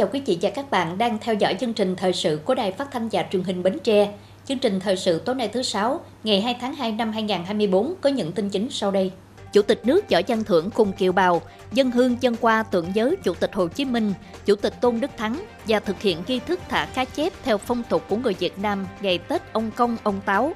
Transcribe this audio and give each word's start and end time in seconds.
Chào 0.00 0.08
quý 0.12 0.22
vị 0.26 0.38
và 0.42 0.50
các 0.50 0.70
bạn 0.70 0.98
đang 0.98 1.18
theo 1.18 1.34
dõi 1.34 1.56
chương 1.60 1.72
trình 1.72 1.96
thời 1.96 2.12
sự 2.12 2.40
của 2.44 2.54
Đài 2.54 2.72
Phát 2.72 2.90
thanh 2.90 3.08
và 3.12 3.24
Truyền 3.30 3.42
hình 3.42 3.62
Bến 3.62 3.78
Tre. 3.84 4.12
Chương 4.44 4.58
trình 4.58 4.80
thời 4.80 4.96
sự 4.96 5.18
tối 5.18 5.34
nay 5.34 5.48
thứ 5.48 5.62
sáu, 5.62 6.00
ngày 6.24 6.40
2 6.40 6.56
tháng 6.60 6.74
2 6.74 6.92
năm 6.92 7.12
2024 7.12 7.94
có 8.00 8.10
những 8.10 8.32
tin 8.32 8.48
chính 8.48 8.70
sau 8.70 8.90
đây. 8.90 9.12
Chủ 9.52 9.62
tịch 9.62 9.80
nước 9.84 10.10
Võ 10.10 10.20
Văn 10.28 10.44
Thưởng 10.44 10.70
cùng 10.70 10.92
kiều 10.92 11.12
bào, 11.12 11.42
dân 11.72 11.90
hương 11.90 12.16
dân 12.20 12.36
qua 12.40 12.62
tượng 12.62 12.92
nhớ 12.94 13.14
Chủ 13.22 13.34
tịch 13.34 13.54
Hồ 13.54 13.68
Chí 13.68 13.84
Minh, 13.84 14.12
Chủ 14.46 14.56
tịch 14.56 14.80
Tôn 14.80 15.00
Đức 15.00 15.10
Thắng 15.16 15.44
và 15.68 15.80
thực 15.80 16.00
hiện 16.00 16.18
nghi 16.26 16.40
thức 16.46 16.60
thả 16.68 16.84
cá 16.94 17.04
chép 17.04 17.32
theo 17.44 17.58
phong 17.58 17.82
tục 17.82 18.04
của 18.08 18.16
người 18.16 18.34
Việt 18.34 18.58
Nam 18.58 18.86
ngày 19.00 19.18
Tết 19.18 19.52
ông 19.52 19.70
Công, 19.70 19.96
ông 20.02 20.20
Táo. 20.24 20.52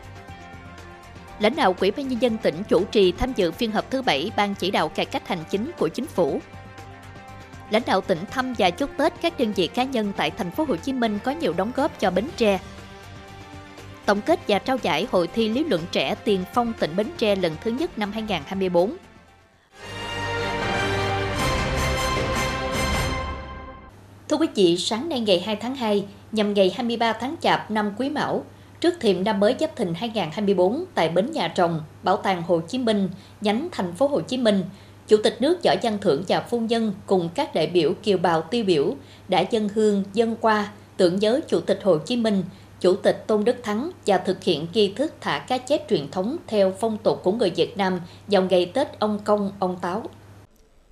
Lãnh 1.38 1.56
đạo 1.56 1.72
Quỹ 1.72 1.90
ban 1.90 2.08
nhân 2.08 2.22
dân 2.22 2.36
tỉnh 2.38 2.62
chủ 2.68 2.84
trì 2.84 3.12
tham 3.12 3.32
dự 3.36 3.52
phiên 3.52 3.72
họp 3.72 3.90
thứ 3.90 4.02
bảy 4.02 4.30
ban 4.36 4.54
chỉ 4.54 4.70
đạo 4.70 4.88
cải 4.88 5.06
cách 5.06 5.28
hành 5.28 5.44
chính 5.50 5.70
của 5.78 5.88
chính 5.88 6.06
phủ. 6.06 6.40
Lãnh 7.70 7.82
đạo 7.86 8.00
tỉnh 8.00 8.18
thăm 8.30 8.54
và 8.58 8.70
chúc 8.70 8.90
Tết 8.96 9.12
các 9.20 9.38
đơn 9.38 9.52
vị 9.52 9.66
cá 9.66 9.84
nhân 9.84 10.12
tại 10.16 10.30
thành 10.30 10.50
phố 10.50 10.64
Hồ 10.68 10.76
Chí 10.76 10.92
Minh 10.92 11.18
có 11.24 11.30
nhiều 11.30 11.52
đóng 11.56 11.72
góp 11.76 12.00
cho 12.00 12.10
Bến 12.10 12.28
Tre. 12.36 12.58
Tổng 14.06 14.20
kết 14.20 14.40
và 14.48 14.58
trao 14.58 14.76
giải 14.82 15.06
hội 15.10 15.28
thi 15.34 15.48
lý 15.48 15.64
luận 15.64 15.80
trẻ 15.92 16.14
tiền 16.24 16.44
phong 16.54 16.72
tỉnh 16.72 16.96
Bến 16.96 17.06
Tre 17.18 17.36
lần 17.36 17.52
thứ 17.64 17.70
nhất 17.70 17.98
năm 17.98 18.12
2024. 18.12 18.96
Thưa 24.28 24.36
quý 24.36 24.46
vị, 24.54 24.76
sáng 24.76 25.08
nay 25.08 25.20
ngày 25.20 25.42
2 25.46 25.56
tháng 25.56 25.74
2, 25.74 26.04
nhằm 26.32 26.54
ngày 26.54 26.72
23 26.76 27.12
tháng 27.12 27.34
Chạp 27.40 27.70
năm 27.70 27.92
Quý 27.98 28.10
Mão, 28.10 28.44
trước 28.80 28.94
thềm 29.00 29.24
năm 29.24 29.40
mới 29.40 29.56
Giáp 29.60 29.76
Thìn 29.76 29.94
2024 29.94 30.84
tại 30.94 31.08
bến 31.08 31.32
Nhà 31.32 31.48
Trồng, 31.48 31.80
Bảo 32.02 32.16
tàng 32.16 32.42
Hồ 32.42 32.60
Chí 32.68 32.78
Minh, 32.78 33.08
nhánh 33.40 33.68
thành 33.72 33.92
phố 33.92 34.08
Hồ 34.08 34.20
Chí 34.20 34.36
Minh, 34.36 34.64
Chủ 35.08 35.16
tịch 35.16 35.36
nước 35.40 35.62
Võ 35.64 35.74
Văn 35.82 35.98
Thưởng 36.00 36.22
và 36.28 36.40
phu 36.40 36.60
nhân 36.60 36.92
cùng 37.06 37.28
các 37.34 37.54
đại 37.54 37.66
biểu 37.66 37.92
kiều 38.02 38.18
bào 38.18 38.42
tiêu 38.42 38.64
biểu 38.64 38.94
đã 39.28 39.44
dân 39.50 39.68
hương 39.68 40.02
dân 40.14 40.36
qua 40.40 40.72
tưởng 40.96 41.18
nhớ 41.18 41.40
Chủ 41.48 41.60
tịch 41.60 41.80
Hồ 41.82 41.98
Chí 41.98 42.16
Minh, 42.16 42.42
Chủ 42.80 42.96
tịch 42.96 43.24
Tôn 43.26 43.44
Đức 43.44 43.56
Thắng 43.62 43.90
và 44.06 44.18
thực 44.18 44.44
hiện 44.44 44.66
nghi 44.74 44.92
thức 44.96 45.12
thả 45.20 45.38
cá 45.38 45.58
chép 45.58 45.88
truyền 45.90 46.10
thống 46.10 46.36
theo 46.46 46.72
phong 46.80 46.98
tục 46.98 47.20
của 47.24 47.32
người 47.32 47.50
Việt 47.50 47.76
Nam 47.76 48.00
vào 48.26 48.42
ngày 48.42 48.66
Tết 48.66 48.98
ông 48.98 49.18
Công, 49.24 49.52
ông 49.58 49.76
Táo. 49.82 50.02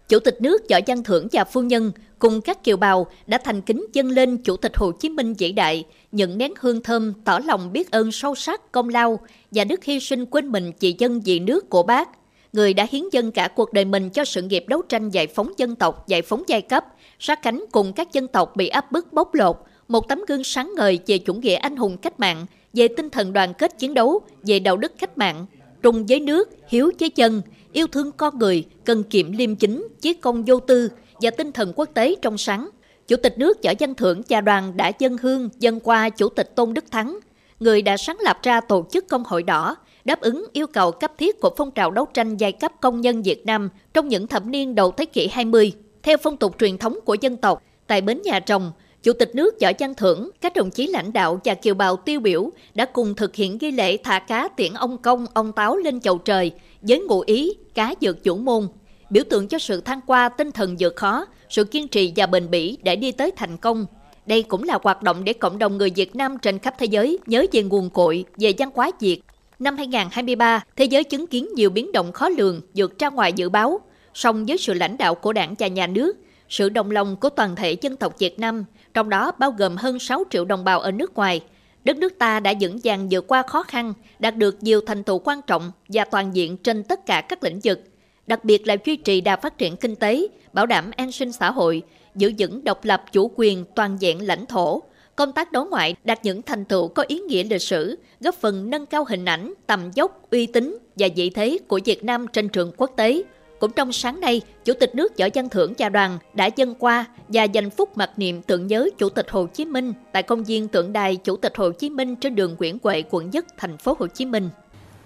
Chủ 0.08 0.18
tịch 0.18 0.42
nước 0.42 0.62
Võ 0.70 0.78
Văn 0.86 1.05
Thưởng 1.05 1.28
và 1.33 1.44
phu 1.44 1.62
nhân 1.62 1.92
cùng 2.18 2.40
các 2.40 2.64
kiều 2.64 2.77
bào 2.77 3.06
đã 3.27 3.38
thành 3.44 3.60
kính 3.60 3.86
dâng 3.92 4.10
lên 4.10 4.36
Chủ 4.36 4.56
tịch 4.56 4.77
Hồ 4.77 4.92
Chí 4.92 5.08
Minh 5.08 5.34
vĩ 5.34 5.52
đại, 5.52 5.84
nhận 6.12 6.38
nén 6.38 6.52
hương 6.60 6.83
thơm 6.83 7.12
tỏ 7.24 7.38
lòng 7.38 7.72
biết 7.72 7.90
ơn 7.90 8.12
sâu 8.12 8.34
sắc 8.34 8.72
công 8.72 8.88
lao 8.88 9.18
và 9.50 9.64
đức 9.64 9.84
hy 9.84 10.00
sinh 10.00 10.27
quên 10.27 10.48
mình 10.48 10.72
vì 10.80 10.94
dân 10.98 11.20
vì 11.20 11.38
nước 11.38 11.70
của 11.70 11.83
bác– 11.83 12.08
người 12.53 12.75
đã 12.75 12.86
hiến 12.91 13.05
dân 13.12 13.33
cả 13.33 13.48
cuộc 13.48 13.72
đời 13.72 13.84
mình 13.84 14.11
cho 14.11 14.25
sự 14.25 14.42
nghiệp 14.42 14.64
đấu 14.69 14.83
tranh 14.83 15.11
giải 15.11 15.27
phóng 15.27 15.53
dân 15.56 15.77
tộc, 15.77 16.08
giải 16.08 16.22
phóng 16.22 16.42
giai 16.47 16.62
cấp, 16.62 16.84
sát 17.19 17.42
cánh 17.42 17.64
cùng 17.72 17.92
các 17.92 18.12
dân 18.12 18.28
tộc 18.28 18.56
bị 18.56 18.69
áp 18.69 18.92
bức 18.92 19.12
bóc 19.12 19.34
lột, 19.34 19.56
một 19.89 20.08
tấm 20.08 20.20
gương 20.28 20.45
sáng 20.45 20.73
ngời 20.77 20.98
về 21.06 21.19
chủ 21.19 21.34
nghĩa 21.34 21.55
anh 21.55 21.77
hùng 21.77 21.97
cách 21.97 22.20
mạng, 22.20 22.47
về 22.73 22.89
tinh 22.89 23.11
thần 23.11 23.33
đoàn 23.33 23.55
kết 23.55 23.78
chiến 23.78 23.95
đấu, 23.95 24.20
về 24.42 24.58
đạo 24.58 24.77
đức 24.77 24.92
cách 24.98 25.19
mạng, 25.19 25.47
trung 25.83 26.06
với 26.06 26.20
nước, 26.20 26.50
hiếu 26.69 26.91
với 27.00 27.11
dân, 27.14 27.42
yêu 27.73 27.86
thương 27.86 28.12
con 28.12 28.39
người, 28.39 28.64
cần 28.84 29.03
kiệm 29.03 29.33
liêm 29.33 29.56
chính, 29.56 29.89
chí 30.00 30.14
công 30.14 30.45
vô 30.45 30.61
tư 30.61 30.89
và 31.20 31.30
tinh 31.30 31.53
thần 31.53 31.73
quốc 31.77 31.89
tế 31.95 32.14
trong 32.23 32.39
sáng. 32.39 32.69
Chủ 33.08 33.17
tịch 33.17 33.39
nước 33.39 33.58
Võ 33.64 33.73
Văn 33.80 33.95
Thưởng 33.95 34.23
và 34.28 34.41
đoàn 34.41 34.77
đã 34.77 34.92
dân 34.98 35.17
hương 35.19 35.48
dân 35.58 35.80
qua 35.80 36.08
Chủ 36.08 36.28
tịch 36.28 36.56
Tôn 36.56 36.75
Đức 36.75 36.84
Thắng, 36.91 37.19
người 37.61 37.83
đã 37.83 37.97
sáng 37.97 38.17
lập 38.20 38.39
ra 38.42 38.61
tổ 38.61 38.86
chức 38.91 39.08
Công 39.08 39.25
hội 39.25 39.42
đỏ, 39.42 39.77
đáp 40.05 40.20
ứng 40.20 40.46
yêu 40.52 40.67
cầu 40.67 40.90
cấp 40.92 41.13
thiết 41.18 41.40
của 41.40 41.51
phong 41.57 41.70
trào 41.70 41.90
đấu 41.90 42.07
tranh 42.14 42.36
giai 42.36 42.52
cấp 42.52 42.73
công 42.80 43.01
nhân 43.01 43.23
Việt 43.23 43.46
Nam 43.46 43.68
trong 43.95 44.08
những 44.08 44.27
thập 44.27 44.46
niên 44.46 44.74
đầu 44.74 44.92
thế 44.92 45.05
kỷ 45.05 45.29
20. 45.29 45.73
Theo 46.02 46.17
phong 46.23 46.36
tục 46.36 46.57
truyền 46.58 46.79
thống 46.79 46.98
của 47.05 47.17
dân 47.20 47.36
tộc, 47.36 47.63
tại 47.86 48.01
bến 48.01 48.23
nhà 48.24 48.40
trồng, 48.40 48.73
Chủ 49.02 49.13
tịch 49.13 49.35
nước 49.35 49.55
Võ 49.61 49.68
Văn 49.79 49.95
Thưởng, 49.95 50.30
các 50.40 50.55
đồng 50.55 50.70
chí 50.70 50.86
lãnh 50.86 51.13
đạo 51.13 51.40
và 51.45 51.55
kiều 51.55 51.74
bào 51.74 51.96
tiêu 51.96 52.20
biểu 52.20 52.51
đã 52.74 52.85
cùng 52.85 53.14
thực 53.14 53.35
hiện 53.35 53.58
nghi 53.61 53.70
lễ 53.70 53.96
thả 53.96 54.18
cá 54.18 54.48
tiễn 54.48 54.74
ông 54.74 54.98
công, 54.98 55.27
ông 55.35 55.52
táo 55.52 55.77
lên 55.77 56.01
chầu 56.01 56.19
trời 56.19 56.51
với 56.83 57.01
ngụ 57.01 57.20
ý 57.20 57.55
cá 57.74 57.95
dược 58.01 58.24
chủ 58.24 58.36
môn, 58.36 58.69
biểu 59.11 59.24
tượng 59.30 59.48
cho 59.48 59.58
sự 59.58 59.80
thăng 59.80 60.01
qua 60.07 60.29
tinh 60.29 60.52
thần 60.52 60.77
vượt 60.79 60.96
khó, 60.96 61.27
sự 61.48 61.64
kiên 61.64 61.89
trì 61.89 62.13
và 62.17 62.27
bền 62.27 62.51
bỉ 62.51 62.79
để 62.83 62.96
đi 62.96 63.13
tới 63.13 63.30
thành 63.36 63.57
công. 63.57 63.86
Đây 64.27 64.42
cũng 64.42 64.63
là 64.63 64.79
hoạt 64.83 65.02
động 65.02 65.24
để 65.24 65.33
cộng 65.33 65.58
đồng 65.58 65.79
người 65.79 65.90
Việt 65.90 66.17
Nam 66.17 66.39
trên 66.42 66.58
khắp 66.58 66.74
thế 66.79 66.86
giới 66.86 67.19
nhớ 67.27 67.46
về 67.52 67.63
nguồn 67.63 67.90
cội, 67.90 68.24
về 68.36 68.55
văn 68.58 68.70
hóa 68.74 68.90
Việt, 69.01 69.20
Năm 69.62 69.77
2023, 69.77 70.64
thế 70.77 70.84
giới 70.84 71.05
chứng 71.05 71.27
kiến 71.27 71.48
nhiều 71.55 71.70
biến 71.70 71.92
động 71.92 72.12
khó 72.12 72.28
lường 72.28 72.61
vượt 72.74 72.98
ra 72.98 73.08
ngoài 73.08 73.33
dự 73.33 73.48
báo, 73.48 73.80
song 74.14 74.46
với 74.46 74.58
sự 74.58 74.74
lãnh 74.74 74.96
đạo 74.96 75.14
của 75.14 75.33
đảng 75.33 75.55
và 75.58 75.67
nhà 75.67 75.86
nước, 75.86 76.17
sự 76.48 76.68
đồng 76.68 76.90
lòng 76.90 77.17
của 77.17 77.28
toàn 77.28 77.56
thể 77.56 77.72
dân 77.80 77.96
tộc 77.96 78.18
Việt 78.18 78.39
Nam, 78.39 78.64
trong 78.95 79.08
đó 79.08 79.33
bao 79.39 79.51
gồm 79.51 79.77
hơn 79.77 79.98
6 79.98 80.24
triệu 80.30 80.45
đồng 80.45 80.64
bào 80.64 80.80
ở 80.80 80.90
nước 80.90 81.14
ngoài, 81.14 81.40
đất 81.84 81.96
nước 81.96 82.18
ta 82.18 82.40
đã 82.40 82.52
vững 82.61 82.78
vàng 82.84 83.08
vượt 83.11 83.27
qua 83.28 83.42
khó 83.42 83.62
khăn, 83.62 83.95
đạt 84.18 84.36
được 84.36 84.62
nhiều 84.62 84.80
thành 84.86 85.05
tựu 85.05 85.18
quan 85.18 85.40
trọng 85.46 85.72
và 85.89 86.05
toàn 86.05 86.34
diện 86.36 86.56
trên 86.56 86.84
tất 86.84 87.06
cả 87.06 87.20
các 87.20 87.45
lĩnh 87.45 87.61
vực, 87.64 87.80
đặc 88.27 88.45
biệt 88.45 88.67
là 88.67 88.77
duy 88.84 88.96
trì 88.96 89.20
đà 89.20 89.36
phát 89.36 89.58
triển 89.58 89.77
kinh 89.77 89.96
tế, 89.96 90.27
bảo 90.52 90.67
đảm 90.67 90.90
an 90.96 91.12
sinh 91.12 91.33
xã 91.33 91.51
hội, 91.51 91.83
giữ 92.14 92.33
vững 92.39 92.64
độc 92.64 92.84
lập 92.84 93.05
chủ 93.12 93.30
quyền 93.36 93.64
toàn 93.74 93.96
diện 94.01 94.27
lãnh 94.27 94.46
thổ, 94.46 94.83
công 95.17 95.33
tác 95.33 95.52
đối 95.52 95.67
ngoại 95.67 95.95
đạt 96.05 96.24
những 96.24 96.42
thành 96.42 96.64
tựu 96.64 96.89
có 96.89 97.05
ý 97.08 97.18
nghĩa 97.18 97.45
lịch 97.45 97.62
sử, 97.62 97.98
góp 98.20 98.34
phần 98.34 98.70
nâng 98.70 98.86
cao 98.86 99.05
hình 99.08 99.24
ảnh, 99.24 99.52
tầm 99.67 99.90
dốc, 99.95 100.30
uy 100.30 100.46
tín 100.46 100.78
và 100.96 101.08
vị 101.17 101.30
thế 101.30 101.58
của 101.68 101.80
Việt 101.84 102.05
Nam 102.05 102.27
trên 102.33 102.48
trường 102.48 102.73
quốc 102.77 102.90
tế. 102.96 103.22
Cũng 103.58 103.72
trong 103.72 103.92
sáng 103.92 104.20
nay, 104.20 104.40
Chủ 104.64 104.72
tịch 104.74 104.95
nước 104.95 105.18
Võ 105.18 105.27
Văn 105.34 105.48
Thưởng 105.48 105.72
và 105.78 105.89
đoàn 105.89 106.18
đã 106.34 106.51
dân 106.56 106.74
qua 106.74 107.05
và 107.28 107.45
dành 107.45 107.70
phút 107.70 107.98
mặc 107.98 108.11
niệm 108.17 108.42
tưởng 108.42 108.67
nhớ 108.67 108.89
Chủ 108.98 109.08
tịch 109.08 109.30
Hồ 109.30 109.46
Chí 109.46 109.64
Minh 109.64 109.92
tại 110.12 110.22
công 110.22 110.45
viên 110.45 110.68
tượng 110.68 110.92
đài 110.92 111.17
Chủ 111.17 111.36
tịch 111.36 111.56
Hồ 111.56 111.70
Chí 111.70 111.90
Minh 111.90 112.17
trên 112.17 112.34
đường 112.34 112.56
Nguyễn 112.58 112.78
Huệ, 112.83 113.02
quận 113.11 113.30
Nhất, 113.30 113.46
thành 113.58 113.77
phố 113.77 113.96
Hồ 113.98 114.06
Chí 114.06 114.24
Minh. 114.24 114.48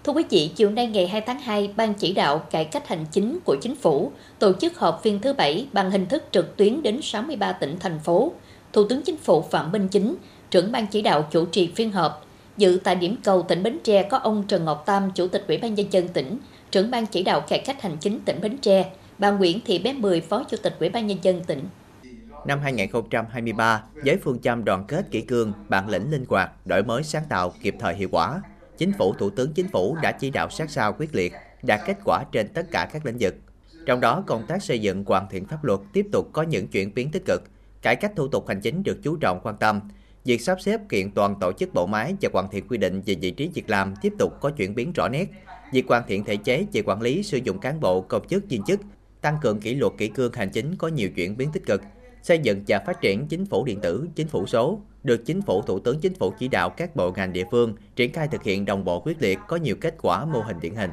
Thưa 0.04 0.12
quý 0.12 0.24
vị, 0.30 0.50
chiều 0.56 0.70
nay 0.70 0.86
ngày 0.86 1.06
2 1.06 1.20
tháng 1.20 1.40
2, 1.40 1.70
Ban 1.76 1.94
chỉ 1.94 2.12
đạo 2.12 2.38
cải 2.38 2.64
cách 2.64 2.88
hành 2.88 3.06
chính 3.12 3.38
của 3.44 3.56
chính 3.62 3.74
phủ 3.74 4.12
tổ 4.38 4.52
chức 4.52 4.78
họp 4.78 5.02
phiên 5.02 5.20
thứ 5.20 5.32
bảy 5.32 5.66
bằng 5.72 5.90
hình 5.90 6.06
thức 6.06 6.22
trực 6.32 6.56
tuyến 6.56 6.82
đến 6.82 7.00
63 7.02 7.52
tỉnh 7.52 7.76
thành 7.80 7.98
phố 7.98 8.32
Thủ 8.76 8.84
tướng 8.88 9.02
Chính 9.02 9.16
phủ 9.16 9.42
Phạm 9.42 9.72
Minh 9.72 9.88
Chính, 9.88 10.16
trưởng 10.50 10.72
ban 10.72 10.86
chỉ 10.86 11.02
đạo 11.02 11.28
chủ 11.30 11.46
trì 11.46 11.72
phiên 11.74 11.92
họp. 11.92 12.26
Dự 12.56 12.78
tại 12.84 12.94
điểm 12.94 13.16
cầu 13.24 13.42
tỉnh 13.42 13.62
Bến 13.62 13.78
Tre 13.84 14.02
có 14.02 14.18
ông 14.18 14.44
Trần 14.48 14.64
Ngọc 14.64 14.82
Tam, 14.86 15.10
Chủ 15.14 15.28
tịch 15.28 15.44
Ủy 15.48 15.58
ban 15.58 15.74
nhân 15.74 15.92
dân 15.92 16.08
tỉnh, 16.08 16.38
trưởng 16.70 16.90
ban 16.90 17.06
chỉ 17.06 17.22
đạo 17.22 17.40
cải 17.40 17.58
cách 17.58 17.82
hành 17.82 17.96
chính 18.00 18.20
tỉnh 18.20 18.40
Bến 18.40 18.58
Tre, 18.58 18.90
bà 19.18 19.30
Nguyễn 19.30 19.60
Thị 19.64 19.78
Bé 19.78 19.92
Mười, 19.92 20.20
Phó 20.20 20.44
Chủ 20.48 20.56
tịch 20.62 20.76
Ủy 20.80 20.88
ban 20.88 21.06
nhân 21.06 21.18
dân 21.22 21.44
tỉnh. 21.44 21.64
Năm 22.46 22.60
2023, 22.62 23.82
với 24.04 24.16
phương 24.22 24.38
châm 24.38 24.64
đoàn 24.64 24.84
kết 24.88 25.10
kỷ 25.10 25.20
cương, 25.20 25.52
bản 25.68 25.88
lĩnh 25.88 26.10
linh 26.10 26.24
hoạt, 26.28 26.66
đổi 26.66 26.82
mới 26.82 27.02
sáng 27.02 27.24
tạo, 27.28 27.52
kịp 27.62 27.74
thời 27.80 27.94
hiệu 27.94 28.08
quả, 28.12 28.40
Chính 28.78 28.92
phủ 28.98 29.14
Thủ 29.14 29.30
tướng 29.30 29.52
Chính 29.52 29.68
phủ 29.68 29.96
đã 30.02 30.12
chỉ 30.12 30.30
đạo 30.30 30.50
sát 30.50 30.70
sao 30.70 30.92
quyết 30.98 31.14
liệt, 31.14 31.32
đạt 31.62 31.80
kết 31.86 31.96
quả 32.04 32.24
trên 32.32 32.48
tất 32.48 32.66
cả 32.70 32.88
các 32.92 33.06
lĩnh 33.06 33.16
vực. 33.20 33.34
Trong 33.86 34.00
đó, 34.00 34.22
công 34.26 34.46
tác 34.46 34.62
xây 34.62 34.78
dựng 34.78 35.04
hoàn 35.04 35.28
thiện 35.30 35.46
pháp 35.46 35.64
luật 35.64 35.80
tiếp 35.92 36.06
tục 36.12 36.30
có 36.32 36.42
những 36.42 36.68
chuyển 36.68 36.94
biến 36.94 37.10
tích 37.10 37.22
cực, 37.26 37.42
cải 37.86 37.96
cách 37.96 38.12
thủ 38.16 38.28
tục 38.28 38.48
hành 38.48 38.60
chính 38.60 38.82
được 38.82 39.02
chú 39.02 39.16
trọng 39.16 39.40
quan 39.42 39.56
tâm. 39.56 39.80
Việc 40.24 40.40
sắp 40.40 40.60
xếp 40.60 40.80
kiện 40.88 41.10
toàn 41.10 41.34
tổ 41.40 41.52
chức 41.52 41.74
bộ 41.74 41.86
máy 41.86 42.14
và 42.20 42.28
hoàn 42.32 42.48
thiện 42.50 42.68
quy 42.68 42.78
định 42.78 43.02
về 43.06 43.14
vị 43.14 43.30
trí 43.30 43.50
việc 43.54 43.70
làm 43.70 43.94
tiếp 44.02 44.12
tục 44.18 44.32
có 44.40 44.50
chuyển 44.50 44.74
biến 44.74 44.92
rõ 44.92 45.08
nét. 45.08 45.26
Việc 45.72 45.88
hoàn 45.88 46.02
thiện 46.06 46.24
thể 46.24 46.36
chế 46.36 46.66
về 46.72 46.82
quản 46.82 47.00
lý 47.02 47.22
sử 47.22 47.38
dụng 47.38 47.58
cán 47.58 47.80
bộ, 47.80 48.00
công 48.00 48.28
chức, 48.28 48.48
viên 48.48 48.62
chức, 48.62 48.80
tăng 49.20 49.36
cường 49.42 49.60
kỷ 49.60 49.74
luật 49.74 49.92
kỷ 49.98 50.08
cương 50.08 50.32
hành 50.32 50.50
chính 50.50 50.76
có 50.76 50.88
nhiều 50.88 51.10
chuyển 51.10 51.36
biến 51.36 51.52
tích 51.52 51.66
cực. 51.66 51.82
Xây 52.22 52.38
dựng 52.38 52.62
và 52.68 52.78
phát 52.86 53.00
triển 53.00 53.26
chính 53.26 53.46
phủ 53.46 53.64
điện 53.64 53.80
tử, 53.80 54.08
chính 54.14 54.28
phủ 54.28 54.46
số, 54.46 54.80
được 55.02 55.26
chính 55.26 55.42
phủ 55.42 55.62
thủ 55.62 55.78
tướng 55.78 56.00
chính 56.00 56.14
phủ 56.14 56.32
chỉ 56.38 56.48
đạo 56.48 56.70
các 56.70 56.96
bộ 56.96 57.12
ngành 57.12 57.32
địa 57.32 57.44
phương 57.50 57.74
triển 57.96 58.12
khai 58.12 58.28
thực 58.28 58.42
hiện 58.42 58.64
đồng 58.64 58.84
bộ 58.84 59.00
quyết 59.00 59.22
liệt 59.22 59.38
có 59.48 59.56
nhiều 59.56 59.76
kết 59.80 59.94
quả 60.02 60.24
mô 60.24 60.40
hình 60.40 60.56
điển 60.60 60.74
hình. 60.74 60.90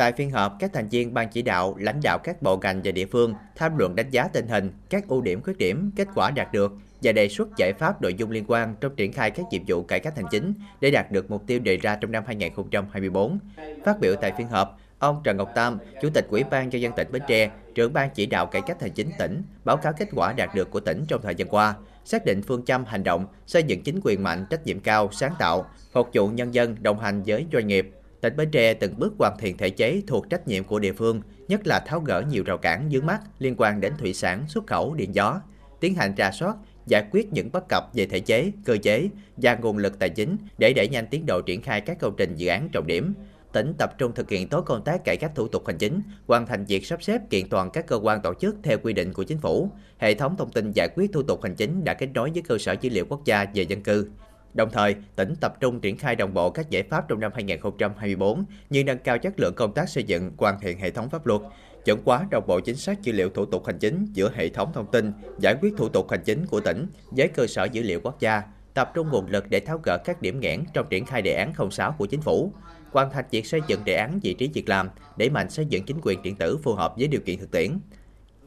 Tại 0.00 0.12
phiên 0.12 0.30
họp, 0.30 0.56
các 0.58 0.72
thành 0.72 0.88
viên 0.88 1.14
ban 1.14 1.28
chỉ 1.28 1.42
đạo, 1.42 1.74
lãnh 1.78 2.00
đạo 2.02 2.18
các 2.24 2.42
bộ 2.42 2.56
ngành 2.56 2.80
và 2.84 2.90
địa 2.90 3.06
phương 3.06 3.34
tham 3.56 3.76
luận 3.76 3.96
đánh 3.96 4.10
giá 4.10 4.28
tình 4.32 4.48
hình, 4.48 4.70
các 4.90 5.08
ưu 5.08 5.20
điểm 5.20 5.42
khuyết 5.42 5.58
điểm, 5.58 5.90
kết 5.96 6.08
quả 6.14 6.30
đạt 6.30 6.52
được 6.52 6.72
và 7.02 7.12
đề 7.12 7.28
xuất 7.28 7.48
giải 7.56 7.72
pháp 7.72 8.02
nội 8.02 8.14
dung 8.14 8.30
liên 8.30 8.44
quan 8.48 8.74
trong 8.80 8.96
triển 8.96 9.12
khai 9.12 9.30
các 9.30 9.46
nhiệm 9.50 9.62
vụ 9.66 9.82
cải 9.82 10.00
cách 10.00 10.16
hành 10.16 10.26
chính 10.30 10.54
để 10.80 10.90
đạt 10.90 11.12
được 11.12 11.30
mục 11.30 11.46
tiêu 11.46 11.58
đề 11.58 11.76
ra 11.76 11.96
trong 11.96 12.12
năm 12.12 12.24
2024. 12.26 13.38
Phát 13.84 14.00
biểu 14.00 14.14
tại 14.20 14.32
phiên 14.38 14.48
họp, 14.48 14.80
ông 14.98 15.20
Trần 15.24 15.36
Ngọc 15.36 15.50
Tam, 15.54 15.78
Chủ 16.02 16.10
tịch 16.10 16.26
Ủy 16.30 16.44
ban 16.44 16.68
nhân 16.68 16.82
dân 16.82 16.92
tỉnh 16.96 17.08
Bến 17.12 17.22
Tre, 17.28 17.50
trưởng 17.74 17.92
ban 17.92 18.10
chỉ 18.10 18.26
đạo 18.26 18.46
cải 18.46 18.62
cách 18.62 18.82
hành 18.82 18.92
chính 18.92 19.10
tỉnh, 19.18 19.42
báo 19.64 19.76
cáo 19.76 19.92
kết 19.92 20.08
quả 20.14 20.32
đạt 20.32 20.54
được 20.54 20.70
của 20.70 20.80
tỉnh 20.80 21.04
trong 21.08 21.22
thời 21.22 21.34
gian 21.34 21.48
qua, 21.48 21.74
xác 22.04 22.24
định 22.24 22.42
phương 22.42 22.64
châm 22.64 22.84
hành 22.84 23.04
động, 23.04 23.26
xây 23.46 23.62
dựng 23.62 23.82
chính 23.82 24.00
quyền 24.04 24.22
mạnh, 24.22 24.46
trách 24.50 24.66
nhiệm 24.66 24.80
cao, 24.80 25.08
sáng 25.12 25.34
tạo, 25.38 25.70
phục 25.92 26.08
vụ 26.14 26.28
nhân 26.28 26.54
dân, 26.54 26.76
đồng 26.80 27.00
hành 27.00 27.22
với 27.26 27.46
doanh 27.52 27.66
nghiệp, 27.66 27.90
tỉnh 28.20 28.36
Bến 28.36 28.50
Tre 28.50 28.74
từng 28.74 28.98
bước 28.98 29.12
hoàn 29.18 29.36
thiện 29.38 29.56
thể 29.56 29.70
chế 29.70 30.02
thuộc 30.06 30.30
trách 30.30 30.48
nhiệm 30.48 30.64
của 30.64 30.78
địa 30.78 30.92
phương, 30.92 31.22
nhất 31.48 31.66
là 31.66 31.80
tháo 31.80 32.00
gỡ 32.00 32.22
nhiều 32.28 32.44
rào 32.46 32.58
cản 32.58 32.88
vướng 32.92 33.06
mắt 33.06 33.20
liên 33.38 33.54
quan 33.58 33.80
đến 33.80 33.92
thủy 33.98 34.14
sản, 34.14 34.44
xuất 34.48 34.66
khẩu, 34.66 34.94
điện 34.94 35.14
gió, 35.14 35.40
tiến 35.80 35.94
hành 35.94 36.14
ra 36.14 36.30
soát, 36.30 36.56
giải 36.86 37.04
quyết 37.10 37.32
những 37.32 37.52
bất 37.52 37.68
cập 37.68 37.84
về 37.94 38.06
thể 38.06 38.20
chế, 38.20 38.52
cơ 38.64 38.76
chế 38.82 39.08
và 39.36 39.54
nguồn 39.54 39.76
lực 39.76 39.98
tài 39.98 40.10
chính 40.10 40.36
để 40.58 40.72
đẩy 40.72 40.88
nhanh 40.88 41.06
tiến 41.06 41.26
độ 41.26 41.40
triển 41.40 41.62
khai 41.62 41.80
các 41.80 41.98
công 42.00 42.14
trình 42.16 42.34
dự 42.36 42.48
án 42.48 42.68
trọng 42.72 42.86
điểm, 42.86 43.14
tỉnh 43.52 43.74
tập 43.78 43.98
trung 43.98 44.12
thực 44.14 44.30
hiện 44.30 44.48
tốt 44.48 44.62
công 44.62 44.84
tác 44.84 45.04
cải 45.04 45.16
cách 45.16 45.32
thủ 45.34 45.48
tục 45.48 45.66
hành 45.66 45.78
chính, 45.78 46.00
hoàn 46.26 46.46
thành 46.46 46.64
việc 46.64 46.86
sắp 46.86 47.02
xếp 47.02 47.20
kiện 47.30 47.48
toàn 47.48 47.70
các 47.70 47.86
cơ 47.86 47.96
quan 47.96 48.20
tổ 48.22 48.34
chức 48.34 48.56
theo 48.62 48.78
quy 48.78 48.92
định 48.92 49.12
của 49.12 49.22
chính 49.22 49.38
phủ. 49.38 49.70
Hệ 49.98 50.14
thống 50.14 50.36
thông 50.36 50.52
tin 50.52 50.72
giải 50.72 50.88
quyết 50.94 51.12
thủ 51.12 51.22
tục 51.22 51.42
hành 51.42 51.54
chính 51.54 51.84
đã 51.84 51.94
kết 51.94 52.08
nối 52.14 52.30
với 52.30 52.42
cơ 52.42 52.58
sở 52.58 52.74
dữ 52.80 52.90
liệu 52.90 53.04
quốc 53.08 53.24
gia 53.24 53.46
về 53.54 53.62
dân 53.62 53.82
cư. 53.82 54.10
Đồng 54.54 54.70
thời, 54.70 54.96
tỉnh 55.16 55.34
tập 55.40 55.60
trung 55.60 55.80
triển 55.80 55.98
khai 55.98 56.16
đồng 56.16 56.34
bộ 56.34 56.50
các 56.50 56.70
giải 56.70 56.82
pháp 56.82 57.08
trong 57.08 57.20
năm 57.20 57.32
2024 57.34 58.44
như 58.70 58.84
nâng 58.84 58.98
cao 58.98 59.18
chất 59.18 59.40
lượng 59.40 59.54
công 59.54 59.74
tác 59.74 59.88
xây 59.88 60.04
dựng, 60.04 60.32
hoàn 60.36 60.60
thiện 60.60 60.78
hệ 60.78 60.90
thống 60.90 61.10
pháp 61.10 61.26
luật, 61.26 61.40
chuẩn 61.84 62.00
hóa 62.04 62.26
đồng 62.30 62.46
bộ 62.46 62.60
chính 62.60 62.76
sách 62.76 63.02
dữ 63.02 63.12
liệu 63.12 63.30
thủ 63.30 63.44
tục 63.44 63.66
hành 63.66 63.78
chính 63.78 64.06
giữa 64.12 64.32
hệ 64.34 64.48
thống 64.48 64.72
thông 64.74 64.90
tin 64.90 65.12
giải 65.38 65.56
quyết 65.60 65.74
thủ 65.76 65.88
tục 65.88 66.10
hành 66.10 66.22
chính 66.24 66.46
của 66.46 66.60
tỉnh 66.60 66.86
với 67.10 67.28
cơ 67.28 67.46
sở 67.46 67.64
dữ 67.64 67.82
liệu 67.82 68.00
quốc 68.00 68.20
gia, 68.20 68.42
tập 68.74 68.90
trung 68.94 69.08
nguồn 69.10 69.30
lực 69.30 69.50
để 69.50 69.60
tháo 69.60 69.80
gỡ 69.84 69.98
các 70.04 70.22
điểm 70.22 70.40
nghẽn 70.40 70.64
trong 70.74 70.86
triển 70.90 71.06
khai 71.06 71.22
đề 71.22 71.32
án 71.32 71.70
06 71.70 71.94
của 71.98 72.06
chính 72.06 72.20
phủ, 72.20 72.52
hoàn 72.92 73.10
thành 73.10 73.24
việc 73.30 73.46
xây 73.46 73.60
dựng 73.66 73.84
đề 73.84 73.94
án 73.94 74.20
vị 74.22 74.34
trí 74.34 74.50
việc 74.54 74.68
làm, 74.68 74.88
để 75.16 75.28
mạnh 75.28 75.50
xây 75.50 75.66
dựng 75.66 75.84
chính 75.84 75.98
quyền 76.02 76.22
điện 76.22 76.36
tử 76.36 76.58
phù 76.62 76.74
hợp 76.74 76.94
với 76.96 77.08
điều 77.08 77.20
kiện 77.20 77.38
thực 77.38 77.50
tiễn. 77.50 77.78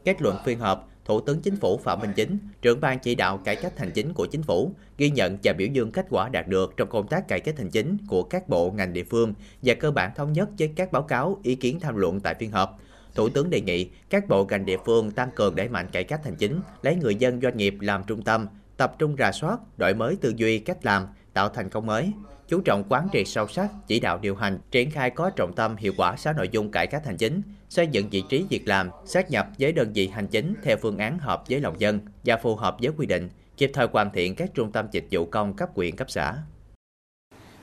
Kết 0.04 0.22
luận 0.22 0.36
phiên 0.44 0.58
họp, 0.58 0.88
Thủ 1.04 1.20
tướng 1.20 1.40
Chính 1.40 1.56
phủ 1.56 1.78
Phạm 1.78 2.00
Minh 2.00 2.12
Chính, 2.16 2.38
trưởng 2.62 2.80
ban 2.80 2.98
chỉ 2.98 3.14
đạo 3.14 3.38
cải 3.38 3.56
cách 3.56 3.78
hành 3.78 3.90
chính 3.94 4.12
của 4.12 4.26
chính 4.26 4.42
phủ, 4.42 4.72
ghi 4.98 5.10
nhận 5.10 5.38
và 5.42 5.52
biểu 5.52 5.68
dương 5.72 5.92
kết 5.92 6.06
quả 6.10 6.28
đạt 6.28 6.48
được 6.48 6.76
trong 6.76 6.88
công 6.88 7.08
tác 7.08 7.28
cải 7.28 7.40
cách 7.40 7.58
hành 7.58 7.70
chính 7.70 7.96
của 8.08 8.22
các 8.22 8.48
bộ 8.48 8.70
ngành 8.70 8.92
địa 8.92 9.04
phương 9.04 9.34
và 9.62 9.74
cơ 9.74 9.90
bản 9.90 10.10
thống 10.14 10.32
nhất 10.32 10.48
với 10.58 10.72
các 10.76 10.92
báo 10.92 11.02
cáo, 11.02 11.40
ý 11.42 11.54
kiến 11.54 11.80
tham 11.80 11.96
luận 11.96 12.20
tại 12.20 12.34
phiên 12.34 12.50
họp. 12.50 12.78
Thủ 13.14 13.28
tướng 13.28 13.50
đề 13.50 13.60
nghị 13.60 13.90
các 14.10 14.28
bộ 14.28 14.44
ngành 14.44 14.64
địa 14.64 14.76
phương 14.84 15.10
tăng 15.10 15.30
cường 15.34 15.56
đẩy 15.56 15.68
mạnh 15.68 15.86
cải 15.92 16.04
cách 16.04 16.24
hành 16.24 16.36
chính, 16.36 16.60
lấy 16.82 16.96
người 16.96 17.14
dân 17.14 17.40
doanh 17.40 17.56
nghiệp 17.56 17.74
làm 17.80 18.04
trung 18.06 18.22
tâm, 18.22 18.46
tập 18.76 18.94
trung 18.98 19.16
rà 19.18 19.32
soát, 19.32 19.58
đổi 19.78 19.94
mới 19.94 20.16
tư 20.16 20.32
duy 20.36 20.58
cách 20.58 20.84
làm, 20.86 21.06
tạo 21.32 21.48
thành 21.48 21.70
công 21.70 21.86
mới, 21.86 22.12
chú 22.48 22.60
trọng 22.60 22.84
quán 22.88 23.08
triệt 23.12 23.28
sâu 23.28 23.48
sắc, 23.48 23.68
chỉ 23.86 24.00
đạo 24.00 24.18
điều 24.18 24.36
hành, 24.36 24.58
triển 24.70 24.90
khai 24.90 25.10
có 25.10 25.30
trọng 25.30 25.52
tâm 25.56 25.76
hiệu 25.76 25.92
quả 25.96 26.16
6 26.16 26.32
nội 26.32 26.48
dung 26.52 26.70
cải 26.70 26.86
cách 26.86 27.06
hành 27.06 27.16
chính, 27.16 27.42
xây 27.68 27.86
dựng 27.86 28.08
vị 28.10 28.22
trí 28.28 28.44
việc 28.50 28.68
làm, 28.68 28.90
sát 29.04 29.30
nhập 29.30 29.46
với 29.58 29.72
đơn 29.72 29.92
vị 29.92 30.08
hành 30.08 30.26
chính 30.26 30.54
theo 30.62 30.76
phương 30.82 30.98
án 30.98 31.18
hợp 31.18 31.44
với 31.48 31.60
lòng 31.60 31.80
dân 31.80 32.00
và 32.24 32.36
phù 32.36 32.56
hợp 32.56 32.76
với 32.80 32.92
quy 32.96 33.06
định, 33.06 33.28
kịp 33.56 33.70
thời 33.74 33.86
hoàn 33.92 34.10
thiện 34.10 34.34
các 34.34 34.50
trung 34.54 34.72
tâm 34.72 34.86
dịch 34.92 35.06
vụ 35.10 35.24
công 35.24 35.54
cấp 35.56 35.68
huyện 35.74 35.96
cấp 35.96 36.10
xã. 36.10 36.34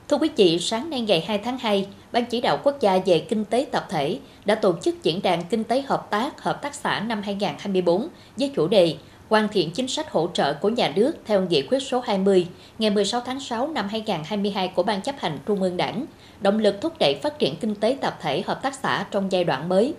Thưa 0.08 0.16
quý 0.16 0.30
vị, 0.36 0.58
sáng 0.58 0.90
nay 0.90 1.00
ngày 1.00 1.24
2 1.26 1.38
tháng 1.38 1.58
2, 1.58 1.88
Ban 2.12 2.24
chỉ 2.24 2.40
đạo 2.40 2.58
quốc 2.64 2.80
gia 2.80 2.98
về 3.06 3.26
kinh 3.28 3.44
tế 3.44 3.66
tập 3.72 3.86
thể 3.90 4.18
đã 4.44 4.54
tổ 4.54 4.74
chức 4.82 5.02
diễn 5.02 5.22
đàn 5.22 5.42
kinh 5.44 5.64
tế 5.64 5.82
hợp 5.82 6.10
tác 6.10 6.42
hợp 6.42 6.62
tác 6.62 6.74
xã 6.74 7.00
năm 7.00 7.22
2024 7.22 8.08
với 8.36 8.52
chủ 8.56 8.68
đề 8.68 8.96
hoàn 9.32 9.48
thiện 9.48 9.70
chính 9.70 9.88
sách 9.88 10.10
hỗ 10.10 10.28
trợ 10.34 10.54
của 10.54 10.68
nhà 10.68 10.92
nước 10.96 11.12
theo 11.24 11.42
nghị 11.42 11.62
quyết 11.62 11.82
số 11.82 12.00
20 12.00 12.46
ngày 12.78 12.90
16 12.90 13.20
tháng 13.20 13.40
6 13.40 13.68
năm 13.68 13.88
2022 13.88 14.68
của 14.68 14.82
Ban 14.82 15.02
chấp 15.02 15.14
hành 15.18 15.38
Trung 15.46 15.62
ương 15.62 15.76
Đảng, 15.76 16.06
động 16.40 16.58
lực 16.58 16.80
thúc 16.80 16.92
đẩy 16.98 17.14
phát 17.22 17.38
triển 17.38 17.56
kinh 17.56 17.74
tế 17.74 17.96
tập 18.00 18.18
thể 18.22 18.42
hợp 18.42 18.62
tác 18.62 18.74
xã 18.74 19.06
trong 19.10 19.32
giai 19.32 19.44
đoạn 19.44 19.68
mới. 19.68 19.94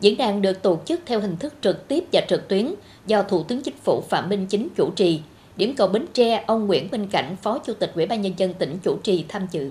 Diễn 0.00 0.16
đàn 0.16 0.42
được 0.42 0.62
tổ 0.62 0.78
chức 0.84 1.00
theo 1.06 1.20
hình 1.20 1.36
thức 1.36 1.54
trực 1.60 1.88
tiếp 1.88 2.04
và 2.12 2.20
trực 2.28 2.48
tuyến 2.48 2.74
do 3.06 3.22
Thủ 3.22 3.42
tướng 3.42 3.62
Chính 3.62 3.76
phủ 3.84 4.00
Phạm 4.08 4.28
Minh 4.28 4.46
Chính 4.46 4.68
chủ 4.76 4.90
trì. 4.90 5.20
Điểm 5.56 5.74
cầu 5.76 5.88
Bến 5.88 6.06
Tre, 6.12 6.44
ông 6.46 6.66
Nguyễn 6.66 6.88
Minh 6.90 7.06
Cảnh, 7.06 7.36
Phó 7.42 7.58
Chủ 7.58 7.72
tịch 7.74 7.92
Ủy 7.94 8.06
ban 8.06 8.22
Nhân 8.22 8.32
dân 8.36 8.54
tỉnh 8.54 8.78
chủ 8.82 8.96
trì 8.96 9.24
tham 9.28 9.46
dự. 9.50 9.70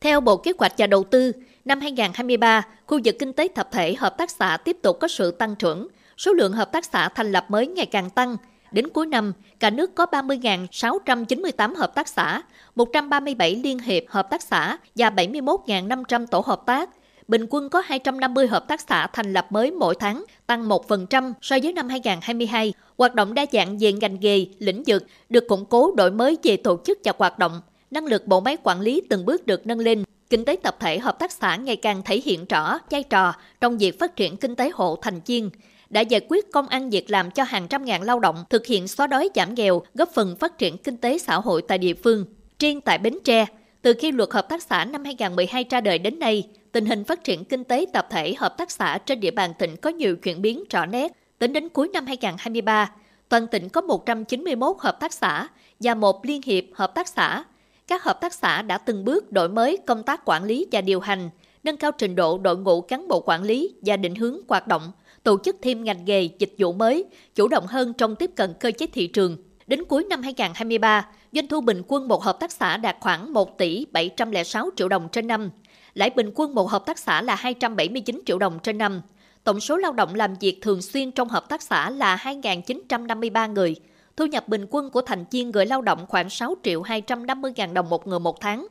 Theo 0.00 0.20
Bộ 0.20 0.36
Kế 0.36 0.52
hoạch 0.58 0.72
và 0.78 0.86
Đầu 0.86 1.04
tư, 1.04 1.32
năm 1.64 1.80
2023, 1.80 2.62
khu 2.86 3.00
vực 3.04 3.16
kinh 3.18 3.32
tế 3.32 3.48
tập 3.54 3.68
thể 3.72 3.94
hợp 3.94 4.18
tác 4.18 4.30
xã 4.30 4.56
tiếp 4.64 4.76
tục 4.82 4.96
có 5.00 5.08
sự 5.08 5.30
tăng 5.30 5.56
trưởng, 5.56 5.88
số 6.18 6.32
lượng 6.32 6.52
hợp 6.52 6.72
tác 6.72 6.84
xã 6.84 7.08
thành 7.08 7.32
lập 7.32 7.46
mới 7.48 7.66
ngày 7.66 7.86
càng 7.86 8.10
tăng. 8.10 8.36
Đến 8.72 8.88
cuối 8.88 9.06
năm, 9.06 9.32
cả 9.60 9.70
nước 9.70 9.94
có 9.94 10.06
30.698 10.12 11.74
hợp 11.74 11.94
tác 11.94 12.08
xã, 12.08 12.42
137 12.74 13.54
liên 13.54 13.78
hiệp 13.78 14.02
hợp 14.08 14.30
tác 14.30 14.42
xã 14.42 14.78
và 14.94 15.10
71.500 15.10 16.26
tổ 16.26 16.42
hợp 16.46 16.62
tác. 16.66 16.90
Bình 17.28 17.46
quân 17.50 17.68
có 17.68 17.82
250 17.84 18.46
hợp 18.46 18.68
tác 18.68 18.80
xã 18.80 19.06
thành 19.06 19.32
lập 19.32 19.46
mới 19.50 19.70
mỗi 19.70 19.94
tháng, 19.94 20.24
tăng 20.46 20.68
1% 20.68 21.32
so 21.40 21.56
với 21.62 21.72
năm 21.72 21.88
2022. 21.88 22.72
Hoạt 22.98 23.14
động 23.14 23.34
đa 23.34 23.46
dạng 23.52 23.78
về 23.78 23.92
ngành 23.92 24.20
nghề, 24.20 24.46
lĩnh 24.58 24.82
vực 24.86 25.04
được 25.28 25.48
củng 25.48 25.64
cố 25.64 25.92
đổi 25.96 26.10
mới 26.10 26.38
về 26.42 26.56
tổ 26.56 26.78
chức 26.84 26.98
và 27.04 27.12
hoạt 27.18 27.38
động. 27.38 27.60
Năng 27.90 28.06
lực 28.06 28.26
bộ 28.26 28.40
máy 28.40 28.56
quản 28.62 28.80
lý 28.80 29.02
từng 29.10 29.24
bước 29.24 29.46
được 29.46 29.66
nâng 29.66 29.78
lên. 29.78 30.04
Kinh 30.30 30.44
tế 30.44 30.56
tập 30.62 30.76
thể 30.80 30.98
hợp 30.98 31.18
tác 31.18 31.32
xã 31.32 31.56
ngày 31.56 31.76
càng 31.76 32.02
thể 32.04 32.20
hiện 32.24 32.44
rõ 32.44 32.78
vai 32.90 33.02
trò 33.02 33.34
trong 33.60 33.78
việc 33.78 33.98
phát 33.98 34.16
triển 34.16 34.36
kinh 34.36 34.56
tế 34.56 34.70
hộ 34.74 34.98
thành 35.02 35.20
chiên 35.24 35.50
đã 35.94 36.00
giải 36.00 36.20
quyết 36.28 36.52
công 36.52 36.68
ăn 36.68 36.90
việc 36.90 37.10
làm 37.10 37.30
cho 37.30 37.42
hàng 37.42 37.68
trăm 37.68 37.84
ngàn 37.84 38.02
lao 38.02 38.20
động, 38.20 38.44
thực 38.50 38.66
hiện 38.66 38.88
xóa 38.88 39.06
đói 39.06 39.28
giảm 39.34 39.54
nghèo, 39.54 39.82
góp 39.94 40.08
phần 40.14 40.36
phát 40.36 40.58
triển 40.58 40.78
kinh 40.78 40.96
tế 40.96 41.18
xã 41.18 41.36
hội 41.36 41.62
tại 41.68 41.78
địa 41.78 41.94
phương. 41.94 42.26
Riêng 42.58 42.80
tại 42.80 42.98
Bến 42.98 43.18
Tre, 43.24 43.46
từ 43.82 43.94
khi 43.98 44.12
luật 44.12 44.30
hợp 44.32 44.48
tác 44.48 44.62
xã 44.62 44.84
năm 44.84 45.04
2012 45.04 45.64
ra 45.70 45.80
đời 45.80 45.98
đến 45.98 46.18
nay, 46.18 46.48
tình 46.72 46.86
hình 46.86 47.04
phát 47.04 47.24
triển 47.24 47.44
kinh 47.44 47.64
tế 47.64 47.86
tập 47.92 48.06
thể 48.10 48.34
hợp 48.34 48.56
tác 48.58 48.70
xã 48.70 48.98
trên 48.98 49.20
địa 49.20 49.30
bàn 49.30 49.52
tỉnh 49.58 49.76
có 49.76 49.90
nhiều 49.90 50.16
chuyển 50.16 50.42
biến 50.42 50.64
rõ 50.70 50.86
nét. 50.86 51.12
Tính 51.38 51.52
đến 51.52 51.68
cuối 51.68 51.88
năm 51.88 52.06
2023, 52.06 52.90
toàn 53.28 53.46
tỉnh 53.46 53.68
có 53.68 53.80
191 53.80 54.76
hợp 54.78 55.00
tác 55.00 55.12
xã 55.12 55.48
và 55.80 55.94
một 55.94 56.24
liên 56.24 56.40
hiệp 56.44 56.64
hợp 56.74 56.94
tác 56.94 57.08
xã. 57.08 57.44
Các 57.86 58.02
hợp 58.02 58.20
tác 58.20 58.34
xã 58.34 58.62
đã 58.62 58.78
từng 58.78 59.04
bước 59.04 59.32
đổi 59.32 59.48
mới 59.48 59.78
công 59.86 60.02
tác 60.02 60.22
quản 60.24 60.44
lý 60.44 60.66
và 60.72 60.80
điều 60.80 61.00
hành, 61.00 61.30
nâng 61.64 61.76
cao 61.76 61.92
trình 61.92 62.16
độ 62.16 62.38
đội 62.38 62.56
ngũ 62.56 62.80
cán 62.80 63.08
bộ 63.08 63.20
quản 63.20 63.42
lý 63.42 63.74
và 63.82 63.96
định 63.96 64.14
hướng 64.14 64.40
hoạt 64.48 64.68
động, 64.68 64.92
tổ 65.24 65.38
chức 65.44 65.56
thêm 65.62 65.84
ngành 65.84 66.04
nghề, 66.04 66.28
dịch 66.38 66.54
vụ 66.58 66.72
mới, 66.72 67.04
chủ 67.34 67.48
động 67.48 67.66
hơn 67.66 67.92
trong 67.92 68.16
tiếp 68.16 68.30
cận 68.36 68.54
cơ 68.60 68.70
chế 68.70 68.86
thị 68.86 69.06
trường. 69.06 69.36
Đến 69.66 69.84
cuối 69.84 70.04
năm 70.10 70.22
2023, 70.22 71.06
doanh 71.32 71.48
thu 71.48 71.60
bình 71.60 71.82
quân 71.88 72.08
một 72.08 72.22
hợp 72.22 72.40
tác 72.40 72.52
xã 72.52 72.76
đạt 72.76 72.96
khoảng 73.00 73.32
1 73.32 73.58
tỷ 73.58 73.86
706 73.92 74.70
triệu 74.76 74.88
đồng 74.88 75.08
trên 75.12 75.26
năm. 75.26 75.50
Lãi 75.94 76.10
bình 76.10 76.30
quân 76.34 76.54
một 76.54 76.70
hợp 76.70 76.86
tác 76.86 76.98
xã 76.98 77.22
là 77.22 77.34
279 77.34 78.20
triệu 78.26 78.38
đồng 78.38 78.58
trên 78.62 78.78
năm. 78.78 79.02
Tổng 79.44 79.60
số 79.60 79.76
lao 79.76 79.92
động 79.92 80.14
làm 80.14 80.34
việc 80.40 80.58
thường 80.62 80.82
xuyên 80.82 81.10
trong 81.10 81.28
hợp 81.28 81.48
tác 81.48 81.62
xã 81.62 81.90
là 81.90 82.16
2.953 82.16 83.52
người. 83.52 83.76
Thu 84.16 84.26
nhập 84.26 84.48
bình 84.48 84.66
quân 84.70 84.90
của 84.90 85.00
thành 85.00 85.24
viên 85.30 85.50
người 85.50 85.66
lao 85.66 85.82
động 85.82 86.06
khoảng 86.08 86.30
6 86.30 86.54
triệu 86.62 86.82
250 86.82 87.52
ngàn 87.56 87.74
đồng 87.74 87.90
một 87.90 88.06
người 88.06 88.18
một 88.18 88.40
tháng. 88.40 88.66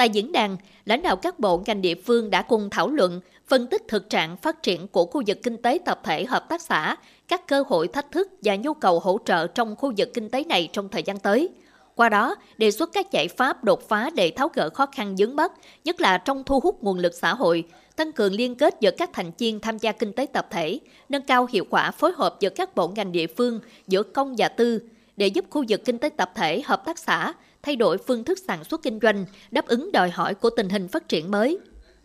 Tại 0.00 0.08
diễn 0.08 0.32
đàn, 0.32 0.56
lãnh 0.84 1.02
đạo 1.02 1.16
các 1.16 1.38
bộ 1.38 1.62
ngành 1.66 1.82
địa 1.82 1.94
phương 1.94 2.30
đã 2.30 2.42
cùng 2.42 2.70
thảo 2.70 2.90
luận, 2.90 3.20
phân 3.46 3.66
tích 3.66 3.82
thực 3.88 4.10
trạng 4.10 4.36
phát 4.36 4.62
triển 4.62 4.88
của 4.88 5.06
khu 5.06 5.22
vực 5.26 5.38
kinh 5.42 5.56
tế 5.56 5.78
tập 5.84 6.00
thể 6.04 6.24
hợp 6.24 6.48
tác 6.48 6.62
xã, 6.62 6.96
các 7.28 7.46
cơ 7.46 7.64
hội 7.68 7.88
thách 7.88 8.10
thức 8.10 8.28
và 8.42 8.56
nhu 8.56 8.74
cầu 8.74 9.00
hỗ 9.00 9.18
trợ 9.24 9.46
trong 9.46 9.76
khu 9.76 9.92
vực 9.96 10.08
kinh 10.14 10.30
tế 10.30 10.44
này 10.44 10.68
trong 10.72 10.88
thời 10.88 11.02
gian 11.02 11.18
tới. 11.18 11.48
Qua 11.94 12.08
đó, 12.08 12.34
đề 12.58 12.70
xuất 12.70 12.92
các 12.92 13.10
giải 13.10 13.28
pháp 13.28 13.64
đột 13.64 13.88
phá 13.88 14.10
để 14.14 14.30
tháo 14.30 14.48
gỡ 14.54 14.70
khó 14.70 14.86
khăn 14.86 15.14
vướng 15.18 15.36
mắt, 15.36 15.52
nhất 15.84 16.00
là 16.00 16.18
trong 16.18 16.44
thu 16.44 16.60
hút 16.60 16.82
nguồn 16.82 16.98
lực 16.98 17.14
xã 17.14 17.34
hội, 17.34 17.64
tăng 17.96 18.12
cường 18.12 18.32
liên 18.32 18.54
kết 18.54 18.74
giữa 18.80 18.90
các 18.90 19.10
thành 19.12 19.32
viên 19.38 19.60
tham 19.60 19.78
gia 19.78 19.92
kinh 19.92 20.12
tế 20.12 20.26
tập 20.26 20.46
thể, 20.50 20.80
nâng 21.08 21.22
cao 21.22 21.46
hiệu 21.52 21.64
quả 21.70 21.90
phối 21.90 22.12
hợp 22.16 22.36
giữa 22.40 22.50
các 22.50 22.74
bộ 22.74 22.88
ngành 22.88 23.12
địa 23.12 23.26
phương, 23.26 23.60
giữa 23.88 24.02
công 24.02 24.34
và 24.38 24.48
tư, 24.48 24.80
để 25.16 25.26
giúp 25.26 25.44
khu 25.50 25.64
vực 25.68 25.84
kinh 25.84 25.98
tế 25.98 26.08
tập 26.08 26.32
thể 26.34 26.62
hợp 26.64 26.84
tác 26.84 26.98
xã 26.98 27.32
thay 27.62 27.76
đổi 27.76 27.98
phương 27.98 28.24
thức 28.24 28.38
sản 28.38 28.64
xuất 28.64 28.82
kinh 28.82 28.98
doanh, 29.02 29.24
đáp 29.50 29.66
ứng 29.66 29.92
đòi 29.92 30.10
hỏi 30.10 30.34
của 30.34 30.50
tình 30.50 30.68
hình 30.68 30.88
phát 30.88 31.08
triển 31.08 31.30
mới. 31.30 31.58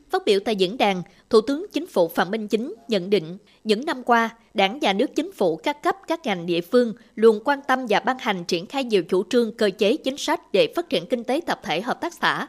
Phát 0.10 0.26
biểu 0.26 0.40
tại 0.46 0.56
diễn 0.56 0.78
đàn, 0.78 1.02
Thủ 1.30 1.42
tướng 1.42 1.66
Chính 1.74 1.88
phủ 1.88 2.08
Phạm 2.08 2.32
Minh 2.32 2.48
Chính 2.48 2.74
nhận 2.88 3.10
định, 3.10 3.38
những 3.64 3.86
năm 3.86 4.04
qua, 4.04 4.30
Đảng 4.54 4.80
và 4.82 4.94
nước 4.94 5.16
chính 5.16 5.32
phủ 5.32 5.56
các 5.56 5.84
cấp 5.84 5.96
các 6.08 6.26
ngành 6.26 6.46
địa 6.46 6.62
phương 6.62 6.94
luôn 7.16 7.40
quan 7.46 7.60
tâm 7.68 7.86
và 7.90 8.00
ban 8.00 8.18
hành 8.20 8.44
triển 8.44 8.66
khai 8.66 8.84
nhiều 8.84 9.04
chủ 9.04 9.24
trương 9.30 9.58
cơ 9.58 9.70
chế 9.78 9.98
chính 9.98 10.18
sách 10.18 10.54
để 10.54 10.74
phát 10.76 10.90
triển 10.90 11.06
kinh 11.06 11.24
tế 11.24 11.42
tập 11.46 11.60
thể 11.64 11.82
hợp 11.82 12.02
tác 12.02 12.14
xã. 12.14 12.48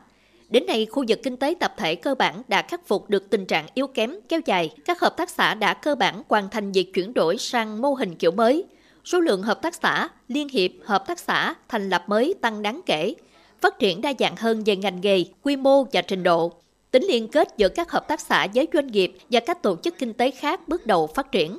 Đến 0.48 0.66
nay, 0.66 0.86
khu 0.86 1.04
vực 1.08 1.20
kinh 1.22 1.36
tế 1.36 1.54
tập 1.60 1.75
thể 1.76 1.94
cơ 1.94 2.14
bản 2.14 2.42
đã 2.48 2.62
khắc 2.62 2.86
phục 2.88 3.10
được 3.10 3.30
tình 3.30 3.46
trạng 3.46 3.66
yếu 3.75 3.86
kém 3.86 4.14
kéo 4.28 4.40
dài. 4.46 4.70
Các 4.84 5.00
hợp 5.00 5.16
tác 5.16 5.30
xã 5.30 5.54
đã 5.54 5.75
cơ 5.75 5.94
bản 5.94 6.22
hoàn 6.28 6.50
thành 6.50 6.72
việc 6.72 6.94
chuyển 6.94 7.14
đổi 7.14 7.38
sang 7.38 7.82
mô 7.82 7.94
hình 7.94 8.14
kiểu 8.14 8.30
mới– 8.30 8.64
số 9.06 9.20
lượng 9.20 9.42
hợp 9.42 9.62
tác 9.62 9.75
xã, 9.75 10.08
liên 10.28 10.48
hiệp, 10.48 10.70
hợp 10.84 11.06
tác 11.06 11.18
xã 11.18 11.54
thành 11.68 11.88
lập 11.88 12.04
mới 12.06 12.34
tăng 12.40 12.62
đáng 12.62 12.80
kể, 12.86 13.14
phát 13.60 13.78
triển 13.78 14.00
đa 14.00 14.12
dạng 14.18 14.36
hơn 14.36 14.62
về 14.66 14.76
ngành 14.76 15.00
nghề, 15.00 15.25
quy 15.42 15.56
mô 15.56 15.84
và 15.92 16.02
trình 16.02 16.22
độ. 16.22 16.52
Tính 16.90 17.04
liên 17.04 17.28
kết 17.28 17.48
giữa 17.56 17.68
các 17.68 17.90
hợp 17.90 18.08
tác 18.08 18.20
xã 18.20 18.46
với 18.54 18.68
doanh 18.72 18.86
nghiệp 18.86 19.12
và 19.30 19.40
các 19.40 19.62
tổ 19.62 19.76
chức 19.76 19.98
kinh 19.98 20.12
tế 20.12 20.30
khác 20.30 20.68
bước 20.68 20.86
đầu 20.86 21.06
phát 21.06 21.32
triển. 21.32 21.58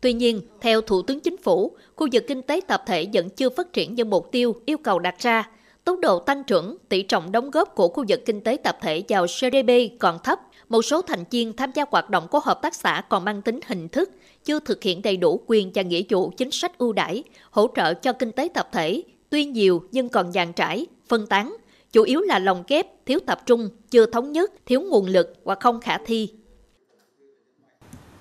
Tuy 0.00 0.12
nhiên, 0.12 0.40
theo 0.60 0.80
Thủ 0.80 1.02
tướng 1.02 1.20
Chính 1.20 1.36
phủ, 1.36 1.76
khu 1.96 2.08
vực 2.12 2.24
kinh 2.28 2.42
tế 2.42 2.60
tập 2.66 2.82
thể 2.86 3.06
vẫn 3.12 3.30
chưa 3.30 3.50
phát 3.50 3.72
triển 3.72 3.94
như 3.94 4.04
mục 4.04 4.32
tiêu 4.32 4.54
yêu 4.66 4.78
cầu 4.78 4.98
đặt 4.98 5.14
ra. 5.18 5.50
Tốc 5.84 5.98
độ 6.02 6.18
tăng 6.18 6.44
trưởng, 6.44 6.76
tỷ 6.88 7.02
trọng 7.02 7.32
đóng 7.32 7.50
góp 7.50 7.74
của 7.74 7.88
khu 7.88 8.04
vực 8.08 8.20
kinh 8.26 8.40
tế 8.40 8.56
tập 8.56 8.78
thể 8.80 9.02
vào 9.08 9.26
GDP 9.26 9.98
còn 9.98 10.18
thấp, 10.24 10.40
một 10.74 10.82
số 10.82 11.02
thành 11.02 11.24
viên 11.30 11.56
tham 11.56 11.70
gia 11.74 11.84
hoạt 11.90 12.10
động 12.10 12.28
của 12.30 12.40
hợp 12.40 12.62
tác 12.62 12.74
xã 12.74 13.02
còn 13.08 13.24
mang 13.24 13.42
tính 13.42 13.60
hình 13.66 13.88
thức, 13.88 14.10
chưa 14.44 14.60
thực 14.60 14.82
hiện 14.82 15.02
đầy 15.02 15.16
đủ 15.16 15.40
quyền 15.46 15.70
và 15.74 15.82
nghĩa 15.82 16.02
vụ 16.08 16.30
chính 16.36 16.50
sách 16.50 16.78
ưu 16.78 16.92
đãi, 16.92 17.22
hỗ 17.50 17.66
trợ 17.76 17.94
cho 17.94 18.12
kinh 18.12 18.32
tế 18.32 18.48
tập 18.54 18.68
thể, 18.72 19.02
tuy 19.30 19.44
nhiều 19.44 19.82
nhưng 19.92 20.08
còn 20.08 20.32
dàn 20.32 20.52
trải, 20.52 20.86
phân 21.08 21.26
tán, 21.26 21.56
chủ 21.92 22.02
yếu 22.02 22.20
là 22.20 22.38
lòng 22.38 22.64
kép, 22.64 22.86
thiếu 23.06 23.18
tập 23.26 23.40
trung, 23.46 23.68
chưa 23.90 24.06
thống 24.06 24.32
nhất, 24.32 24.52
thiếu 24.66 24.80
nguồn 24.80 25.06
lực 25.06 25.34
hoặc 25.44 25.58
không 25.60 25.80
khả 25.80 25.98
thi. 26.06 26.28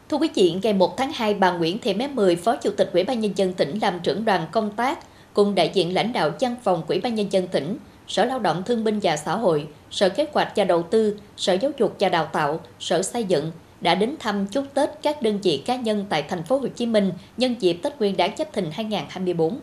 Thưa 0.09 0.17
quý 0.17 0.29
vị, 0.35 0.55
ngày 0.63 0.73
1 0.73 0.97
tháng 0.97 1.11
2, 1.13 1.33
bà 1.33 1.51
Nguyễn 1.51 1.79
Thị 1.79 1.93
Mé 1.93 2.07
Mười, 2.07 2.35
Phó 2.35 2.55
Chủ 2.55 2.69
tịch 2.77 2.89
Ủy 2.93 3.03
ban 3.03 3.19
Nhân 3.19 3.31
dân 3.35 3.53
tỉnh 3.53 3.79
làm 3.81 3.99
trưởng 4.03 4.25
đoàn 4.25 4.47
công 4.51 4.71
tác, 4.75 4.99
cùng 5.33 5.55
đại 5.55 5.71
diện 5.73 5.93
lãnh 5.93 6.13
đạo 6.13 6.31
văn 6.39 6.55
phòng 6.63 6.83
Ủy 6.87 6.99
ban 6.99 7.15
Nhân 7.15 7.27
dân 7.31 7.47
tỉnh, 7.47 7.77
Sở 8.07 8.25
Lao 8.25 8.39
động 8.39 8.63
Thương 8.65 8.83
binh 8.83 8.99
và 9.03 9.17
Xã 9.17 9.35
hội, 9.35 9.67
Sở 9.93 10.09
Kế 10.09 10.27
hoạch 10.33 10.53
và 10.55 10.63
Đầu 10.63 10.83
tư, 10.83 11.17
Sở 11.37 11.53
Giáo 11.53 11.71
dục 11.77 11.95
và 11.99 12.09
Đào 12.09 12.25
tạo, 12.25 12.59
Sở 12.79 13.01
Xây 13.01 13.23
dựng 13.23 13.51
đã 13.81 13.95
đến 13.95 14.15
thăm 14.19 14.47
chúc 14.47 14.65
Tết 14.73 14.89
các 15.01 15.21
đơn 15.21 15.39
vị 15.43 15.63
cá 15.65 15.75
nhân 15.75 16.05
tại 16.09 16.23
thành 16.29 16.43
phố 16.43 16.57
Hồ 16.57 16.67
Chí 16.67 16.85
Minh 16.85 17.11
nhân 17.37 17.55
dịp 17.59 17.73
Tết 17.73 17.99
Nguyên 17.99 18.17
đán 18.17 18.37
Giáp 18.37 18.53
Thìn 18.53 18.65
2024. 18.71 19.59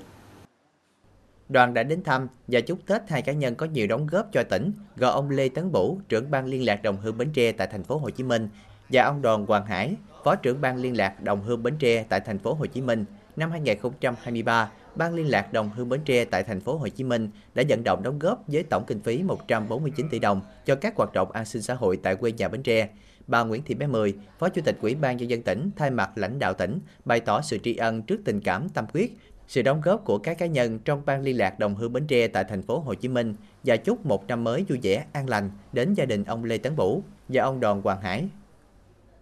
Đoàn 1.49 1.75
đã 1.75 1.83
đến 1.83 2.03
thăm 2.03 2.29
và 2.49 2.61
chúc 2.61 2.79
Tết 2.87 3.03
hai 3.09 3.23
cá 3.23 3.33
nhân 3.33 3.55
có 3.55 3.67
nhiều 3.67 3.87
đóng 3.87 4.07
góp 4.07 4.33
cho 4.33 4.43
tỉnh, 4.43 4.73
gồm 4.97 5.13
ông 5.13 5.31
Lê 5.31 5.49
Tấn 5.49 5.73
Bửu, 5.73 6.01
trưởng 6.09 6.31
ban 6.31 6.47
liên 6.47 6.67
lạc 6.67 6.83
đồng 6.83 6.97
hương 6.97 7.19
Bến 7.19 7.31
Tre 7.35 7.53
tại 7.53 7.67
thành 7.67 7.85
phố 7.85 7.97
Hồ 7.97 8.11
Chí 8.11 8.25
Minh 8.25 8.49
và 8.89 9.03
ông 9.03 9.23
Đoàn 9.23 9.47
Hoàng 9.47 9.67
Hải, 9.67 9.95
phó 10.25 10.35
trưởng 10.35 10.61
ban 10.61 10.77
liên 10.77 10.97
lạc 10.97 11.23
đồng 11.23 11.43
hương 11.43 11.63
Bến 11.63 11.77
Tre 11.79 12.05
tại 12.09 12.21
thành 12.21 12.39
phố 12.39 12.55
Hồ 12.55 12.67
Chí 12.67 12.81
Minh. 12.81 13.05
Năm 13.37 13.51
2023, 13.51 14.71
Ban 15.01 15.15
liên 15.15 15.31
lạc 15.31 15.53
đồng 15.53 15.71
hương 15.71 15.89
Bến 15.89 16.01
Tre 16.05 16.25
tại 16.25 16.43
thành 16.43 16.61
phố 16.61 16.77
Hồ 16.77 16.89
Chí 16.89 17.05
Minh 17.05 17.31
đã 17.55 17.63
vận 17.69 17.85
động 17.85 18.03
đóng 18.03 18.19
góp 18.19 18.45
với 18.47 18.63
tổng 18.63 18.85
kinh 18.87 19.01
phí 19.01 19.23
149 19.23 20.09
tỷ 20.11 20.19
đồng 20.19 20.41
cho 20.67 20.75
các 20.75 20.97
hoạt 20.97 21.13
động 21.13 21.33
an 21.33 21.45
sinh 21.45 21.63
xã 21.63 21.75
hội 21.75 21.97
tại 22.03 22.17
quê 22.17 22.33
nhà 22.33 22.49
Bến 22.49 22.63
Tre. 22.63 22.89
Bà 23.27 23.43
Nguyễn 23.43 23.63
Thị 23.63 23.75
Bé 23.75 23.87
Mười, 23.87 24.15
Phó 24.39 24.49
Chủ 24.49 24.63
tịch 24.65 24.79
Ủy 24.81 24.95
ban 24.95 25.17
nhân 25.17 25.31
dân 25.31 25.43
tỉnh 25.43 25.71
thay 25.77 25.91
mặt 25.91 26.11
lãnh 26.15 26.39
đạo 26.39 26.55
tỉnh 26.55 26.79
bày 27.05 27.21
tỏ 27.21 27.41
sự 27.41 27.59
tri 27.59 27.77
ân 27.77 28.03
trước 28.03 28.21
tình 28.25 28.41
cảm 28.41 28.69
tâm 28.69 28.85
huyết, 28.93 29.11
sự 29.49 29.63
đóng 29.63 29.81
góp 29.81 30.05
của 30.05 30.19
các 30.19 30.39
cá 30.39 30.47
nhân 30.47 30.79
trong 30.79 31.03
ban 31.07 31.23
liên 31.23 31.39
lạc 31.39 31.59
đồng 31.59 31.75
hương 31.75 31.93
Bến 31.93 32.07
Tre 32.07 32.29
tại 32.29 32.45
thành 32.45 32.63
phố 32.63 32.79
Hồ 32.79 32.95
Chí 32.95 33.09
Minh 33.09 33.35
và 33.65 33.77
chúc 33.77 34.07
một 34.07 34.27
năm 34.27 34.45
mới 34.45 34.65
vui 34.69 34.79
vẻ 34.83 35.05
an 35.13 35.29
lành 35.29 35.51
đến 35.73 35.95
gia 35.95 36.05
đình 36.05 36.25
ông 36.25 36.45
Lê 36.45 36.59
Tấn 36.59 36.75
Vũ 36.75 37.03
và 37.29 37.43
ông 37.43 37.61
Đoàn 37.61 37.83
Hoàng 37.83 38.01
Hải. 38.03 38.29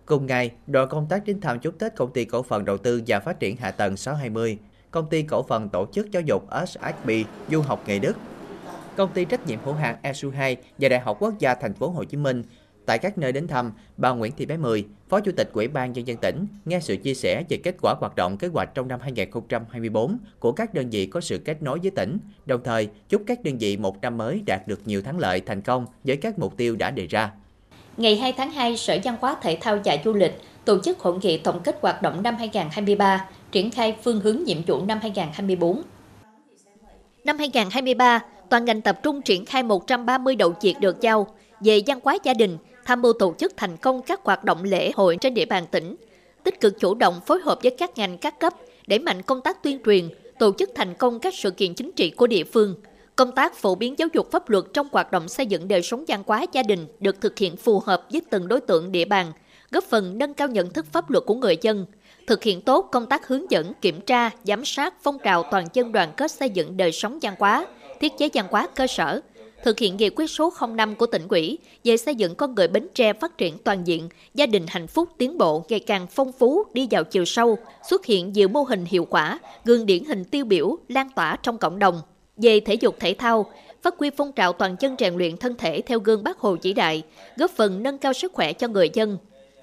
Cùng 0.06 0.26
ngày, 0.26 0.50
đoàn 0.66 0.88
công 0.88 1.06
tác 1.08 1.24
đến 1.24 1.40
thăm 1.40 1.60
chúc 1.60 1.78
Tết 1.78 1.96
công 1.96 2.12
ty 2.12 2.24
cổ 2.24 2.42
phần 2.42 2.64
đầu 2.64 2.78
tư 2.78 3.02
và 3.06 3.20
phát 3.20 3.40
triển 3.40 3.56
hạ 3.56 3.70
tầng 3.70 3.96
620, 3.96 4.58
công 4.90 5.08
ty 5.08 5.22
cổ 5.22 5.42
phần 5.42 5.68
tổ 5.68 5.86
chức 5.92 6.10
giáo 6.10 6.22
dục 6.22 6.46
SHB 6.66 7.10
du 7.50 7.60
học 7.60 7.82
nghề 7.86 7.98
Đức, 7.98 8.16
công 8.96 9.12
ty 9.12 9.24
trách 9.24 9.46
nhiệm 9.46 9.58
hữu 9.64 9.74
hạn 9.74 9.96
ESU2 10.02 10.56
và 10.78 10.88
Đại 10.88 11.00
học 11.00 11.16
Quốc 11.20 11.38
gia 11.38 11.54
thành 11.54 11.74
phố 11.74 11.88
Hồ 11.88 12.04
Chí 12.04 12.16
Minh. 12.16 12.42
Tại 12.86 12.98
các 12.98 13.18
nơi 13.18 13.32
đến 13.32 13.48
thăm, 13.48 13.72
bà 13.96 14.10
Nguyễn 14.10 14.32
Thị 14.36 14.46
Bé 14.46 14.56
Mười, 14.56 14.86
Phó 15.08 15.20
Chủ 15.20 15.32
tịch 15.36 15.50
Ủy 15.52 15.68
ban 15.68 15.92
Nhân 15.92 16.06
dân 16.06 16.16
tỉnh, 16.16 16.46
nghe 16.64 16.80
sự 16.80 16.96
chia 16.96 17.14
sẻ 17.14 17.44
về 17.48 17.56
kết 17.56 17.74
quả 17.82 17.94
hoạt 18.00 18.16
động 18.16 18.36
kế 18.36 18.48
hoạch 18.48 18.74
trong 18.74 18.88
năm 18.88 19.00
2024 19.00 20.18
của 20.38 20.52
các 20.52 20.74
đơn 20.74 20.90
vị 20.90 21.06
có 21.06 21.20
sự 21.20 21.38
kết 21.38 21.62
nối 21.62 21.78
với 21.78 21.90
tỉnh, 21.90 22.18
đồng 22.46 22.60
thời 22.64 22.88
chúc 23.08 23.22
các 23.26 23.44
đơn 23.44 23.58
vị 23.58 23.76
một 23.76 24.00
năm 24.00 24.16
mới 24.16 24.42
đạt 24.46 24.68
được 24.68 24.80
nhiều 24.84 25.02
thắng 25.02 25.18
lợi 25.18 25.40
thành 25.40 25.60
công 25.60 25.86
với 26.04 26.16
các 26.16 26.38
mục 26.38 26.56
tiêu 26.56 26.76
đã 26.76 26.90
đề 26.90 27.06
ra. 27.06 27.30
Ngày 27.96 28.16
2 28.16 28.32
tháng 28.32 28.50
2, 28.50 28.76
Sở 28.76 28.98
Văn 29.04 29.16
hóa 29.20 29.36
Thể 29.42 29.58
thao 29.60 29.78
và 29.84 29.96
Du 30.04 30.12
lịch 30.12 30.34
tổ 30.68 30.78
chức 30.78 30.98
hội 30.98 31.14
nghị 31.22 31.38
tổng 31.38 31.60
kết 31.60 31.78
hoạt 31.82 32.02
động 32.02 32.22
năm 32.22 32.36
2023, 32.38 33.28
triển 33.52 33.70
khai 33.70 33.96
phương 34.04 34.20
hướng 34.20 34.38
nhiệm 34.44 34.62
vụ 34.66 34.84
năm 34.84 34.98
2024. 35.02 35.82
Năm 37.24 37.38
2023, 37.38 38.20
toàn 38.48 38.64
ngành 38.64 38.80
tập 38.80 38.98
trung 39.02 39.22
triển 39.22 39.44
khai 39.44 39.62
130 39.62 40.36
đầu 40.36 40.54
việc 40.60 40.74
được 40.80 41.00
giao 41.00 41.26
về 41.60 41.80
văn 41.86 42.00
hóa 42.04 42.18
gia 42.24 42.34
đình, 42.34 42.58
tham 42.84 43.02
mưu 43.02 43.12
tổ 43.12 43.34
chức 43.38 43.52
thành 43.56 43.76
công 43.76 44.02
các 44.02 44.20
hoạt 44.24 44.44
động 44.44 44.64
lễ 44.64 44.90
hội 44.94 45.16
trên 45.20 45.34
địa 45.34 45.44
bàn 45.44 45.66
tỉnh, 45.70 45.96
tích 46.44 46.60
cực 46.60 46.80
chủ 46.80 46.94
động 46.94 47.20
phối 47.26 47.40
hợp 47.40 47.58
với 47.62 47.70
các 47.78 47.98
ngành 47.98 48.18
các 48.18 48.40
cấp, 48.40 48.54
đẩy 48.86 48.98
mạnh 48.98 49.22
công 49.22 49.40
tác 49.40 49.62
tuyên 49.62 49.78
truyền, 49.84 50.08
tổ 50.38 50.52
chức 50.58 50.70
thành 50.74 50.94
công 50.94 51.20
các 51.20 51.34
sự 51.34 51.50
kiện 51.50 51.74
chính 51.74 51.92
trị 51.92 52.10
của 52.10 52.26
địa 52.26 52.44
phương. 52.44 52.74
Công 53.16 53.32
tác 53.32 53.56
phổ 53.56 53.74
biến 53.74 53.94
giáo 53.98 54.08
dục 54.14 54.30
pháp 54.30 54.48
luật 54.48 54.64
trong 54.74 54.88
hoạt 54.92 55.12
động 55.12 55.28
xây 55.28 55.46
dựng 55.46 55.68
đời 55.68 55.82
sống 55.82 56.04
văn 56.08 56.22
hóa 56.26 56.44
gia 56.52 56.62
đình 56.62 56.86
được 57.00 57.20
thực 57.20 57.38
hiện 57.38 57.56
phù 57.56 57.80
hợp 57.80 58.06
với 58.12 58.22
từng 58.30 58.48
đối 58.48 58.60
tượng 58.60 58.92
địa 58.92 59.04
bàn, 59.04 59.32
góp 59.70 59.84
phần 59.84 60.18
nâng 60.18 60.34
cao 60.34 60.48
nhận 60.48 60.70
thức 60.70 60.86
pháp 60.92 61.10
luật 61.10 61.24
của 61.26 61.34
người 61.34 61.56
dân, 61.60 61.86
thực 62.26 62.42
hiện 62.42 62.60
tốt 62.60 62.88
công 62.92 63.06
tác 63.06 63.28
hướng 63.28 63.50
dẫn, 63.50 63.72
kiểm 63.80 64.00
tra, 64.00 64.30
giám 64.44 64.64
sát 64.64 64.94
phong 65.02 65.18
trào 65.18 65.42
toàn 65.50 65.66
dân 65.72 65.92
đoàn 65.92 66.12
kết 66.16 66.30
xây 66.30 66.50
dựng 66.50 66.76
đời 66.76 66.92
sống 66.92 67.18
văn 67.22 67.34
hóa, 67.38 67.66
thiết 68.00 68.12
chế 68.18 68.28
văn 68.34 68.46
hóa 68.50 68.68
cơ 68.74 68.86
sở, 68.86 69.20
thực 69.64 69.78
hiện 69.78 69.96
nghị 69.96 70.10
quyết 70.10 70.30
số 70.30 70.52
05 70.68 70.94
của 70.94 71.06
tỉnh 71.06 71.28
ủy 71.28 71.58
về 71.84 71.96
xây 71.96 72.14
dựng 72.14 72.34
con 72.34 72.54
người 72.54 72.68
Bến 72.68 72.88
Tre 72.94 73.12
phát 73.12 73.38
triển 73.38 73.58
toàn 73.58 73.86
diện, 73.86 74.08
gia 74.34 74.46
đình 74.46 74.66
hạnh 74.68 74.86
phúc 74.86 75.08
tiến 75.18 75.38
bộ 75.38 75.64
ngày 75.68 75.80
càng 75.80 76.06
phong 76.06 76.32
phú 76.32 76.64
đi 76.72 76.88
vào 76.90 77.04
chiều 77.04 77.24
sâu, 77.24 77.58
xuất 77.88 78.06
hiện 78.06 78.32
nhiều 78.32 78.48
mô 78.48 78.62
hình 78.62 78.84
hiệu 78.84 79.04
quả, 79.10 79.38
gương 79.64 79.86
điển 79.86 80.04
hình 80.04 80.24
tiêu 80.24 80.44
biểu, 80.44 80.76
lan 80.88 81.08
tỏa 81.16 81.36
trong 81.42 81.58
cộng 81.58 81.78
đồng. 81.78 82.00
Về 82.36 82.60
thể 82.60 82.74
dục 82.74 82.96
thể 83.00 83.14
thao, 83.18 83.46
phát 83.82 83.94
huy 83.98 84.10
phong 84.16 84.32
trào 84.32 84.52
toàn 84.52 84.76
dân 84.80 84.96
rèn 84.98 85.14
luyện 85.14 85.36
thân 85.36 85.54
thể 85.58 85.82
theo 85.86 85.98
gương 85.98 86.24
Bác 86.24 86.38
Hồ 86.38 86.56
chỉ 86.56 86.72
đại, 86.72 87.02
góp 87.36 87.50
phần 87.50 87.82
nâng 87.82 87.98
cao 87.98 88.12
sức 88.12 88.32
khỏe 88.32 88.52
cho 88.52 88.68
người 88.68 88.90
dân. 88.94 89.18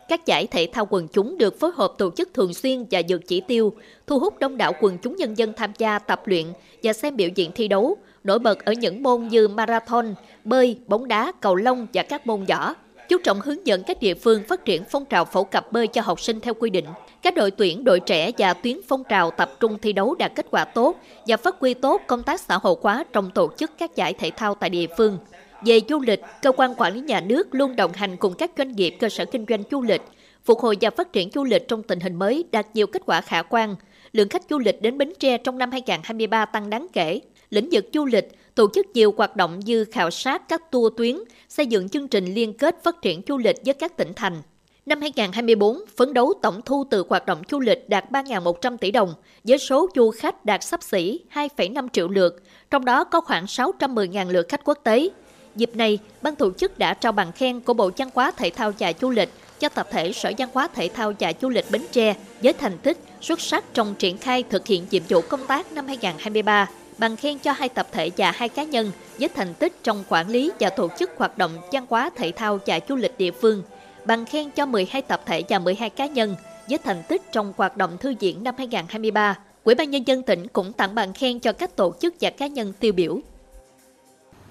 Các 0.08 0.26
giải 0.26 0.48
thể 0.48 0.68
thao 0.74 0.88
quần 0.90 1.08
chúng 1.08 1.38
được 1.38 1.60
phối 1.60 1.72
hợp 1.76 1.94
tổ 1.98 2.12
chức 2.12 2.34
thường 2.34 2.54
xuyên 2.54 2.86
và 2.92 3.02
vượt 3.10 3.22
chỉ 3.28 3.42
tiêu, 3.42 3.74
thu 4.08 4.20
hút 4.20 4.40
đông 4.40 4.58
đảo 4.58 4.74
quần 4.82 4.98
chúng 4.98 5.16
nhân 5.16 5.38
dân 5.38 5.54
tham 5.54 5.72
gia 5.78 6.00
tập 6.00 6.22
luyện 6.26 6.46
và 6.84 6.94
xem 6.94 7.16
biểu 7.16 7.30
diễn 7.36 7.52
thi 7.52 7.68
đấu, 7.68 7.98
nổi 8.24 8.40
bật 8.40 8.66
ở 8.66 8.74
những 8.74 9.04
môn 9.04 9.28
như 9.28 9.48
marathon, 9.48 10.16
bơi, 10.44 10.80
bóng 10.88 11.08
đá, 11.08 11.32
cầu 11.42 11.56
lông 11.56 11.88
và 11.94 12.04
các 12.04 12.28
môn 12.28 12.46
võ. 12.46 12.74
Chú 13.10 13.18
trọng 13.24 13.42
hướng 13.42 13.68
dẫn 13.68 13.84
các 13.84 14.00
địa 14.02 14.14
phương 14.14 14.44
phát 14.48 14.66
triển 14.66 14.84
phong 14.90 15.06
trào 15.06 15.26
phổ 15.26 15.44
cập 15.44 15.72
bơi 15.72 15.88
cho 15.88 16.02
học 16.02 16.22
sinh 16.22 16.40
theo 16.40 16.54
quy 16.54 16.70
định. 16.70 16.86
Các 17.22 17.36
đội 17.36 17.52
tuyển, 17.52 17.84
đội 17.84 18.00
trẻ 18.00 18.32
và 18.38 18.54
tuyến 18.54 18.80
phong 18.88 19.04
trào 19.04 19.32
tập 19.32 19.52
trung 19.60 19.78
thi 19.82 19.94
đấu 19.94 20.16
đạt 20.20 20.32
kết 20.36 20.46
quả 20.52 20.66
tốt 20.66 20.96
và 21.28 21.38
phát 21.38 21.56
huy 21.60 21.74
tốt 21.74 22.02
công 22.08 22.24
tác 22.24 22.40
xã 22.42 22.58
hội 22.58 22.76
hóa 22.82 23.04
trong 23.14 23.32
tổ 23.32 23.50
chức 23.58 23.72
các 23.78 23.96
giải 23.96 24.14
thể 24.14 24.32
thao 24.38 24.56
tại 24.56 24.70
địa 24.70 24.88
phương. 24.98 25.18
Về 25.66 25.80
du 25.90 26.02
lịch, 26.02 26.22
cơ 26.42 26.52
quan 26.52 26.74
quản 26.78 26.94
lý 26.94 27.02
nhà 27.02 27.22
nước 27.22 27.56
luôn 27.56 27.76
đồng 27.76 27.94
hành 27.94 28.18
cùng 28.18 28.34
các 28.34 28.52
doanh 28.58 28.72
nghiệp 28.72 28.96
cơ 29.00 29.10
sở 29.10 29.26
kinh 29.26 29.46
doanh 29.50 29.64
du 29.72 29.82
lịch, 29.82 30.02
phục 30.44 30.60
hồi 30.60 30.78
và 30.82 30.90
phát 30.90 31.14
triển 31.14 31.30
du 31.34 31.44
lịch 31.44 31.68
trong 31.68 31.84
tình 31.84 32.00
hình 32.00 32.16
mới 32.16 32.46
đạt 32.52 32.68
nhiều 32.74 32.88
kết 32.88 33.02
quả 33.06 33.22
khả 33.22 33.42
quan. 33.42 33.76
Lượng 34.12 34.30
khách 34.30 34.44
du 34.50 34.60
lịch 34.60 34.82
đến 34.82 34.98
Bến 34.98 35.14
Tre 35.20 35.38
trong 35.38 35.58
năm 35.58 35.72
2023 35.72 36.46
tăng 36.46 36.70
đáng 36.70 36.88
kể, 36.94 37.20
lĩnh 37.50 37.70
vực 37.72 37.86
du 37.94 38.06
lịch, 38.06 38.56
tổ 38.56 38.68
chức 38.74 38.86
nhiều 38.94 39.14
hoạt 39.18 39.36
động 39.36 39.60
như 39.60 39.86
khảo 39.86 40.12
sát 40.12 40.50
các 40.50 40.72
tour 40.72 40.94
tuyến, 40.98 41.18
xây 41.50 41.68
dựng 41.68 41.90
chương 41.90 42.08
trình 42.08 42.26
liên 42.26 42.54
kết 42.54 42.84
phát 42.84 43.02
triển 43.02 43.22
du 43.28 43.38
lịch 43.38 43.56
với 43.66 43.74
các 43.74 43.98
tỉnh 43.98 44.14
thành. 44.16 44.42
Năm 44.86 45.02
2024, 45.02 45.78
phấn 45.98 46.14
đấu 46.14 46.34
tổng 46.42 46.62
thu 46.66 46.84
từ 46.90 47.06
hoạt 47.10 47.26
động 47.26 47.42
du 47.52 47.60
lịch 47.60 47.90
đạt 47.90 48.12
3.100 48.12 48.78
tỷ 48.78 48.92
đồng, 48.92 49.14
với 49.44 49.58
số 49.58 49.90
du 49.96 50.12
khách 50.12 50.46
đạt 50.46 50.64
sắp 50.64 50.84
xỉ 50.84 51.20
2,5 51.34 51.88
triệu 51.94 52.08
lượt, 52.08 52.44
trong 52.72 52.86
đó 52.86 53.04
có 53.04 53.22
khoảng 53.22 53.46
610.000 53.46 54.32
lượt 54.32 54.48
khách 54.50 54.66
quốc 54.66 54.80
tế. 54.84 55.10
Dịp 55.56 55.76
này, 55.76 56.00
ban 56.22 56.36
tổ 56.36 56.52
chức 56.52 56.80
đã 56.80 56.94
trao 56.94 57.12
bằng 57.12 57.32
khen 57.32 57.60
của 57.60 57.74
Bộ 57.74 57.92
Văn 57.98 58.10
hóa 58.14 58.32
Thể 58.32 58.50
thao 58.50 58.72
và 58.80 58.94
Du 59.02 59.10
lịch 59.10 59.30
cho 59.60 59.70
tập 59.70 59.88
thể 59.92 60.12
Sở 60.12 60.32
Văn 60.38 60.50
hóa 60.54 60.68
Thể 60.68 60.88
thao 60.88 61.14
và 61.20 61.34
Du 61.42 61.50
lịch 61.50 61.66
Bến 61.72 61.82
Tre 61.92 62.16
với 62.44 62.54
thành 62.54 62.78
tích 62.78 62.98
xuất 63.22 63.42
sắc 63.42 63.64
trong 63.74 63.96
triển 63.96 64.18
khai 64.18 64.44
thực 64.50 64.68
hiện 64.68 64.88
nhiệm 64.92 65.04
vụ 65.10 65.22
công 65.22 65.48
tác 65.48 65.72
năm 65.72 65.88
2023 65.88 66.70
bằng 66.98 67.16
khen 67.16 67.38
cho 67.40 67.52
hai 67.52 67.70
tập 67.70 67.88
thể 67.92 68.12
và 68.18 68.32
hai 68.32 68.50
cá 68.50 68.64
nhân 68.64 68.92
với 69.20 69.30
thành 69.30 69.54
tích 69.54 69.74
trong 69.84 70.04
quản 70.10 70.30
lý 70.30 70.52
và 70.60 70.70
tổ 70.70 70.90
chức 71.00 71.12
hoạt 71.18 71.38
động 71.38 71.58
văn 71.72 71.86
hóa 71.90 72.10
thể 72.16 72.32
thao 72.32 72.60
và 72.66 72.80
du 72.90 72.96
lịch 72.96 73.18
địa 73.18 73.32
phương, 73.32 73.64
bằng 74.06 74.26
khen 74.26 74.52
cho 74.52 74.66
12 74.66 75.02
tập 75.02 75.22
thể 75.26 75.44
và 75.50 75.60
12 75.60 75.90
cá 75.90 76.06
nhân 76.06 76.36
với 76.70 76.78
thành 76.78 77.04
tích 77.08 77.22
trong 77.32 77.54
hoạt 77.58 77.78
động 77.78 77.98
thư 77.98 78.14
viện 78.20 78.44
năm 78.44 78.56
2023. 78.58 79.38
Quỹ 79.64 79.76
ban 79.76 79.90
Nhân 79.90 80.08
dân 80.08 80.24
tỉnh 80.24 80.48
cũng 80.48 80.74
tặng 80.74 80.96
bằng 80.96 81.14
khen 81.14 81.40
cho 81.40 81.54
các 81.54 81.76
tổ 81.76 81.94
chức 82.02 82.16
và 82.22 82.30
cá 82.30 82.48
nhân 82.48 82.74
tiêu 82.80 82.94
biểu. 82.94 83.20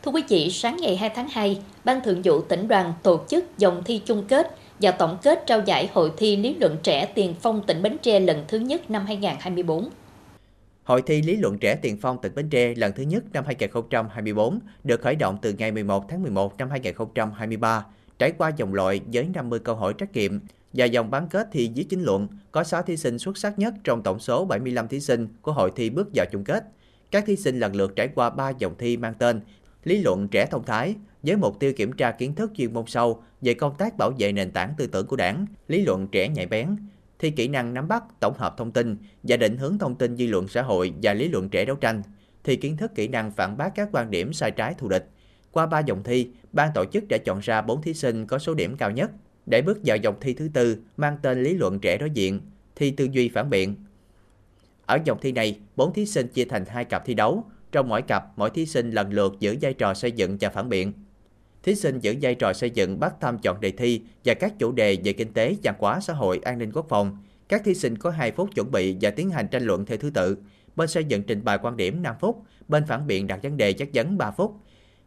Thưa 0.04 0.10
quý 0.10 0.22
vị, 0.28 0.50
sáng 0.50 0.76
ngày 0.80 0.96
2 0.96 1.10
tháng 1.14 1.28
2, 1.28 1.60
Ban 1.84 2.00
Thường 2.04 2.22
vụ 2.24 2.40
tỉnh 2.40 2.68
đoàn 2.68 2.92
tổ 3.02 3.24
chức 3.28 3.44
dòng 3.58 3.82
thi 3.84 4.02
chung 4.04 4.24
kết 4.28 4.56
và 4.80 4.90
tổng 4.90 5.18
kết 5.22 5.42
trao 5.46 5.60
giải 5.66 5.90
hội 5.92 6.12
thi 6.16 6.36
lý 6.36 6.54
luận 6.60 6.76
trẻ 6.82 7.06
tiền 7.14 7.34
phong 7.40 7.62
tỉnh 7.66 7.82
Bến 7.82 7.96
Tre 8.02 8.20
lần 8.20 8.44
thứ 8.48 8.58
nhất 8.58 8.90
năm 8.90 9.06
2024. 9.06 9.88
Hội 10.84 11.02
thi 11.02 11.22
lý 11.22 11.36
luận 11.36 11.58
trẻ 11.58 11.76
tiền 11.82 11.98
phong 12.00 12.18
tỉnh 12.22 12.34
Bến 12.34 12.48
Tre 12.50 12.74
lần 12.74 12.92
thứ 12.96 13.02
nhất 13.02 13.24
năm 13.32 13.44
2024 13.46 14.58
được 14.84 15.00
khởi 15.00 15.16
động 15.16 15.38
từ 15.42 15.52
ngày 15.52 15.72
11 15.72 16.04
tháng 16.08 16.22
11 16.22 16.58
năm 16.58 16.70
2023, 16.70 17.86
trải 18.18 18.32
qua 18.38 18.50
dòng 18.56 18.74
loại 18.74 19.00
với 19.12 19.28
50 19.34 19.58
câu 19.58 19.74
hỏi 19.74 19.94
trắc 19.98 20.12
nghiệm 20.12 20.40
và 20.72 20.84
dòng 20.84 21.10
bán 21.10 21.28
kết 21.28 21.48
thi 21.52 21.70
viết 21.74 21.86
chính 21.90 22.02
luận 22.02 22.28
có 22.52 22.64
6 22.64 22.82
thí 22.82 22.96
sinh 22.96 23.18
xuất 23.18 23.38
sắc 23.38 23.58
nhất 23.58 23.74
trong 23.84 24.02
tổng 24.02 24.18
số 24.18 24.44
75 24.44 24.88
thí 24.88 25.00
sinh 25.00 25.28
của 25.42 25.52
hội 25.52 25.72
thi 25.76 25.90
bước 25.90 26.08
vào 26.14 26.26
chung 26.32 26.44
kết. 26.44 26.64
Các 27.10 27.24
thí 27.26 27.36
sinh 27.36 27.60
lần 27.60 27.76
lượt 27.76 27.96
trải 27.96 28.08
qua 28.08 28.30
3 28.30 28.50
dòng 28.50 28.74
thi 28.78 28.96
mang 28.96 29.14
tên 29.18 29.40
Lý 29.84 29.98
luận 30.02 30.28
trẻ 30.28 30.46
thông 30.46 30.64
thái 30.64 30.94
với 31.22 31.36
mục 31.36 31.60
tiêu 31.60 31.72
kiểm 31.76 31.92
tra 31.92 32.10
kiến 32.10 32.34
thức 32.34 32.52
chuyên 32.54 32.72
môn 32.72 32.84
sâu 32.86 33.22
về 33.40 33.54
công 33.54 33.74
tác 33.78 33.96
bảo 33.96 34.12
vệ 34.18 34.32
nền 34.32 34.50
tảng 34.50 34.74
tư 34.78 34.86
tưởng 34.86 35.06
của 35.06 35.16
đảng, 35.16 35.46
lý 35.68 35.82
luận 35.82 36.08
trẻ 36.12 36.28
nhạy 36.28 36.46
bén, 36.46 36.76
thi 37.18 37.30
kỹ 37.30 37.48
năng 37.48 37.74
nắm 37.74 37.88
bắt, 37.88 38.04
tổng 38.20 38.34
hợp 38.38 38.54
thông 38.56 38.72
tin 38.72 38.96
và 39.22 39.36
định 39.36 39.56
hướng 39.56 39.78
thông 39.78 39.94
tin 39.94 40.16
dư 40.16 40.26
luận 40.26 40.48
xã 40.48 40.62
hội 40.62 40.92
và 41.02 41.14
lý 41.14 41.28
luận 41.28 41.48
trẻ 41.48 41.64
đấu 41.64 41.76
tranh, 41.76 42.02
thi 42.44 42.56
kiến 42.56 42.76
thức 42.76 42.94
kỹ 42.94 43.08
năng 43.08 43.32
phản 43.32 43.56
bác 43.56 43.74
các 43.74 43.88
quan 43.92 44.10
điểm 44.10 44.32
sai 44.32 44.50
trái 44.50 44.74
thù 44.78 44.88
địch. 44.88 45.10
Qua 45.52 45.66
3 45.66 45.82
vòng 45.88 46.02
thi, 46.04 46.28
ban 46.52 46.70
tổ 46.74 46.84
chức 46.84 47.04
đã 47.08 47.18
chọn 47.18 47.40
ra 47.40 47.62
4 47.62 47.82
thí 47.82 47.94
sinh 47.94 48.26
có 48.26 48.38
số 48.38 48.54
điểm 48.54 48.76
cao 48.76 48.90
nhất 48.90 49.10
để 49.46 49.62
bước 49.62 49.78
vào 49.84 49.98
vòng 50.04 50.14
thi 50.20 50.34
thứ 50.34 50.48
tư 50.54 50.78
mang 50.96 51.16
tên 51.22 51.42
lý 51.42 51.54
luận 51.54 51.80
trẻ 51.80 51.98
đối 51.98 52.10
diện, 52.10 52.40
thi 52.76 52.90
tư 52.90 53.08
duy 53.12 53.28
phản 53.28 53.50
biện. 53.50 53.74
Ở 54.86 54.98
vòng 55.06 55.18
thi 55.22 55.32
này, 55.32 55.58
4 55.76 55.92
thí 55.92 56.06
sinh 56.06 56.28
chia 56.28 56.44
thành 56.44 56.64
hai 56.64 56.84
cặp 56.84 57.04
thi 57.04 57.14
đấu, 57.14 57.44
trong 57.74 57.88
mỗi 57.88 58.02
cặp, 58.02 58.24
mỗi 58.36 58.50
thí 58.50 58.66
sinh 58.66 58.90
lần 58.90 59.12
lượt 59.12 59.36
giữ 59.40 59.56
vai 59.60 59.74
trò 59.74 59.94
xây 59.94 60.12
dựng 60.12 60.36
và 60.40 60.48
phản 60.48 60.68
biện. 60.68 60.92
Thí 61.62 61.74
sinh 61.74 62.00
giữ 62.00 62.16
vai 62.20 62.34
trò 62.34 62.52
xây 62.52 62.70
dựng 62.70 63.00
bắt 63.00 63.14
thăm 63.20 63.38
chọn 63.38 63.60
đề 63.60 63.70
thi 63.70 64.00
và 64.24 64.34
các 64.34 64.58
chủ 64.58 64.72
đề 64.72 64.96
về 65.04 65.12
kinh 65.12 65.32
tế, 65.32 65.56
văn 65.62 65.74
hóa, 65.78 66.00
xã 66.00 66.12
hội, 66.12 66.40
an 66.44 66.58
ninh 66.58 66.72
quốc 66.72 66.86
phòng. 66.88 67.18
Các 67.48 67.64
thí 67.64 67.74
sinh 67.74 67.98
có 67.98 68.10
2 68.10 68.32
phút 68.32 68.54
chuẩn 68.54 68.70
bị 68.70 68.96
và 69.00 69.10
tiến 69.10 69.30
hành 69.30 69.48
tranh 69.48 69.62
luận 69.62 69.86
theo 69.86 69.98
thứ 69.98 70.10
tự. 70.10 70.36
Bên 70.76 70.88
xây 70.88 71.04
dựng 71.04 71.22
trình 71.22 71.44
bày 71.44 71.58
quan 71.62 71.76
điểm 71.76 72.02
5 72.02 72.14
phút, 72.20 72.42
bên 72.68 72.84
phản 72.86 73.06
biện 73.06 73.26
đặt 73.26 73.42
vấn 73.42 73.56
đề 73.56 73.72
chất 73.72 73.88
vấn 73.94 74.18
3 74.18 74.30
phút. 74.30 74.56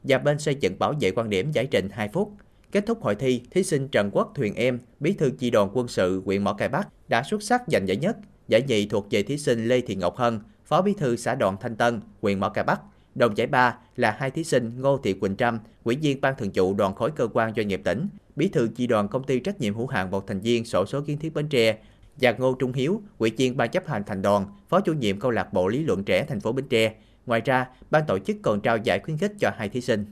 và 0.04 0.18
bên 0.18 0.40
xây 0.40 0.56
dựng 0.56 0.80
bảo 0.80 0.94
vệ 1.02 1.12
quan 1.12 1.30
điểm 1.30 1.52
giải 1.52 1.68
trình 1.72 1.90
2 1.92 2.10
phút. 2.10 2.34
Kết 2.72 2.84
thúc 2.88 3.02
hội 3.02 3.16
thi, 3.16 3.42
thí 3.52 3.64
sinh 3.64 3.88
Trần 3.88 4.10
Quốc 4.14 4.32
Thuyền 4.36 4.56
Em, 4.56 4.80
bí 5.00 5.14
thư 5.14 5.32
chi 5.40 5.50
đoàn 5.50 5.70
quân 5.74 5.88
sự 5.88 6.22
huyện 6.26 6.44
Mỏ 6.44 6.54
Cày 6.54 6.70
Bắc 6.70 7.10
đã 7.10 7.24
xuất 7.24 7.44
sắc 7.44 7.62
giành 7.68 7.88
giải 7.88 7.98
nhất. 7.98 8.18
Giải 8.48 8.62
nhì 8.68 8.88
thuộc 8.88 9.08
về 9.12 9.24
thí 9.24 9.38
sinh 9.38 9.68
Lê 9.68 9.82
Thị 9.82 9.96
Ngọc 9.96 10.16
Hân, 10.16 10.40
phó 10.68 10.82
bí 10.82 10.94
thư 10.94 11.16
xã 11.16 11.36
đoàn 11.36 11.58
Thanh 11.60 11.76
Tân, 11.76 12.02
huyện 12.22 12.40
Mỏ 12.40 12.50
Cày 12.50 12.64
Bắc. 12.64 12.82
Đồng 13.16 13.38
giải 13.38 13.48
ba 13.48 13.78
là 13.96 14.12
hai 14.12 14.32
thí 14.32 14.44
sinh 14.44 14.82
Ngô 14.82 14.98
Thị 14.98 15.14
Quỳnh 15.14 15.36
Trâm, 15.36 15.60
ủy 15.84 15.96
viên 15.96 16.22
ban 16.22 16.36
thường 16.38 16.50
vụ 16.54 16.74
đoàn 16.74 16.96
khối 16.96 17.12
cơ 17.12 17.28
quan 17.34 17.54
doanh 17.56 17.68
nghiệp 17.68 17.82
tỉnh, 17.84 18.08
bí 18.36 18.48
thư 18.48 18.70
chi 18.76 18.88
đoàn 18.88 19.08
công 19.08 19.24
ty 19.24 19.40
trách 19.40 19.62
nhiệm 19.62 19.76
hữu 19.76 19.88
hạn 19.88 20.12
một 20.12 20.28
thành 20.28 20.40
viên 20.40 20.66
sổ 20.66 20.86
số 20.86 21.02
kiến 21.02 21.18
thiết 21.18 21.34
Bến 21.34 21.48
Tre 21.48 21.78
và 22.22 22.32
Ngô 22.32 22.54
Trung 22.60 22.74
Hiếu, 22.74 23.02
ủy 23.18 23.32
viên 23.38 23.58
ban 23.58 23.70
chấp 23.70 23.88
hành 23.88 24.04
thành 24.04 24.22
đoàn, 24.22 24.46
phó 24.70 24.80
chủ 24.80 24.94
nhiệm 24.94 25.20
câu 25.20 25.32
lạc 25.32 25.54
bộ 25.54 25.68
lý 25.68 25.84
luận 25.84 26.04
trẻ 26.04 26.26
thành 26.26 26.40
phố 26.40 26.52
Bến 26.52 26.66
Tre. 26.70 26.96
Ngoài 27.26 27.42
ra, 27.46 27.68
ban 27.92 28.04
tổ 28.08 28.20
chức 28.20 28.38
còn 28.42 28.62
trao 28.62 28.78
giải 28.78 29.00
khuyến 29.00 29.18
khích 29.18 29.34
cho 29.40 29.52
hai 29.58 29.70
thí 29.70 29.82
sinh. 29.82 30.06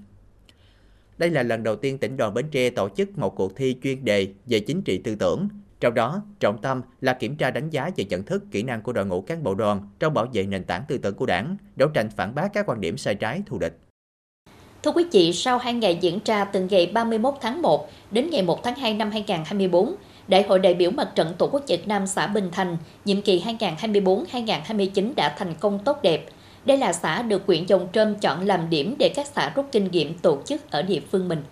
Đây 1.18 1.30
là 1.30 1.44
lần 1.44 1.64
đầu 1.64 1.76
tiên 1.76 1.98
tỉnh 1.98 2.18
đoàn 2.18 2.34
Bến 2.34 2.46
Tre 2.52 2.70
tổ 2.70 2.90
chức 2.90 3.18
một 3.18 3.36
cuộc 3.36 3.56
thi 3.56 3.78
chuyên 3.84 4.06
đề 4.06 4.34
về 4.46 4.60
chính 4.60 4.82
trị 4.82 4.98
tư 4.98 5.16
tưởng. 5.16 5.50
Trong 5.86 5.94
đó, 5.94 6.22
trọng 6.40 6.62
tâm 6.62 6.82
là 7.02 7.14
kiểm 7.14 7.36
tra 7.36 7.52
đánh 7.52 7.70
giá 7.70 7.90
về 7.96 8.06
nhận 8.06 8.24
thức, 8.24 8.44
kỹ 8.52 8.64
năng 8.64 8.82
của 8.82 8.94
đội 8.94 9.06
ngũ 9.06 9.22
cán 9.22 9.44
bộ 9.44 9.56
đoàn 9.56 9.90
trong 10.00 10.14
bảo 10.14 10.26
vệ 10.34 10.44
nền 10.44 10.64
tảng 10.64 10.84
tư 10.88 10.98
tưởng 10.98 11.16
của 11.16 11.26
đảng, 11.26 11.58
đấu 11.76 11.90
tranh 11.90 12.10
phản 12.10 12.36
bác 12.36 12.54
các 12.54 12.66
quan 12.70 12.82
điểm 12.82 12.98
sai 12.98 13.16
trái 13.16 13.42
thù 13.46 13.60
địch. 13.60 13.78
Thưa 14.84 14.92
quý 14.92 15.06
vị, 15.12 15.34
sau 15.34 15.58
2 15.58 15.74
ngày 15.74 15.98
diễn 16.02 16.20
ra 16.26 16.46
từ 16.46 16.68
ngày 16.70 16.92
31 16.94 17.34
tháng 17.42 17.62
1 17.62 17.90
đến 18.12 18.30
ngày 18.30 18.42
1 18.42 18.64
tháng 18.64 18.76
2 18.76 18.94
năm 18.94 19.12
2024, 19.12 19.96
Đại 20.28 20.44
hội 20.44 20.60
đại 20.60 20.74
biểu 20.74 20.92
Mặt 20.92 21.12
trận 21.16 21.34
Tổ 21.38 21.50
quốc 21.52 21.64
Việt 21.68 21.88
Nam 21.88 22.08
xã 22.08 22.28
Bình 22.28 22.50
Thành, 22.52 22.78
nhiệm 23.06 23.22
kỳ 23.22 23.44
2024-2029 23.60 25.14
đã 25.16 25.36
thành 25.38 25.54
công 25.60 25.80
tốt 25.80 26.00
đẹp. 26.02 26.26
Đây 26.66 26.78
là 26.78 26.94
xã 26.94 27.22
được 27.22 27.44
huyện 27.48 27.66
Dòng 27.66 27.88
Trơm 27.94 28.16
chọn 28.16 28.46
làm 28.46 28.70
điểm 28.70 28.96
để 29.00 29.14
các 29.16 29.28
xã 29.28 29.52
rút 29.56 29.66
kinh 29.72 29.92
nghiệm 29.92 30.18
tổ 30.18 30.38
chức 30.46 30.72
ở 30.72 30.82
địa 30.82 31.02
phương 31.12 31.28
mình. 31.28 31.44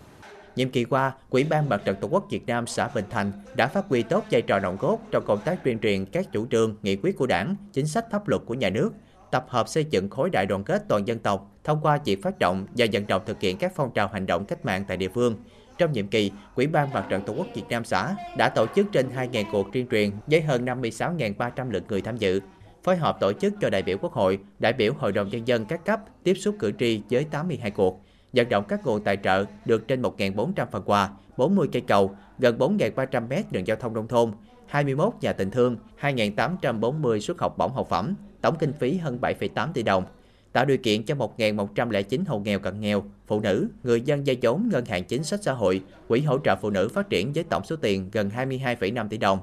Nhiệm 0.56 0.70
kỳ 0.70 0.84
qua, 0.84 1.12
Quỹ 1.30 1.44
ban 1.44 1.70
Mặt 1.70 1.82
trận 1.86 1.96
Tổ 2.02 2.08
quốc 2.08 2.26
Việt 2.30 2.48
Nam 2.48 2.68
xã 2.68 2.88
Bình 2.96 3.06
Thành 3.10 3.32
đã 3.56 3.68
phát 3.68 3.86
huy 3.90 4.04
tốt 4.04 4.26
vai 4.32 4.42
trò 4.42 4.60
nòng 4.60 4.78
cốt 4.78 5.00
trong 5.12 5.26
công 5.26 5.40
tác 5.46 5.64
tuyên 5.64 5.80
truyền 5.80 6.06
các 6.06 6.32
chủ 6.32 6.48
trương, 6.48 6.76
nghị 6.84 6.96
quyết 6.96 7.18
của 7.18 7.26
Đảng, 7.28 7.56
chính 7.74 7.88
sách 7.88 8.06
pháp 8.12 8.28
luật 8.28 8.42
của 8.46 8.54
nhà 8.54 8.70
nước, 8.70 8.94
tập 9.32 9.46
hợp 9.48 9.68
xây 9.68 9.86
dựng 9.86 10.10
khối 10.10 10.30
đại 10.30 10.46
đoàn 10.46 10.64
kết 10.64 10.84
toàn 10.88 11.08
dân 11.08 11.20
tộc 11.20 11.52
thông 11.64 11.80
qua 11.82 12.00
việc 12.06 12.24
phát 12.24 12.40
động 12.40 12.66
và 12.78 12.86
vận 12.92 13.08
động 13.08 13.22
thực 13.26 13.42
hiện 13.42 13.58
các 13.58 13.72
phong 13.76 13.92
trào 13.94 14.08
hành 14.08 14.26
động 14.26 14.46
cách 14.46 14.66
mạng 14.66 14.86
tại 14.88 14.98
địa 14.98 15.10
phương. 15.10 15.36
Trong 15.78 15.92
nhiệm 15.92 16.08
kỳ, 16.08 16.32
Quỹ 16.56 16.68
ban 16.68 16.94
Mặt 16.94 17.06
trận 17.10 17.24
Tổ 17.26 17.34
quốc 17.34 17.48
Việt 17.56 17.64
Nam 17.70 17.86
xã 17.86 18.16
đã 18.38 18.50
tổ 18.50 18.66
chức 18.76 18.88
trên 18.92 19.10
2.000 19.16 19.46
cuộc 19.52 19.74
tuyên 19.74 19.88
truyền 19.88 20.12
với 20.28 20.42
hơn 20.42 20.66
56.300 20.66 21.72
lượt 21.72 21.84
người 21.88 22.02
tham 22.02 22.18
dự, 22.18 22.40
phối 22.84 22.98
hợp 22.98 23.18
tổ 23.20 23.34
chức 23.34 23.54
cho 23.62 23.70
đại 23.70 23.84
biểu 23.84 23.98
Quốc 23.98 24.14
hội, 24.14 24.40
đại 24.60 24.74
biểu 24.74 24.94
Hội 24.94 25.12
đồng 25.12 25.30
Nhân 25.30 25.48
dân 25.48 25.66
các 25.66 25.86
cấp 25.86 26.00
tiếp 26.24 26.34
xúc 26.34 26.56
cử 26.60 26.72
tri 26.80 27.02
với 27.10 27.24
82 27.24 27.72
cuộc, 27.72 28.02
vận 28.34 28.50
động 28.50 28.64
các 28.68 28.86
nguồn 28.86 29.04
tài 29.04 29.18
trợ 29.18 29.46
được 29.66 29.88
trên 29.88 30.02
1.400 30.02 30.66
phần 30.72 30.84
quà, 30.86 31.10
40 31.38 31.68
cây 31.72 31.82
cầu, 31.82 32.16
gần 32.40 32.58
4.300 32.58 33.28
mét 33.28 33.52
đường 33.52 33.68
giao 33.68 33.78
thông 33.78 33.94
nông 33.94 34.08
thôn, 34.08 34.32
21 34.68 35.14
nhà 35.22 35.34
tình 35.34 35.52
thương, 35.52 35.78
2.840 36.02 37.20
suất 37.20 37.38
học 37.40 37.58
bổng 37.58 37.74
học 37.74 37.88
phẩm, 37.90 38.16
tổng 38.42 38.56
kinh 38.60 38.74
phí 38.74 38.98
hơn 38.98 39.18
7,8 39.22 39.74
tỷ 39.74 39.84
đồng, 39.84 40.04
tạo 40.52 40.66
điều 40.66 40.78
kiện 40.78 41.04
cho 41.04 41.16
1.109 41.16 42.24
hộ 42.28 42.40
nghèo 42.40 42.60
cận 42.60 42.82
nghèo, 42.82 43.04
phụ 43.28 43.40
nữ, 43.40 43.68
người 43.84 44.02
dân 44.02 44.24
vay 44.26 44.38
vốn 44.42 44.70
ngân 44.72 44.86
hàng 44.86 45.04
chính 45.04 45.24
sách 45.24 45.44
xã 45.44 45.54
hội, 45.54 45.82
quỹ 46.08 46.22
hỗ 46.22 46.38
trợ 46.38 46.56
phụ 46.56 46.70
nữ 46.70 46.90
phát 46.90 47.10
triển 47.10 47.34
với 47.34 47.44
tổng 47.44 47.64
số 47.66 47.76
tiền 47.76 48.10
gần 48.12 48.30
22,5 48.30 49.08
tỷ 49.08 49.18
đồng. 49.18 49.40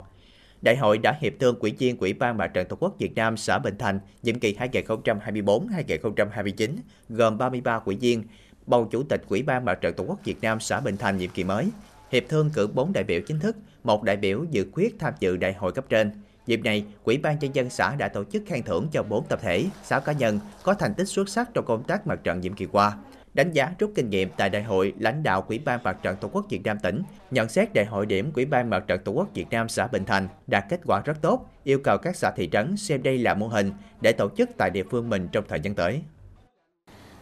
Đại 0.63 0.77
hội 0.77 0.99
đã 0.99 1.19
hiệp 1.21 1.33
thương 1.41 1.59
quỹ 1.59 1.73
viên 1.79 1.97
Quỹ 1.97 2.13
ban 2.13 2.37
Mặt 2.37 2.51
trận 2.55 2.69
Tổ 2.69 2.77
quốc 2.81 2.95
Việt 2.99 3.15
Nam 3.15 3.37
xã 3.37 3.59
Bình 3.59 3.75
Thành 3.79 4.01
nhiệm 4.23 4.39
kỳ 4.39 4.57
2024-2029 4.73 6.71
gồm 7.09 7.39
33 7.39 7.79
quỹ 7.79 7.97
viên, 7.97 8.25
bầu 8.71 8.89
chủ 8.91 9.03
tịch 9.03 9.23
Quỹ 9.29 9.43
ban 9.43 9.65
Mặt 9.65 9.81
trận 9.81 9.95
Tổ 9.95 10.05
quốc 10.05 10.25
Việt 10.25 10.41
Nam 10.43 10.61
xã 10.61 10.81
Bình 10.81 10.97
Thành 10.97 11.19
nhiệm 11.19 11.31
kỳ 11.31 11.45
mới. 11.45 11.69
Hiệp 12.11 12.23
thương 12.29 12.51
cử 12.51 12.67
4 12.67 12.93
đại 12.93 13.05
biểu 13.05 13.21
chính 13.27 13.41
thức, 13.41 13.57
một 13.85 14.03
đại 14.03 14.17
biểu 14.17 14.45
dự 14.51 14.67
quyết 14.73 14.99
tham 14.99 15.15
dự 15.21 15.37
đại 15.37 15.53
hội 15.53 15.73
cấp 15.73 15.85
trên. 15.89 16.11
Dịp 16.47 16.61
này, 16.65 16.85
Quỹ 17.05 17.17
ban 17.17 17.39
nhân 17.39 17.55
dân 17.55 17.71
xã 17.71 17.95
đã 17.97 18.09
tổ 18.09 18.25
chức 18.25 18.43
khen 18.47 18.63
thưởng 18.63 18.87
cho 18.93 19.03
4 19.03 19.25
tập 19.29 19.39
thể, 19.43 19.65
6 19.85 20.01
cá 20.01 20.13
nhân 20.13 20.41
có 20.63 20.75
thành 20.75 20.95
tích 20.95 21.09
xuất 21.09 21.29
sắc 21.29 21.51
trong 21.55 21.65
công 21.65 21.85
tác 21.85 22.07
mặt 22.07 22.21
trận 22.25 22.41
nhiệm 22.41 22.55
kỳ 22.55 22.67
qua. 22.67 22.97
Đánh 23.35 23.53
giá 23.53 23.71
rút 23.79 23.93
kinh 23.95 24.11
nghiệm 24.11 24.29
tại 24.37 24.51
đại 24.51 24.63
hội, 24.63 24.93
lãnh 24.99 25.23
đạo 25.23 25.43
Quỹ 25.43 25.59
ban 25.59 25.83
Mặt 25.83 25.99
trận 26.03 26.17
Tổ 26.21 26.29
quốc 26.29 26.47
Việt 26.51 26.65
Nam 26.65 26.79
tỉnh 26.83 27.03
nhận 27.31 27.49
xét 27.49 27.75
đại 27.75 27.85
hội 27.85 28.07
điểm 28.07 28.33
Quỹ 28.33 28.45
ban 28.45 28.71
Mặt 28.71 28.85
trận 28.87 29.01
Tổ 29.05 29.13
quốc 29.13 29.29
Việt 29.35 29.47
Nam 29.51 29.69
xã 29.69 29.87
Bình 29.87 30.05
Thành 30.05 30.29
đạt 30.47 30.65
kết 30.69 30.81
quả 30.87 31.03
rất 31.05 31.23
tốt, 31.23 31.51
yêu 31.65 31.79
cầu 31.85 31.99
các 31.99 32.17
xã 32.17 32.31
thị 32.37 32.49
trấn 32.53 32.77
xem 32.77 33.03
đây 33.03 33.19
là 33.19 33.35
mô 33.35 33.47
hình 33.47 33.73
để 34.01 34.13
tổ 34.13 34.29
chức 34.37 34.51
tại 34.59 34.71
địa 34.71 34.85
phương 34.91 35.11
mình 35.11 35.29
trong 35.33 35.45
thời 35.49 35.61
gian 35.61 35.75
tới. 35.75 36.03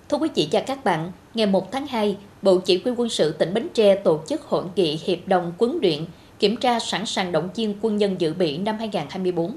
Thưa 0.09 0.17
quý 0.19 0.29
vị 0.35 0.49
và 0.53 0.61
các 0.61 0.85
bạn, 0.85 1.13
ngày 1.35 1.47
1 1.47 1.73
tháng 1.73 1.87
2, 1.87 2.17
Bộ 2.43 2.59
Chỉ 2.59 2.81
huy 2.85 2.93
quân 2.97 3.09
sự 3.09 3.33
tỉnh 3.33 3.55
Bến 3.55 3.69
Tre 3.75 3.95
tổ 3.95 4.21
chức 4.27 4.43
hội 4.43 4.65
nghị 4.77 4.99
hiệp 5.05 5.19
đồng 5.27 5.53
huấn 5.59 5.79
luyện 5.83 6.05
kiểm 6.39 6.57
tra 6.57 6.79
sẵn 6.79 7.07
sàng 7.07 7.33
động 7.33 7.49
viên 7.55 7.75
quân 7.81 7.97
nhân 7.97 8.17
dự 8.19 8.35
bị 8.35 8.59
năm 8.59 8.77
2024. 8.79 9.57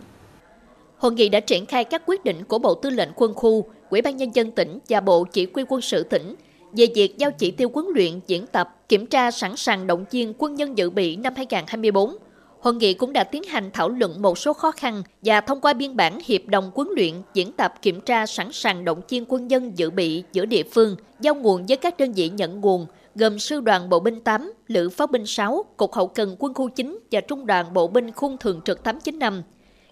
Hội 0.98 1.12
nghị 1.12 1.30
đã 1.30 1.40
triển 1.40 1.66
khai 1.66 1.84
các 1.84 2.04
quyết 2.06 2.24
định 2.24 2.44
của 2.44 2.60
Bộ 2.60 2.74
Tư 2.74 2.90
lệnh 2.90 3.10
Quân 3.16 3.34
khu, 3.34 3.66
Ủy 3.90 4.02
ban 4.02 4.18
Nhân 4.18 4.36
dân 4.36 4.52
tỉnh 4.52 4.80
và 4.90 5.00
Bộ 5.00 5.26
Chỉ 5.32 5.48
huy 5.54 5.64
quân 5.70 5.82
sự 5.82 6.04
tỉnh 6.04 6.36
về 6.72 6.88
việc 6.96 7.18
giao 7.18 7.32
chỉ 7.32 7.52
tiêu 7.52 7.72
huấn 7.74 7.86
luyện, 7.96 8.20
diễn 8.28 8.48
tập, 8.48 8.76
kiểm 8.90 9.06
tra 9.06 9.32
sẵn 9.32 9.56
sàng 9.56 9.88
động 9.88 10.06
viên 10.12 10.34
quân 10.38 10.56
nhân 10.56 10.78
dự 10.78 10.90
bị 10.90 11.16
năm 11.16 11.34
2024. 11.36 12.18
Hội 12.62 12.74
nghị 12.74 12.94
cũng 12.94 13.14
đã 13.14 13.24
tiến 13.24 13.44
hành 13.44 13.72
thảo 13.74 13.90
luận 13.90 14.22
một 14.22 14.38
số 14.38 14.54
khó 14.54 14.72
khăn 14.72 15.04
và 15.22 15.42
thông 15.42 15.62
qua 15.62 15.74
biên 15.74 15.96
bản 15.96 16.20
hiệp 16.26 16.42
đồng 16.48 16.72
huấn 16.76 16.88
luyện, 16.96 17.14
diễn 17.34 17.52
tập 17.52 17.74
kiểm 17.82 18.02
tra 18.02 18.26
sẵn 18.26 18.52
sàng 18.52 18.86
động 18.86 19.02
viên 19.10 19.26
quân 19.28 19.52
dân 19.52 19.78
dự 19.78 19.90
bị 19.90 20.24
giữa 20.34 20.46
địa 20.46 20.64
phương, 20.64 20.96
giao 21.20 21.36
nguồn 21.36 21.66
với 21.66 21.78
các 21.78 21.98
đơn 21.98 22.14
vị 22.14 22.30
nhận 22.30 22.62
nguồn, 22.62 22.86
gồm 23.16 23.40
Sư 23.40 23.60
đoàn 23.60 23.90
Bộ 23.90 24.00
binh 24.00 24.20
8, 24.20 24.54
Lữ 24.68 24.90
pháo 24.90 25.08
binh 25.08 25.26
6, 25.26 25.66
Cục 25.78 25.94
Hậu 25.94 26.08
cần 26.08 26.36
Quân 26.40 26.54
khu 26.54 26.70
9 26.70 27.00
và 27.12 27.22
Trung 27.22 27.46
đoàn 27.46 27.74
Bộ 27.74 27.88
binh 27.88 28.12
Khung 28.12 28.38
Thường 28.38 28.62
trực 28.66 28.84
895 28.84 29.44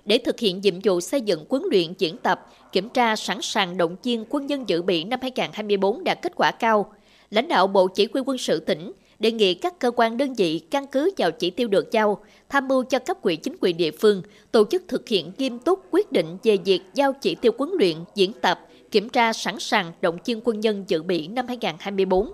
để 0.05 0.17
thực 0.17 0.39
hiện 0.39 0.61
nhiệm 0.61 0.75
vụ 0.83 1.01
xây 1.01 1.21
dựng 1.21 1.45
huấn 1.49 1.63
luyện 1.71 1.93
diễn 1.97 2.17
tập, 2.17 2.47
kiểm 2.71 2.89
tra 2.89 3.15
sẵn 3.15 3.37
sàng 3.41 3.77
động 3.77 3.95
viên 4.03 4.25
quân 4.29 4.49
dân 4.49 4.69
dự 4.69 4.81
bị 4.81 5.03
năm 5.03 5.19
2024 5.21 6.03
đạt 6.03 6.21
kết 6.21 6.33
quả 6.35 6.51
cao. 6.51 6.93
Lãnh 7.31 7.47
đạo 7.47 7.67
Bộ 7.67 7.87
Chỉ 7.87 8.07
huy 8.13 8.21
quân 8.25 8.37
sự 8.37 8.59
tỉnh 8.59 8.91
đề 9.19 9.31
nghị 9.31 9.53
các 9.53 9.79
cơ 9.79 9.91
quan 9.95 10.17
đơn 10.17 10.33
vị 10.33 10.59
căn 10.71 10.87
cứ 10.87 11.11
vào 11.17 11.31
chỉ 11.31 11.49
tiêu 11.49 11.67
được 11.67 11.91
giao, 11.91 12.23
tham 12.49 12.67
mưu 12.67 12.83
cho 12.83 12.99
cấp 12.99 13.17
quỹ 13.21 13.35
chính 13.35 13.55
quyền 13.61 13.77
địa 13.77 13.91
phương 13.91 14.21
tổ 14.51 14.63
chức 14.71 14.83
thực 14.87 15.07
hiện 15.07 15.31
nghiêm 15.37 15.59
túc 15.59 15.79
quyết 15.91 16.11
định 16.11 16.37
về 16.43 16.57
việc 16.65 16.81
giao 16.93 17.13
chỉ 17.13 17.35
tiêu 17.35 17.51
huấn 17.57 17.69
luyện, 17.79 17.97
diễn 18.15 18.31
tập, 18.41 18.67
kiểm 18.91 19.09
tra 19.09 19.33
sẵn 19.33 19.59
sàng 19.59 19.91
động 20.01 20.17
viên 20.25 20.41
quân 20.43 20.59
nhân 20.59 20.85
dự 20.87 21.03
bị 21.03 21.27
năm 21.27 21.47
2024. 21.47 22.31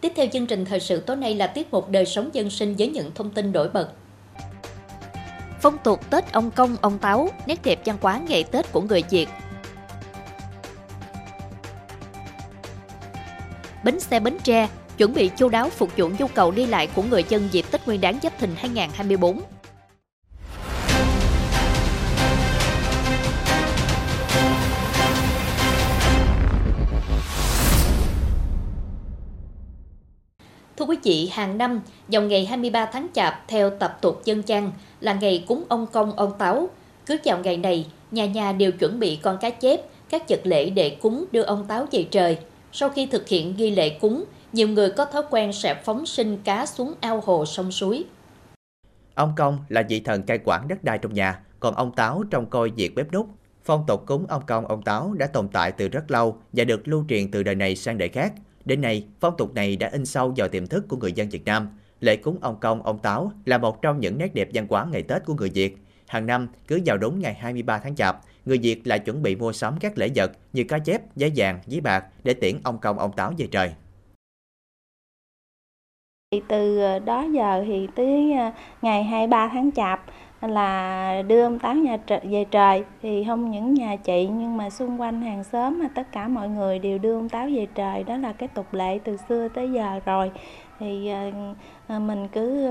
Tiếp 0.00 0.12
theo 0.16 0.26
chương 0.32 0.46
trình 0.46 0.64
thời 0.64 0.80
sự 0.80 1.00
tối 1.00 1.16
nay 1.16 1.34
là 1.34 1.46
tiết 1.46 1.72
mục 1.72 1.90
đời 1.90 2.06
sống 2.06 2.30
dân 2.32 2.50
sinh 2.50 2.74
với 2.78 2.88
những 2.88 3.10
thông 3.14 3.30
tin 3.30 3.52
nổi 3.52 3.68
bật. 3.68 3.88
Phong 5.62 5.78
tục 5.84 6.10
Tết 6.10 6.32
ông 6.32 6.50
Công, 6.50 6.76
ông 6.80 6.98
Táo, 6.98 7.28
nét 7.46 7.60
đẹp 7.64 7.80
văn 7.84 7.96
hóa 8.00 8.20
ngày 8.28 8.44
Tết 8.44 8.72
của 8.72 8.80
người 8.80 9.02
Việt. 9.10 9.28
Bến 13.84 14.00
xe 14.00 14.20
Bến 14.20 14.36
Tre 14.42 14.68
chuẩn 14.98 15.14
bị 15.14 15.30
chu 15.36 15.48
đáo 15.48 15.68
phục 15.70 15.96
vụ 15.96 16.10
nhu 16.18 16.26
cầu 16.26 16.50
đi 16.50 16.66
lại 16.66 16.88
của 16.94 17.02
người 17.02 17.24
dân 17.28 17.48
dịp 17.52 17.64
Tết 17.70 17.86
Nguyên 17.86 18.00
đán 18.00 18.18
Giáp 18.22 18.38
Thìn 18.38 18.50
2024. 18.56 19.40
Thưa 30.76 30.84
quý 30.84 30.96
vị, 31.02 31.30
hàng 31.32 31.58
năm, 31.58 31.80
vào 32.08 32.22
ngày 32.22 32.46
23 32.46 32.86
tháng 32.86 33.06
Chạp 33.14 33.48
theo 33.48 33.70
tập 33.70 33.98
tục 34.00 34.22
dân 34.24 34.42
gian 34.46 34.72
là 35.00 35.12
ngày 35.12 35.44
cúng 35.48 35.64
ông 35.68 35.86
công 35.92 36.12
ông 36.12 36.32
táo. 36.38 36.68
Cứ 37.06 37.16
vào 37.24 37.38
ngày 37.38 37.56
này, 37.56 37.86
nhà 38.10 38.26
nhà 38.26 38.52
đều 38.52 38.72
chuẩn 38.72 39.00
bị 39.00 39.18
con 39.22 39.38
cá 39.40 39.50
chép, 39.50 39.80
các 40.10 40.28
vật 40.28 40.40
lễ 40.44 40.70
để 40.70 40.90
cúng 40.90 41.24
đưa 41.32 41.42
ông 41.42 41.64
táo 41.68 41.86
về 41.92 42.04
trời. 42.10 42.38
Sau 42.72 42.88
khi 42.88 43.06
thực 43.06 43.28
hiện 43.28 43.56
nghi 43.56 43.70
lễ 43.70 43.98
cúng, 44.00 44.24
nhiều 44.52 44.68
người 44.68 44.90
có 44.90 45.04
thói 45.04 45.22
quen 45.30 45.52
sẽ 45.52 45.82
phóng 45.84 46.06
sinh 46.06 46.38
cá 46.44 46.66
xuống 46.66 46.94
ao 47.00 47.22
hồ 47.24 47.46
sông 47.46 47.72
suối. 47.72 48.04
Ông 49.14 49.32
Công 49.36 49.58
là 49.68 49.82
vị 49.88 50.00
thần 50.00 50.22
cai 50.22 50.38
quản 50.44 50.68
đất 50.68 50.84
đai 50.84 50.98
trong 50.98 51.14
nhà, 51.14 51.40
còn 51.60 51.74
ông 51.74 51.94
Táo 51.94 52.22
trong 52.30 52.46
coi 52.46 52.70
việc 52.70 52.94
bếp 52.94 53.12
nút. 53.12 53.28
Phong 53.64 53.84
tục 53.86 54.06
cúng 54.06 54.26
ông 54.28 54.42
Công 54.46 54.66
ông 54.66 54.82
Táo 54.82 55.12
đã 55.12 55.26
tồn 55.26 55.48
tại 55.48 55.72
từ 55.72 55.88
rất 55.88 56.10
lâu 56.10 56.38
và 56.52 56.64
được 56.64 56.88
lưu 56.88 57.04
truyền 57.08 57.30
từ 57.30 57.42
đời 57.42 57.54
này 57.54 57.76
sang 57.76 57.98
đời 57.98 58.08
khác. 58.08 58.32
Đến 58.64 58.80
nay, 58.80 59.06
phong 59.20 59.36
tục 59.36 59.54
này 59.54 59.76
đã 59.76 59.88
in 59.92 60.06
sâu 60.06 60.32
vào 60.36 60.48
tiềm 60.48 60.66
thức 60.66 60.88
của 60.88 60.96
người 60.96 61.12
dân 61.12 61.28
Việt 61.28 61.44
Nam. 61.44 61.68
Lễ 62.00 62.16
cúng 62.16 62.38
ông 62.40 62.60
Công, 62.60 62.82
ông 62.82 62.98
Táo 62.98 63.32
là 63.44 63.58
một 63.58 63.82
trong 63.82 64.00
những 64.00 64.18
nét 64.18 64.34
đẹp 64.34 64.48
văn 64.54 64.66
hóa 64.70 64.86
ngày 64.92 65.02
Tết 65.02 65.24
của 65.24 65.34
người 65.34 65.50
Việt. 65.50 65.76
Hàng 66.06 66.26
năm, 66.26 66.48
cứ 66.68 66.80
vào 66.86 66.96
đúng 66.96 67.20
ngày 67.20 67.34
23 67.34 67.78
tháng 67.78 67.94
Chạp, 67.94 68.20
người 68.44 68.58
Việt 68.58 68.86
lại 68.86 68.98
chuẩn 68.98 69.22
bị 69.22 69.36
mua 69.36 69.52
sắm 69.52 69.74
các 69.80 69.98
lễ 69.98 70.08
vật 70.14 70.32
như 70.52 70.64
cá 70.64 70.78
chép, 70.78 71.16
giấy 71.16 71.32
vàng, 71.36 71.58
giấy 71.66 71.80
bạc 71.80 72.04
để 72.24 72.34
tiễn 72.34 72.56
ông 72.64 72.78
Công, 72.78 72.98
ông 72.98 73.12
Táo 73.12 73.32
về 73.38 73.46
trời. 73.50 73.72
Từ 76.48 76.78
ờ, 76.78 76.98
đó 76.98 77.22
giờ 77.22 77.64
thì 77.66 77.88
tới 77.94 78.32
ờ, 78.32 78.50
ngày 78.82 79.04
23 79.04 79.48
tháng 79.48 79.72
Chạp 79.72 80.00
là 80.40 81.22
đưa 81.22 81.42
ông 81.42 81.58
Táo 81.58 81.74
nhà 81.74 81.96
trời, 82.06 82.20
về 82.22 82.44
trời. 82.50 82.84
Thì 83.02 83.24
không 83.24 83.50
những 83.50 83.74
nhà 83.74 83.96
chị 83.96 84.28
nhưng 84.32 84.56
mà 84.56 84.70
xung 84.70 85.00
quanh 85.00 85.22
hàng 85.22 85.44
xóm 85.44 85.78
mà 85.78 85.88
tất 85.94 86.12
cả 86.12 86.28
mọi 86.28 86.48
người 86.48 86.78
đều 86.78 86.98
đưa 86.98 87.14
ông 87.14 87.28
Táo 87.28 87.46
về 87.54 87.66
trời. 87.74 88.04
Đó 88.04 88.16
là 88.16 88.32
cái 88.32 88.48
tục 88.48 88.74
lệ 88.74 88.98
từ 89.04 89.16
xưa 89.28 89.48
tới 89.48 89.72
giờ 89.72 90.00
rồi. 90.04 90.30
Thì 90.78 91.08
ờ, 91.88 91.98
mình 91.98 92.28
cứ 92.28 92.68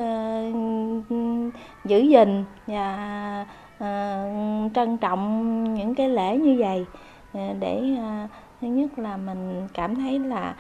giữ 1.86 2.00
gìn 2.00 2.44
và 2.68 3.46
Ờ, 3.80 4.30
trân 4.76 4.98
trọng 4.98 5.64
những 5.74 5.96
cái 5.96 6.10
lễ 6.10 6.38
như 6.38 6.56
vậy 6.60 6.86
ờ, 7.34 7.54
để 7.60 7.96
ờ, 7.98 8.28
thứ 8.62 8.68
nhất 8.68 9.00
là 9.00 9.18
mình 9.18 9.68
cảm 9.74 9.96
thấy 9.96 10.20
là 10.20 10.56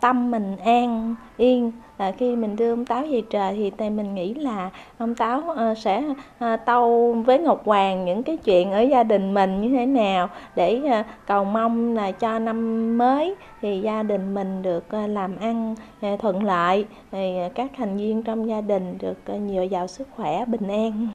tâm 0.00 0.30
mình 0.30 0.56
an, 0.56 1.14
yên 1.36 1.72
à, 2.00 2.12
khi 2.18 2.36
mình 2.36 2.56
đưa 2.56 2.72
ông 2.72 2.84
táo 2.84 3.06
về 3.10 3.22
trời 3.30 3.54
thì 3.54 3.70
tại 3.70 3.90
mình 3.90 4.14
nghĩ 4.14 4.34
là 4.34 4.70
ông 4.98 5.14
táo 5.14 5.50
à, 5.50 5.74
sẽ 5.74 6.04
à, 6.38 6.56
tâu 6.56 7.12
với 7.26 7.38
ngọc 7.38 7.62
hoàng 7.64 8.04
những 8.04 8.22
cái 8.22 8.36
chuyện 8.36 8.72
ở 8.72 8.80
gia 8.80 9.02
đình 9.02 9.34
mình 9.34 9.60
như 9.60 9.68
thế 9.68 9.86
nào 9.86 10.30
để 10.56 10.80
à, 10.90 11.04
cầu 11.26 11.44
mong 11.44 11.94
là 11.94 12.12
cho 12.12 12.38
năm 12.38 12.98
mới 12.98 13.34
thì 13.62 13.80
gia 13.80 14.02
đình 14.02 14.34
mình 14.34 14.62
được 14.62 14.90
à, 14.90 15.06
làm 15.06 15.36
ăn 15.36 15.74
à, 16.00 16.16
thuận 16.20 16.44
lợi 16.44 16.86
thì 17.12 17.38
à, 17.38 17.48
các 17.54 17.70
thành 17.76 17.96
viên 17.96 18.22
trong 18.22 18.48
gia 18.48 18.60
đình 18.60 18.98
được 18.98 19.26
à, 19.26 19.36
nhiều 19.36 19.64
giàu 19.64 19.86
sức 19.86 20.08
khỏe 20.16 20.44
bình 20.44 20.68
an. 20.68 21.08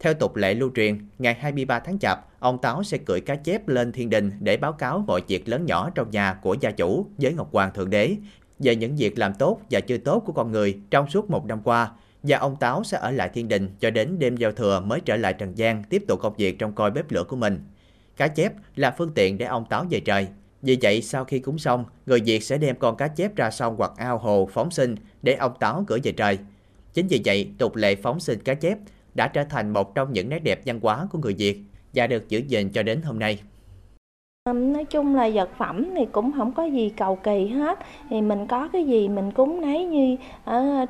Theo 0.00 0.14
tục 0.14 0.36
lệ 0.36 0.54
lưu 0.54 0.70
truyền, 0.74 0.98
ngày 1.18 1.34
23 1.34 1.78
tháng 1.78 1.98
Chạp, 1.98 2.18
ông 2.38 2.58
Táo 2.58 2.82
sẽ 2.82 2.98
cưỡi 2.98 3.20
cá 3.20 3.34
chép 3.34 3.68
lên 3.68 3.92
thiên 3.92 4.10
đình 4.10 4.32
để 4.40 4.56
báo 4.56 4.72
cáo 4.72 5.04
mọi 5.06 5.20
việc 5.28 5.48
lớn 5.48 5.66
nhỏ 5.66 5.90
trong 5.94 6.10
nhà 6.10 6.38
của 6.42 6.56
gia 6.60 6.70
chủ 6.70 7.06
với 7.18 7.32
Ngọc 7.32 7.48
Hoàng 7.52 7.70
Thượng 7.74 7.90
Đế 7.90 8.16
về 8.58 8.76
những 8.76 8.96
việc 8.96 9.18
làm 9.18 9.34
tốt 9.34 9.60
và 9.70 9.80
chưa 9.80 9.98
tốt 9.98 10.22
của 10.26 10.32
con 10.32 10.52
người 10.52 10.78
trong 10.90 11.10
suốt 11.10 11.30
một 11.30 11.46
năm 11.46 11.60
qua. 11.64 11.90
Và 12.22 12.38
ông 12.38 12.56
Táo 12.56 12.84
sẽ 12.84 12.98
ở 12.98 13.10
lại 13.10 13.30
thiên 13.34 13.48
đình 13.48 13.68
cho 13.80 13.90
đến 13.90 14.18
đêm 14.18 14.36
giao 14.36 14.52
thừa 14.52 14.80
mới 14.80 15.00
trở 15.00 15.16
lại 15.16 15.32
trần 15.32 15.58
gian 15.58 15.84
tiếp 15.84 16.02
tục 16.08 16.20
công 16.22 16.36
việc 16.36 16.58
trong 16.58 16.72
coi 16.72 16.90
bếp 16.90 17.10
lửa 17.10 17.24
của 17.24 17.36
mình. 17.36 17.60
Cá 18.16 18.28
chép 18.28 18.52
là 18.76 18.94
phương 18.98 19.12
tiện 19.14 19.38
để 19.38 19.46
ông 19.46 19.64
Táo 19.70 19.86
về 19.90 20.00
trời. 20.00 20.26
Vì 20.62 20.78
vậy, 20.82 21.02
sau 21.02 21.24
khi 21.24 21.38
cúng 21.38 21.58
xong, 21.58 21.84
người 22.06 22.20
Việt 22.20 22.42
sẽ 22.42 22.58
đem 22.58 22.76
con 22.76 22.96
cá 22.96 23.08
chép 23.08 23.36
ra 23.36 23.50
sông 23.50 23.74
hoặc 23.78 23.92
ao 23.96 24.18
hồ 24.18 24.48
phóng 24.52 24.70
sinh 24.70 24.94
để 25.22 25.34
ông 25.34 25.52
Táo 25.60 25.84
gửi 25.86 26.00
về 26.02 26.12
trời. 26.12 26.38
Chính 26.94 27.06
vì 27.06 27.20
vậy, 27.24 27.50
tục 27.58 27.76
lệ 27.76 27.96
phóng 27.96 28.20
sinh 28.20 28.38
cá 28.38 28.54
chép 28.54 28.78
đã 29.14 29.28
trở 29.28 29.44
thành 29.44 29.70
một 29.70 29.94
trong 29.94 30.12
những 30.12 30.28
nét 30.28 30.38
đẹp 30.38 30.60
văn 30.64 30.80
hóa 30.82 31.06
của 31.10 31.18
người 31.18 31.34
Việt 31.34 31.60
và 31.94 32.06
được 32.06 32.28
giữ 32.28 32.38
gìn 32.38 32.70
cho 32.70 32.82
đến 32.82 33.02
hôm 33.02 33.18
nay. 33.18 33.40
Nói 34.52 34.84
chung 34.84 35.14
là 35.14 35.30
vật 35.34 35.48
phẩm 35.58 35.86
thì 35.96 36.06
cũng 36.12 36.32
không 36.36 36.52
có 36.52 36.64
gì 36.64 36.92
cầu 36.96 37.16
kỳ 37.16 37.46
hết. 37.46 37.78
Thì 38.10 38.20
mình 38.20 38.46
có 38.46 38.68
cái 38.72 38.84
gì 38.84 39.08
mình 39.08 39.30
cúng 39.30 39.60
nấy 39.60 39.84
như 39.84 40.16
ở 40.44 40.86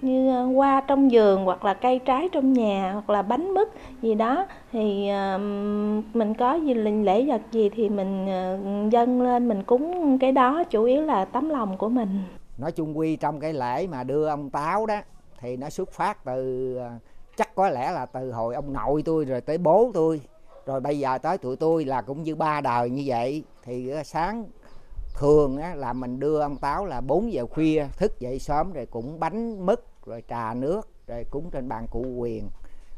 như 0.00 0.30
ờ, 0.30 0.44
hoa 0.44 0.80
trong 0.86 1.10
giường 1.10 1.44
hoặc 1.44 1.64
là 1.64 1.74
cây 1.74 1.98
trái 1.98 2.28
trong 2.32 2.52
nhà 2.52 2.92
hoặc 2.92 3.10
là 3.10 3.22
bánh 3.22 3.54
mứt 3.54 3.68
gì 4.02 4.14
đó. 4.14 4.46
Thì 4.72 5.08
mình 6.14 6.34
có 6.34 6.54
gì 6.54 6.74
lễ 6.74 7.24
vật 7.26 7.40
gì 7.52 7.68
thì 7.68 7.88
mình 7.88 8.26
ờ, 8.26 8.58
dâng 8.90 9.22
lên 9.22 9.48
mình 9.48 9.62
cúng 9.62 10.18
cái 10.18 10.32
đó, 10.32 10.64
chủ 10.70 10.84
yếu 10.84 11.02
là 11.02 11.24
tấm 11.24 11.48
lòng 11.48 11.76
của 11.78 11.88
mình. 11.88 12.20
Nói 12.58 12.72
chung 12.72 12.98
quy 12.98 13.16
trong 13.16 13.40
cái 13.40 13.52
lễ 13.52 13.86
mà 13.86 14.04
đưa 14.04 14.26
ông 14.26 14.50
táo 14.50 14.86
đó, 14.86 15.00
thì 15.40 15.56
nó 15.56 15.70
xuất 15.70 15.92
phát 15.92 16.24
từ 16.24 16.78
chắc 17.36 17.54
có 17.54 17.68
lẽ 17.68 17.90
là 17.92 18.06
từ 18.06 18.32
hồi 18.32 18.54
ông 18.54 18.72
nội 18.72 19.02
tôi 19.04 19.24
rồi 19.24 19.40
tới 19.40 19.58
bố 19.58 19.90
tôi 19.94 20.20
rồi 20.66 20.80
bây 20.80 20.98
giờ 20.98 21.18
tới 21.18 21.38
tụi 21.38 21.56
tôi 21.56 21.84
là 21.84 22.02
cũng 22.02 22.22
như 22.22 22.36
ba 22.36 22.60
đời 22.60 22.90
như 22.90 23.02
vậy. 23.06 23.44
Thì 23.62 23.88
ờ, 23.88 24.02
sáng 24.02 24.44
thường 25.14 25.56
á, 25.56 25.74
là 25.74 25.92
mình 25.92 26.20
đưa 26.20 26.40
ông 26.40 26.56
táo 26.56 26.86
là 26.86 27.00
4 27.00 27.32
giờ 27.32 27.46
khuya 27.46 27.86
thức 27.96 28.20
dậy 28.20 28.38
sớm 28.38 28.72
rồi 28.72 28.86
cũng 28.86 29.20
bánh 29.20 29.66
mứt 29.66 29.84
rồi 30.06 30.22
trà 30.28 30.54
nước 30.54 30.88
rồi 31.06 31.24
cúng 31.30 31.50
trên 31.50 31.68
bàn 31.68 31.86
cụ 31.90 32.04
quyền 32.18 32.48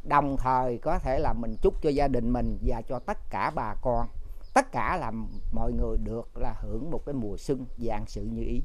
đồng 0.05 0.37
thời 0.37 0.79
có 0.79 0.98
thể 0.98 1.18
là 1.18 1.33
mình 1.33 1.57
chúc 1.62 1.83
cho 1.83 1.90
gia 1.90 2.09
đình 2.09 2.33
mình 2.33 2.59
và 2.66 2.83
cho 2.88 2.98
tất 2.98 3.18
cả 3.31 3.51
bà 3.55 3.75
con. 3.83 4.07
Tất 4.55 4.72
cả 4.72 4.96
là 5.01 5.12
mọi 5.53 5.72
người 5.72 5.96
được 6.05 6.37
là 6.37 6.55
hưởng 6.61 6.90
một 6.90 7.07
cái 7.07 7.12
mùa 7.12 7.37
xuân 7.37 7.66
dạng 7.79 8.05
sự 8.07 8.22
như 8.22 8.42
ý. 8.42 8.62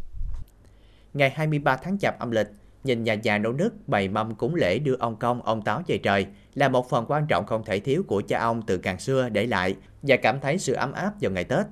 Ngày 1.13 1.29
23 1.29 1.77
tháng 1.77 1.97
chạp 1.97 2.19
âm 2.19 2.31
lịch 2.31 2.47
nhìn 2.83 3.03
nhà 3.03 3.13
già 3.13 3.37
nấu 3.37 3.53
nức 3.53 3.73
bày 3.87 4.07
mâm 4.07 4.35
cúng 4.35 4.55
lễ 4.55 4.79
đưa 4.79 4.95
ông 4.99 5.15
công 5.15 5.41
ông 5.41 5.61
táo 5.61 5.81
về 5.87 5.97
trời 5.97 6.25
là 6.55 6.69
một 6.69 6.89
phần 6.89 7.05
quan 7.07 7.27
trọng 7.27 7.45
không 7.45 7.63
thể 7.63 7.79
thiếu 7.79 8.03
của 8.07 8.21
cha 8.27 8.39
ông 8.39 8.61
từ 8.61 8.77
càng 8.77 8.99
xưa 8.99 9.29
để 9.29 9.47
lại 9.47 9.75
và 10.01 10.17
cảm 10.17 10.39
thấy 10.39 10.57
sự 10.57 10.73
ấm 10.73 10.91
áp 10.91 11.11
vào 11.21 11.31
ngày 11.31 11.43
Tết. 11.43 11.65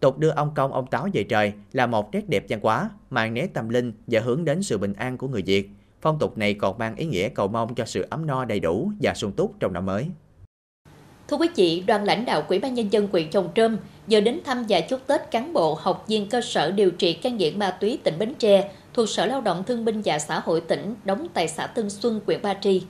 Tục 0.00 0.18
đưa 0.18 0.30
ông 0.30 0.54
công 0.54 0.72
ông 0.72 0.86
táo 0.86 1.08
về 1.12 1.24
trời 1.24 1.52
là 1.72 1.86
một 1.86 2.14
nét 2.14 2.28
đẹp 2.28 2.44
văn 2.48 2.60
hóa, 2.62 2.90
mang 3.10 3.34
nét 3.34 3.46
tâm 3.54 3.68
linh 3.68 3.92
và 4.06 4.20
hướng 4.20 4.44
đến 4.44 4.62
sự 4.62 4.78
bình 4.78 4.92
an 4.92 5.18
của 5.18 5.28
người 5.28 5.42
Việt. 5.42 5.68
Phong 6.00 6.18
tục 6.18 6.38
này 6.38 6.54
còn 6.54 6.78
mang 6.78 6.96
ý 6.96 7.06
nghĩa 7.06 7.28
cầu 7.28 7.48
mong 7.48 7.74
cho 7.74 7.84
sự 7.84 8.06
ấm 8.10 8.26
no 8.26 8.44
đầy 8.44 8.60
đủ 8.60 8.90
và 9.00 9.14
sung 9.14 9.32
túc 9.32 9.54
trong 9.60 9.72
năm 9.72 9.86
mới. 9.86 10.06
Thưa 11.28 11.36
quý 11.36 11.48
vị, 11.56 11.84
đoàn 11.86 12.04
lãnh 12.04 12.24
đạo 12.24 12.42
Quỹ 12.42 12.58
ban 12.58 12.74
Nhân 12.74 12.92
dân 12.92 13.08
huyện 13.12 13.30
Trồng 13.30 13.48
Trơm 13.54 13.76
giờ 14.08 14.20
đến 14.20 14.40
thăm 14.44 14.64
và 14.68 14.80
chúc 14.80 15.06
Tết 15.06 15.30
cán 15.30 15.52
bộ 15.52 15.74
học 15.74 16.04
viên 16.08 16.28
cơ 16.28 16.40
sở 16.40 16.70
điều 16.70 16.90
trị 16.90 17.12
cai 17.12 17.32
nghiện 17.32 17.58
ma 17.58 17.70
túy 17.70 17.98
tỉnh 18.04 18.18
Bến 18.18 18.34
Tre 18.38 18.70
thuộc 18.94 19.08
Sở 19.08 19.26
Lao 19.26 19.40
động 19.40 19.64
Thương 19.66 19.84
binh 19.84 20.02
và 20.04 20.18
Xã 20.18 20.40
hội 20.40 20.60
tỉnh 20.60 20.94
đóng 21.04 21.26
tại 21.34 21.48
xã 21.48 21.66
Tân 21.66 21.90
Xuân, 21.90 22.20
huyện 22.26 22.42
Ba 22.42 22.54
Tri. 22.54 22.82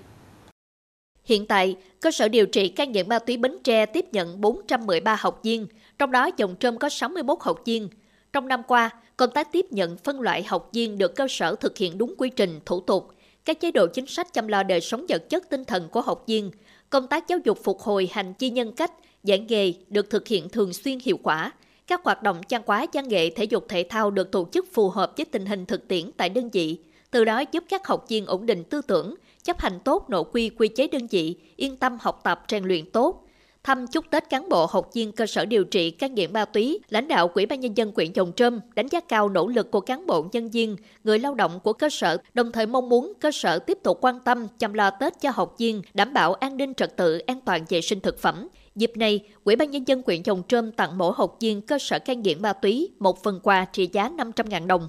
Hiện 1.24 1.46
tại, 1.46 1.76
cơ 2.00 2.10
sở 2.10 2.28
điều 2.28 2.46
trị 2.46 2.68
cai 2.68 2.86
nghiện 2.86 3.08
ma 3.08 3.18
túy 3.18 3.36
Bến 3.36 3.58
Tre 3.64 3.86
tiếp 3.86 4.06
nhận 4.12 4.40
413 4.40 5.16
học 5.20 5.40
viên, 5.42 5.66
trong 5.98 6.10
đó 6.10 6.30
dòng 6.36 6.54
trơm 6.60 6.78
có 6.78 6.88
61 6.88 7.38
học 7.40 7.62
viên. 7.64 7.88
Trong 8.32 8.48
năm 8.48 8.62
qua, 8.68 8.90
công 9.16 9.30
tác 9.30 9.52
tiếp 9.52 9.66
nhận 9.70 9.96
phân 9.96 10.20
loại 10.20 10.42
học 10.42 10.70
viên 10.72 10.98
được 10.98 11.16
cơ 11.16 11.26
sở 11.30 11.54
thực 11.54 11.78
hiện 11.78 11.98
đúng 11.98 12.14
quy 12.18 12.30
trình, 12.30 12.60
thủ 12.66 12.80
tục, 12.80 13.14
các 13.44 13.60
chế 13.60 13.70
độ 13.70 13.86
chính 13.86 14.06
sách 14.06 14.32
chăm 14.32 14.48
lo 14.48 14.62
đời 14.62 14.80
sống 14.80 15.06
vật 15.08 15.28
chất 15.28 15.50
tinh 15.50 15.64
thần 15.64 15.88
của 15.88 16.00
học 16.00 16.24
viên, 16.26 16.50
công 16.90 17.06
tác 17.06 17.28
giáo 17.28 17.38
dục 17.44 17.58
phục 17.64 17.80
hồi 17.80 18.08
hành 18.12 18.34
chi 18.34 18.50
nhân 18.50 18.72
cách, 18.72 18.92
giảng 19.22 19.46
nghề 19.46 19.72
được 19.88 20.10
thực 20.10 20.28
hiện 20.28 20.48
thường 20.48 20.72
xuyên 20.72 20.98
hiệu 21.04 21.18
quả, 21.22 21.52
các 21.86 22.04
hoạt 22.04 22.22
động 22.22 22.40
trang 22.48 22.62
quá 22.62 22.86
văn 22.92 23.08
nghệ 23.08 23.30
thể 23.30 23.44
dục 23.44 23.66
thể 23.68 23.86
thao 23.88 24.10
được 24.10 24.30
tổ 24.30 24.48
chức 24.52 24.72
phù 24.72 24.88
hợp 24.88 25.12
với 25.16 25.24
tình 25.24 25.46
hình 25.46 25.66
thực 25.66 25.88
tiễn 25.88 26.12
tại 26.16 26.28
đơn 26.28 26.50
vị, 26.50 26.78
từ 27.10 27.24
đó 27.24 27.42
giúp 27.52 27.64
các 27.68 27.86
học 27.86 28.04
viên 28.08 28.26
ổn 28.26 28.46
định 28.46 28.64
tư 28.64 28.82
tưởng, 28.82 29.14
chấp 29.44 29.60
hành 29.60 29.80
tốt 29.84 30.10
nội 30.10 30.24
quy 30.32 30.48
quy 30.48 30.68
chế 30.68 30.88
đơn 30.88 31.06
vị, 31.06 31.36
yên 31.56 31.76
tâm 31.76 31.98
học 32.00 32.20
tập 32.24 32.44
rèn 32.48 32.64
luyện 32.64 32.90
tốt. 32.90 33.28
Thăm 33.64 33.86
chúc 33.86 34.04
Tết 34.10 34.30
cán 34.30 34.48
bộ 34.48 34.66
học 34.66 34.90
viên 34.94 35.12
cơ 35.12 35.26
sở 35.26 35.44
điều 35.44 35.64
trị 35.64 35.90
các 35.90 36.10
nghiện 36.10 36.32
ma 36.32 36.44
túy, 36.44 36.78
lãnh 36.88 37.08
đạo 37.08 37.28
Quỹ 37.28 37.46
ban 37.46 37.60
nhân 37.60 37.76
dân 37.76 37.92
huyện 37.96 38.12
Trồng 38.12 38.32
Trâm 38.32 38.60
đánh 38.74 38.88
giá 38.88 39.00
cao 39.00 39.28
nỗ 39.28 39.48
lực 39.48 39.70
của 39.70 39.80
cán 39.80 40.06
bộ 40.06 40.26
nhân 40.32 40.50
viên, 40.50 40.76
người 41.04 41.18
lao 41.18 41.34
động 41.34 41.60
của 41.64 41.72
cơ 41.72 41.90
sở, 41.90 42.16
đồng 42.34 42.52
thời 42.52 42.66
mong 42.66 42.88
muốn 42.88 43.12
cơ 43.20 43.30
sở 43.32 43.58
tiếp 43.58 43.78
tục 43.82 43.98
quan 44.00 44.20
tâm 44.20 44.46
chăm 44.58 44.72
lo 44.72 44.90
Tết 44.90 45.20
cho 45.20 45.30
học 45.34 45.54
viên, 45.58 45.82
đảm 45.94 46.12
bảo 46.12 46.34
an 46.34 46.56
ninh 46.56 46.74
trật 46.74 46.96
tự, 46.96 47.18
an 47.18 47.40
toàn 47.40 47.64
vệ 47.68 47.80
sinh 47.80 48.00
thực 48.00 48.18
phẩm, 48.18 48.48
Dịp 48.74 48.92
này, 48.96 49.26
Ủy 49.44 49.56
ban 49.56 49.70
Nhân 49.70 49.88
dân 49.88 50.02
huyện 50.06 50.22
Dòng 50.24 50.42
Trơm 50.48 50.72
tặng 50.72 50.98
mỗi 50.98 51.12
học 51.16 51.36
viên 51.40 51.62
cơ 51.62 51.78
sở 51.78 51.98
cai 51.98 52.16
nghiện 52.16 52.42
ma 52.42 52.52
túy 52.52 52.90
một 52.98 53.22
phần 53.22 53.40
quà 53.42 53.64
trị 53.72 53.90
giá 53.92 54.08
500.000 54.08 54.66
đồng. 54.66 54.88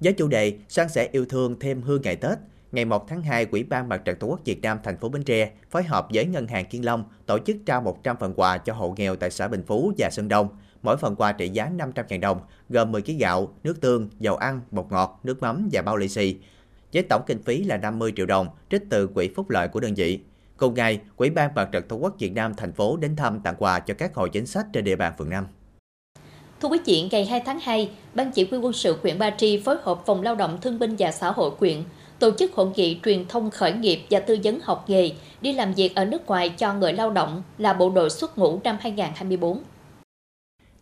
Với 0.00 0.12
chủ 0.12 0.28
đề 0.28 0.58
San 0.68 0.88
sẻ 0.88 1.08
yêu 1.12 1.26
thương 1.26 1.56
thêm 1.60 1.82
hương 1.82 2.02
ngày 2.02 2.16
Tết, 2.16 2.38
ngày 2.72 2.84
1 2.84 3.08
tháng 3.08 3.22
2, 3.22 3.46
Ủy 3.50 3.64
ban 3.64 3.88
Mặt 3.88 4.02
trận 4.04 4.18
Tổ 4.18 4.26
quốc 4.26 4.40
Việt 4.44 4.62
Nam 4.62 4.78
thành 4.84 4.98
phố 4.98 5.08
Bến 5.08 5.22
Tre 5.22 5.50
phối 5.70 5.82
hợp 5.82 6.06
với 6.14 6.24
Ngân 6.24 6.46
hàng 6.46 6.66
Kiên 6.66 6.84
Long 6.84 7.04
tổ 7.26 7.38
chức 7.38 7.56
trao 7.66 7.80
100 7.80 8.16
phần 8.20 8.32
quà 8.36 8.58
cho 8.58 8.72
hộ 8.72 8.94
nghèo 8.96 9.16
tại 9.16 9.30
xã 9.30 9.48
Bình 9.48 9.62
Phú 9.66 9.92
và 9.98 10.10
Sơn 10.12 10.28
Đông. 10.28 10.48
Mỗi 10.82 10.96
phần 10.96 11.16
quà 11.16 11.32
trị 11.32 11.48
giá 11.48 11.70
500.000 11.76 12.20
đồng, 12.20 12.40
gồm 12.68 12.92
10 12.92 13.02
kg 13.02 13.18
gạo, 13.18 13.54
nước 13.64 13.80
tương, 13.80 14.08
dầu 14.20 14.36
ăn, 14.36 14.60
bột 14.70 14.86
ngọt, 14.90 15.20
nước 15.24 15.42
mắm 15.42 15.68
và 15.72 15.82
bao 15.82 15.96
lì 15.96 16.08
xì. 16.08 16.36
Với 16.92 17.02
tổng 17.02 17.22
kinh 17.26 17.42
phí 17.42 17.64
là 17.64 17.76
50 17.76 18.12
triệu 18.16 18.26
đồng, 18.26 18.48
trích 18.70 18.82
từ 18.90 19.06
quỹ 19.06 19.28
phúc 19.36 19.50
lợi 19.50 19.68
của 19.68 19.80
đơn 19.80 19.94
vị. 19.94 20.20
Cùng 20.56 20.74
ngày, 20.74 21.00
Quỹ 21.16 21.30
ban 21.30 21.54
Mặt 21.54 21.68
trận 21.72 21.88
Tổ 21.88 21.96
quốc 21.96 22.14
Việt 22.18 22.32
Nam 22.32 22.54
thành 22.54 22.72
phố 22.72 22.96
đến 22.96 23.16
thăm 23.16 23.40
tặng 23.40 23.54
quà 23.58 23.80
cho 23.80 23.94
các 23.94 24.14
hội 24.14 24.28
chính 24.32 24.46
sách 24.46 24.66
trên 24.72 24.84
địa 24.84 24.96
bàn 24.96 25.12
phường 25.18 25.30
5. 25.30 25.46
Thưa 26.60 26.68
quý 26.68 26.78
vị, 26.84 27.08
ngày 27.12 27.24
2 27.24 27.40
tháng 27.46 27.60
2, 27.60 27.90
Ban 28.14 28.30
chỉ 28.32 28.46
huy 28.50 28.58
quân 28.58 28.72
sự 28.72 28.98
huyện 29.02 29.18
Ba 29.18 29.30
Tri 29.30 29.62
phối 29.64 29.76
hợp 29.82 30.02
Phòng 30.06 30.22
Lao 30.22 30.34
động 30.34 30.58
Thương 30.60 30.78
binh 30.78 30.96
và 30.98 31.12
Xã 31.12 31.30
hội 31.30 31.50
huyện 31.58 31.82
tổ 32.18 32.30
chức 32.38 32.54
hội 32.54 32.66
nghị 32.74 33.00
truyền 33.04 33.28
thông 33.28 33.50
khởi 33.50 33.72
nghiệp 33.72 34.00
và 34.10 34.20
tư 34.20 34.38
vấn 34.44 34.60
học 34.62 34.84
nghề 34.88 35.10
đi 35.40 35.52
làm 35.52 35.74
việc 35.74 35.94
ở 35.94 36.04
nước 36.04 36.26
ngoài 36.26 36.48
cho 36.48 36.74
người 36.74 36.92
lao 36.92 37.10
động 37.10 37.42
là 37.58 37.72
bộ 37.72 37.90
đội 37.90 38.10
xuất 38.10 38.38
ngũ 38.38 38.60
năm 38.64 38.76
2024. 38.80 39.62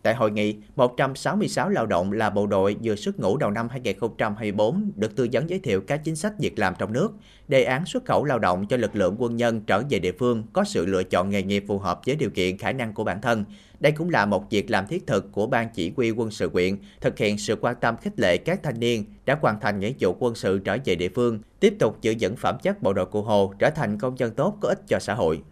Tại 0.05 0.15
hội 0.15 0.31
nghị, 0.31 0.57
166 0.77 1.69
lao 1.69 1.87
động 1.87 2.13
là 2.13 2.31
bộ 2.31 2.47
đội 2.47 2.77
vừa 2.83 2.97
xuất 2.97 3.21
ngũ 3.21 3.37
đầu 3.37 3.51
năm 3.51 3.69
2024 3.69 4.93
được 4.97 5.17
tư 5.17 5.29
vấn 5.33 5.51
giới 5.51 5.59
thiệu 5.59 5.81
các 5.81 6.01
chính 6.05 6.17
sách 6.17 6.33
việc 6.39 6.59
làm 6.59 6.75
trong 6.79 6.93
nước, 6.93 7.13
đề 7.49 7.65
án 7.65 7.87
xuất 7.87 8.05
khẩu 8.05 8.25
lao 8.25 8.39
động 8.39 8.67
cho 8.67 8.77
lực 8.77 8.97
lượng 8.97 9.17
quân 9.19 9.37
nhân 9.37 9.61
trở 9.61 9.83
về 9.91 9.99
địa 9.99 10.13
phương 10.13 10.45
có 10.53 10.65
sự 10.65 10.87
lựa 10.87 11.03
chọn 11.03 11.31
nghề 11.31 11.43
nghiệp 11.43 11.65
phù 11.69 11.79
hợp 11.79 12.01
với 12.07 12.17
điều 12.17 12.31
kiện 12.31 12.59
khả 12.59 12.73
năng 12.73 12.93
của 12.93 13.05
bản 13.05 13.21
thân. 13.21 13.45
Đây 13.81 13.93
cũng 13.93 14.11
là 14.11 14.27
một 14.27 14.51
việc 14.51 14.71
làm 14.71 14.87
thiết 14.87 15.07
thực 15.07 15.33
của 15.33 15.47
Ban 15.47 15.69
Chỉ 15.75 15.93
huy 15.97 16.11
quân 16.11 16.31
sự 16.31 16.49
quyện, 16.49 16.77
thực 17.01 17.19
hiện 17.19 17.39
sự 17.39 17.57
quan 17.61 17.77
tâm 17.81 17.97
khích 17.97 18.21
lệ 18.21 18.37
các 18.37 18.63
thanh 18.63 18.81
niên 18.81 19.05
đã 19.27 19.39
hoàn 19.41 19.61
thành 19.61 19.81
nghĩa 19.81 19.93
vụ 20.01 20.17
quân 20.19 20.35
sự 20.35 20.59
trở 20.59 20.77
về 20.85 20.95
địa 20.95 21.09
phương, 21.15 21.41
tiếp 21.61 21.75
tục 21.79 21.99
giữ 22.03 22.15
vững 22.21 22.37
phẩm 22.37 22.59
chất 22.63 22.83
bộ 22.83 22.93
đội 22.93 23.07
cụ 23.07 23.23
Hồ 23.23 23.53
trở 23.59 23.71
thành 23.71 23.99
công 23.99 24.19
dân 24.19 24.35
tốt 24.35 24.57
có 24.61 24.69
ích 24.69 24.81
cho 24.89 24.99
xã 24.99 25.15
hội. 25.15 25.43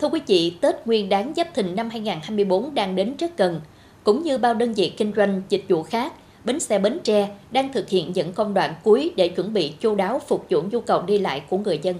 Thưa 0.00 0.08
quý 0.08 0.20
vị, 0.26 0.52
Tết 0.60 0.74
Nguyên 0.84 1.08
đán 1.08 1.32
Giáp 1.36 1.54
Thìn 1.54 1.76
năm 1.76 1.90
2024 1.90 2.74
đang 2.74 2.96
đến 2.96 3.14
rất 3.18 3.36
gần. 3.36 3.60
Cũng 4.04 4.22
như 4.22 4.38
bao 4.38 4.54
đơn 4.54 4.74
vị 4.74 4.92
kinh 4.96 5.12
doanh, 5.16 5.42
dịch 5.48 5.64
vụ 5.68 5.82
khác, 5.82 6.12
bến 6.44 6.60
xe 6.60 6.78
Bến 6.78 6.98
Tre 7.04 7.28
đang 7.50 7.72
thực 7.72 7.88
hiện 7.88 8.12
những 8.14 8.32
công 8.32 8.54
đoạn 8.54 8.74
cuối 8.84 9.12
để 9.16 9.28
chuẩn 9.28 9.52
bị 9.52 9.72
chu 9.80 9.94
đáo 9.94 10.18
phục 10.28 10.46
vụ 10.50 10.62
nhu 10.70 10.80
cầu 10.80 11.02
đi 11.02 11.18
lại 11.18 11.42
của 11.50 11.58
người 11.58 11.78
dân. 11.82 11.96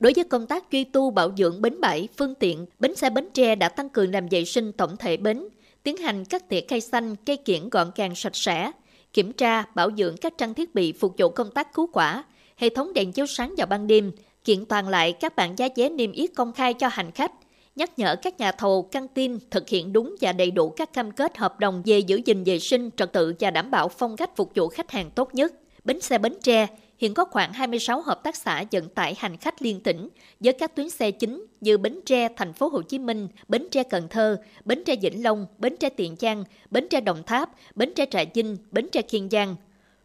Đối 0.00 0.12
với 0.16 0.24
công 0.24 0.46
tác 0.46 0.70
duy 0.70 0.84
tu 0.84 1.10
bảo 1.10 1.30
dưỡng 1.36 1.62
bến 1.62 1.80
bãi, 1.80 2.08
phương 2.18 2.34
tiện, 2.34 2.66
bến 2.78 2.96
xe 2.96 3.10
Bến 3.10 3.28
Tre 3.34 3.54
đã 3.54 3.68
tăng 3.68 3.88
cường 3.88 4.12
làm 4.12 4.28
vệ 4.28 4.44
sinh 4.44 4.72
tổng 4.72 4.96
thể 4.96 5.16
bến, 5.16 5.48
tiến 5.82 5.96
hành 5.96 6.24
cắt 6.24 6.48
tỉa 6.48 6.60
cây 6.60 6.80
xanh, 6.80 7.16
cây 7.26 7.36
kiển 7.36 7.68
gọn 7.68 7.90
gàng 7.96 8.14
sạch 8.14 8.36
sẽ, 8.36 8.70
kiểm 9.12 9.32
tra, 9.32 9.64
bảo 9.74 9.90
dưỡng 9.96 10.16
các 10.16 10.32
trang 10.38 10.54
thiết 10.54 10.74
bị 10.74 10.92
phục 10.92 11.14
vụ 11.18 11.28
công 11.28 11.50
tác 11.50 11.74
cứu 11.74 11.88
quả, 11.92 12.24
hệ 12.56 12.68
thống 12.68 12.92
đèn 12.92 13.12
chiếu 13.12 13.26
sáng 13.26 13.54
vào 13.56 13.66
ban 13.66 13.86
đêm, 13.86 14.12
kiện 14.44 14.64
toàn 14.64 14.88
lại 14.88 15.12
các 15.12 15.36
bản 15.36 15.58
giá 15.58 15.68
vé 15.76 15.88
niêm 15.88 16.12
yết 16.12 16.30
công 16.34 16.52
khai 16.52 16.74
cho 16.74 16.88
hành 16.92 17.10
khách, 17.10 17.32
nhắc 17.76 17.98
nhở 17.98 18.16
các 18.16 18.38
nhà 18.38 18.52
thầu, 18.52 18.82
căng 18.82 19.08
tin 19.08 19.38
thực 19.50 19.68
hiện 19.68 19.92
đúng 19.92 20.16
và 20.20 20.32
đầy 20.32 20.50
đủ 20.50 20.70
các 20.70 20.92
cam 20.92 21.10
kết 21.10 21.38
hợp 21.38 21.60
đồng 21.60 21.82
về 21.84 21.98
giữ 21.98 22.20
gìn 22.24 22.44
vệ 22.44 22.58
sinh, 22.58 22.90
trật 22.96 23.12
tự 23.12 23.34
và 23.40 23.50
đảm 23.50 23.70
bảo 23.70 23.88
phong 23.88 24.16
cách 24.16 24.36
phục 24.36 24.52
vụ 24.54 24.68
khách 24.68 24.90
hàng 24.90 25.10
tốt 25.10 25.34
nhất. 25.34 25.52
Bến 25.84 26.00
xe 26.00 26.18
Bến 26.18 26.34
Tre 26.42 26.66
hiện 26.98 27.14
có 27.14 27.24
khoảng 27.24 27.52
26 27.52 28.00
hợp 28.02 28.22
tác 28.22 28.36
xã 28.36 28.64
vận 28.72 28.88
tải 28.88 29.14
hành 29.18 29.36
khách 29.36 29.62
liên 29.62 29.80
tỉnh 29.80 30.08
với 30.40 30.52
các 30.52 30.76
tuyến 30.76 30.90
xe 30.90 31.10
chính 31.10 31.46
như 31.60 31.78
Bến 31.78 32.00
Tre, 32.06 32.28
Thành 32.36 32.52
phố 32.52 32.68
Hồ 32.68 32.82
Chí 32.82 32.98
Minh, 32.98 33.28
Bến 33.48 33.66
Tre 33.70 33.82
Cần 33.82 34.08
Thơ, 34.08 34.42
Bến 34.64 34.82
Tre 34.86 34.96
Vĩnh 34.96 35.22
Long, 35.22 35.46
Bến 35.58 35.76
Tre 35.80 35.88
Tiền 35.88 36.16
Giang, 36.20 36.44
Bến 36.70 36.86
Tre 36.90 37.00
Đồng 37.00 37.22
Tháp, 37.22 37.50
Bến 37.74 37.92
Tre 37.96 38.06
Trà 38.10 38.24
Vinh, 38.34 38.56
Bến 38.70 38.88
Tre 38.92 39.02
Kiên 39.02 39.28
Giang. 39.30 39.56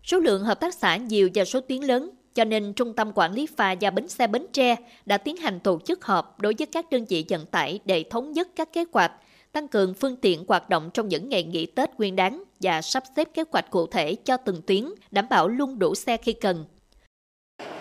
Số 0.03 0.19
lượng 0.19 0.43
hợp 0.43 0.59
tác 0.59 0.73
xã 0.73 0.97
nhiều 0.97 1.29
và 1.33 1.45
số 1.45 1.59
tuyến 1.59 1.81
lớn 1.81 2.09
cho 2.37 2.43
nên 2.43 2.73
Trung 2.73 2.93
tâm 2.93 3.11
Quản 3.15 3.33
lý 3.33 3.47
phà 3.57 3.75
và 3.81 3.89
bến 3.89 4.07
xe 4.07 4.27
Bến 4.27 4.45
Tre 4.53 4.75
đã 5.05 5.17
tiến 5.17 5.37
hành 5.37 5.59
tổ 5.59 5.79
chức 5.85 6.05
họp 6.05 6.39
đối 6.39 6.53
với 6.57 6.67
các 6.71 6.85
đơn 6.91 7.05
vị 7.09 7.25
vận 7.29 7.45
tải 7.45 7.79
để 7.85 8.03
thống 8.09 8.31
nhất 8.31 8.47
các 8.55 8.73
kế 8.73 8.85
hoạch, 8.93 9.11
tăng 9.51 9.67
cường 9.67 9.93
phương 9.93 10.15
tiện 10.15 10.45
hoạt 10.47 10.69
động 10.69 10.89
trong 10.93 11.07
những 11.07 11.29
ngày 11.29 11.43
nghỉ 11.43 11.65
Tết 11.65 11.89
nguyên 11.97 12.15
đáng 12.15 12.43
và 12.59 12.81
sắp 12.81 13.03
xếp 13.15 13.27
kế 13.33 13.43
hoạch 13.51 13.71
cụ 13.71 13.87
thể 13.87 14.15
cho 14.25 14.37
từng 14.37 14.61
tuyến, 14.61 14.85
đảm 15.11 15.25
bảo 15.29 15.47
luôn 15.47 15.79
đủ 15.79 15.95
xe 15.95 16.17
khi 16.17 16.33
cần. 16.33 16.65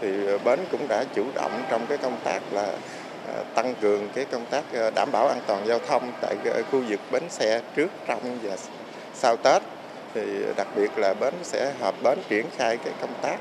Thì 0.00 0.26
ờ, 0.26 0.38
bến 0.38 0.60
cũng 0.70 0.88
đã 0.88 1.04
chủ 1.14 1.24
động 1.34 1.62
trong 1.70 1.86
cái 1.88 1.98
công 1.98 2.18
tác 2.24 2.40
là 2.52 2.78
ờ, 3.26 3.44
tăng 3.54 3.74
cường 3.80 4.08
cái 4.14 4.24
công 4.24 4.46
tác 4.50 4.64
ờ, 4.72 4.90
đảm 4.90 5.08
bảo 5.12 5.28
an 5.28 5.40
toàn 5.46 5.66
giao 5.66 5.78
thông 5.78 6.12
tại 6.20 6.36
khu 6.70 6.82
vực 6.88 7.00
bến 7.12 7.22
xe 7.30 7.62
trước, 7.76 7.90
trong 8.06 8.38
và 8.42 8.56
sau 9.14 9.36
Tết. 9.36 9.62
Thì 10.14 10.22
đặc 10.56 10.68
biệt 10.76 10.98
là 10.98 11.14
bến 11.14 11.34
sẽ 11.42 11.72
họp 11.80 12.02
bến 12.02 12.18
triển 12.28 12.46
khai 12.56 12.76
cái 12.76 12.92
công 13.00 13.14
tác 13.22 13.38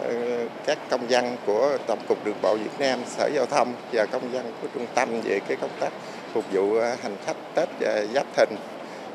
Ờ, 0.00 0.48
các 0.66 0.78
công 0.90 1.10
dân 1.10 1.36
của 1.46 1.78
Tổng 1.86 1.98
cục 2.08 2.24
Đường 2.24 2.36
bộ 2.42 2.56
Việt 2.56 2.70
Nam, 2.78 3.00
Sở 3.06 3.30
Giao 3.34 3.46
thông 3.46 3.74
và 3.92 4.06
công 4.06 4.32
dân 4.32 4.52
của 4.62 4.68
trung 4.74 4.86
tâm 4.94 5.20
về 5.20 5.40
cái 5.48 5.56
công 5.60 5.70
tác 5.80 5.92
phục 6.32 6.44
vụ 6.52 6.74
ờ, 6.74 6.94
hành 7.02 7.16
khách 7.24 7.36
Tết 7.54 7.68
Giáp 8.14 8.26
Thìn. 8.36 8.48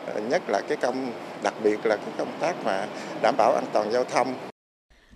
Ờ, 0.06 0.22
nhất 0.22 0.42
là 0.48 0.62
cái 0.68 0.78
công 0.78 1.12
đặc 1.44 1.54
biệt 1.64 1.86
là 1.86 1.96
cái 1.96 2.14
công 2.18 2.32
tác 2.40 2.56
mà 2.66 2.88
đảm 3.22 3.36
bảo 3.38 3.54
an 3.54 3.66
toàn 3.74 3.92
giao 3.92 4.04
thông. 4.04 4.34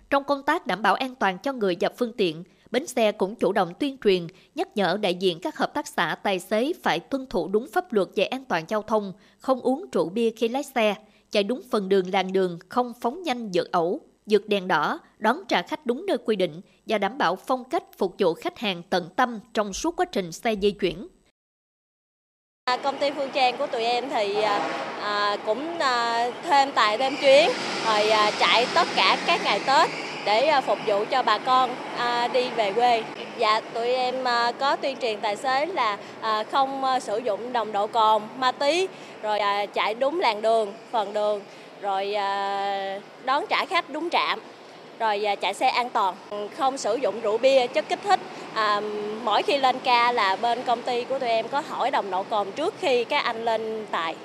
Trong 0.09 0.23
công 0.23 0.43
tác 0.43 0.67
đảm 0.67 0.81
bảo 0.81 0.95
an 0.95 1.15
toàn 1.15 1.37
cho 1.37 1.53
người 1.53 1.77
và 1.79 1.89
phương 1.97 2.13
tiện, 2.17 2.43
bến 2.71 2.87
xe 2.87 3.11
cũng 3.11 3.35
chủ 3.35 3.51
động 3.51 3.73
tuyên 3.79 3.97
truyền, 4.03 4.27
nhắc 4.55 4.67
nhở 4.75 4.97
đại 5.01 5.15
diện 5.15 5.39
các 5.39 5.57
hợp 5.57 5.73
tác 5.73 5.87
xã 5.87 6.15
tài 6.23 6.39
xế 6.39 6.73
phải 6.83 6.99
tuân 6.99 7.27
thủ 7.27 7.47
đúng 7.47 7.67
pháp 7.73 7.93
luật 7.93 8.07
về 8.15 8.23
an 8.23 8.45
toàn 8.45 8.63
giao 8.67 8.81
thông, 8.81 9.13
không 9.39 9.61
uống 9.61 9.85
rượu 9.91 10.09
bia 10.09 10.29
khi 10.31 10.47
lái 10.47 10.63
xe, 10.63 10.95
chạy 11.31 11.43
đúng 11.43 11.61
phần 11.71 11.89
đường 11.89 12.13
làng 12.13 12.33
đường, 12.33 12.59
không 12.69 12.93
phóng 13.01 13.23
nhanh 13.23 13.49
vượt 13.53 13.71
ẩu, 13.71 14.01
vượt 14.25 14.49
đèn 14.49 14.67
đỏ, 14.67 14.99
đón 15.17 15.37
trả 15.47 15.61
khách 15.61 15.85
đúng 15.85 16.05
nơi 16.05 16.17
quy 16.25 16.35
định 16.35 16.61
và 16.85 16.97
đảm 16.97 17.17
bảo 17.17 17.35
phong 17.35 17.63
cách 17.63 17.83
phục 17.97 18.15
vụ 18.19 18.33
khách 18.33 18.59
hàng 18.59 18.81
tận 18.89 19.09
tâm 19.15 19.39
trong 19.53 19.73
suốt 19.73 19.95
quá 19.97 20.05
trình 20.11 20.31
xe 20.31 20.55
di 20.61 20.71
chuyển. 20.71 21.07
À, 22.65 22.77
công 22.77 22.97
ty 22.97 23.11
Phương 23.11 23.29
Trang 23.33 23.57
của 23.57 23.67
tụi 23.67 23.83
em 23.83 24.09
thì 24.09 24.41
à, 24.41 24.57
à, 25.01 25.37
cũng 25.45 25.79
à, 25.79 26.29
thêm 26.43 26.71
tài 26.71 26.97
thêm 26.97 27.15
chuyến 27.21 27.49
rồi 27.85 28.09
à, 28.09 28.31
chạy 28.39 28.67
tất 28.75 28.87
cả 28.95 29.17
các 29.27 29.41
ngày 29.43 29.59
Tết 29.67 29.89
để 30.25 30.47
à, 30.47 30.61
phục 30.61 30.79
vụ 30.87 31.05
cho 31.11 31.23
bà 31.23 31.37
con 31.37 31.75
à, 31.97 32.27
đi 32.27 32.49
về 32.49 32.73
quê. 32.73 33.03
Dạ 33.37 33.61
tụi 33.73 33.93
em 33.93 34.23
à, 34.27 34.51
có 34.51 34.75
tuyên 34.75 34.97
truyền 35.01 35.19
tài 35.21 35.35
xế 35.35 35.65
là 35.65 35.97
à, 36.21 36.43
không 36.43 36.83
à, 36.83 36.99
sử 36.99 37.17
dụng 37.17 37.53
đồng 37.53 37.71
độ 37.71 37.87
cồn, 37.87 38.21
ma 38.37 38.51
túy 38.51 38.87
rồi 39.21 39.39
à, 39.39 39.65
chạy 39.65 39.93
đúng 39.93 40.19
làn 40.19 40.41
đường, 40.41 40.73
phần 40.91 41.13
đường 41.13 41.41
rồi 41.81 42.13
à, 42.13 42.99
đón 43.25 43.45
trả 43.49 43.65
khách 43.65 43.89
đúng 43.89 44.09
trạm 44.09 44.39
rồi 44.99 45.27
à, 45.27 45.35
chạy 45.35 45.53
xe 45.53 45.69
an 45.69 45.89
toàn, 45.89 46.15
không 46.57 46.77
sử 46.77 46.95
dụng 46.95 47.21
rượu 47.21 47.37
bia, 47.37 47.67
chất 47.67 47.85
kích 47.89 47.99
thích. 48.03 48.19
À, 48.53 48.81
mỗi 49.23 49.43
khi 49.43 49.57
lên 49.57 49.75
ca 49.83 50.11
là 50.11 50.35
bên 50.35 50.63
công 50.63 50.81
ty 50.81 51.03
của 51.03 51.19
tụi 51.19 51.29
em 51.29 51.47
có 51.47 51.61
hỏi 51.67 51.91
đồng 51.91 52.11
độ 52.11 52.23
cồn 52.23 52.51
trước 52.51 52.73
khi 52.81 53.03
các 53.03 53.23
anh 53.23 53.45
lên 53.45 53.85
tài. 53.91 54.15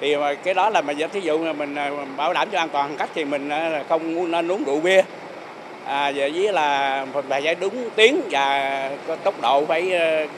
Thì 0.00 0.12
à, 0.12 0.34
cái 0.34 0.54
đó 0.54 0.70
là 0.70 0.80
mà 0.80 0.92
thí 1.12 1.20
dụ 1.20 1.38
mình 1.38 1.76
bảo 2.16 2.32
đảm 2.32 2.48
cho 2.52 2.58
an 2.58 2.68
toàn 2.68 2.96
khách 2.98 3.10
thì 3.14 3.24
mình 3.24 3.50
không 3.88 4.30
nên 4.30 4.52
uống 4.52 4.64
rượu 4.64 4.80
bia 4.80 5.02
à, 5.88 6.12
với 6.12 6.52
là 6.52 7.06
phải 7.28 7.42
chạy 7.42 7.54
đúng 7.54 7.90
tiếng 7.96 8.20
và 8.30 8.90
có 9.06 9.16
tốc 9.16 9.34
độ 9.42 9.64
phải 9.66 9.90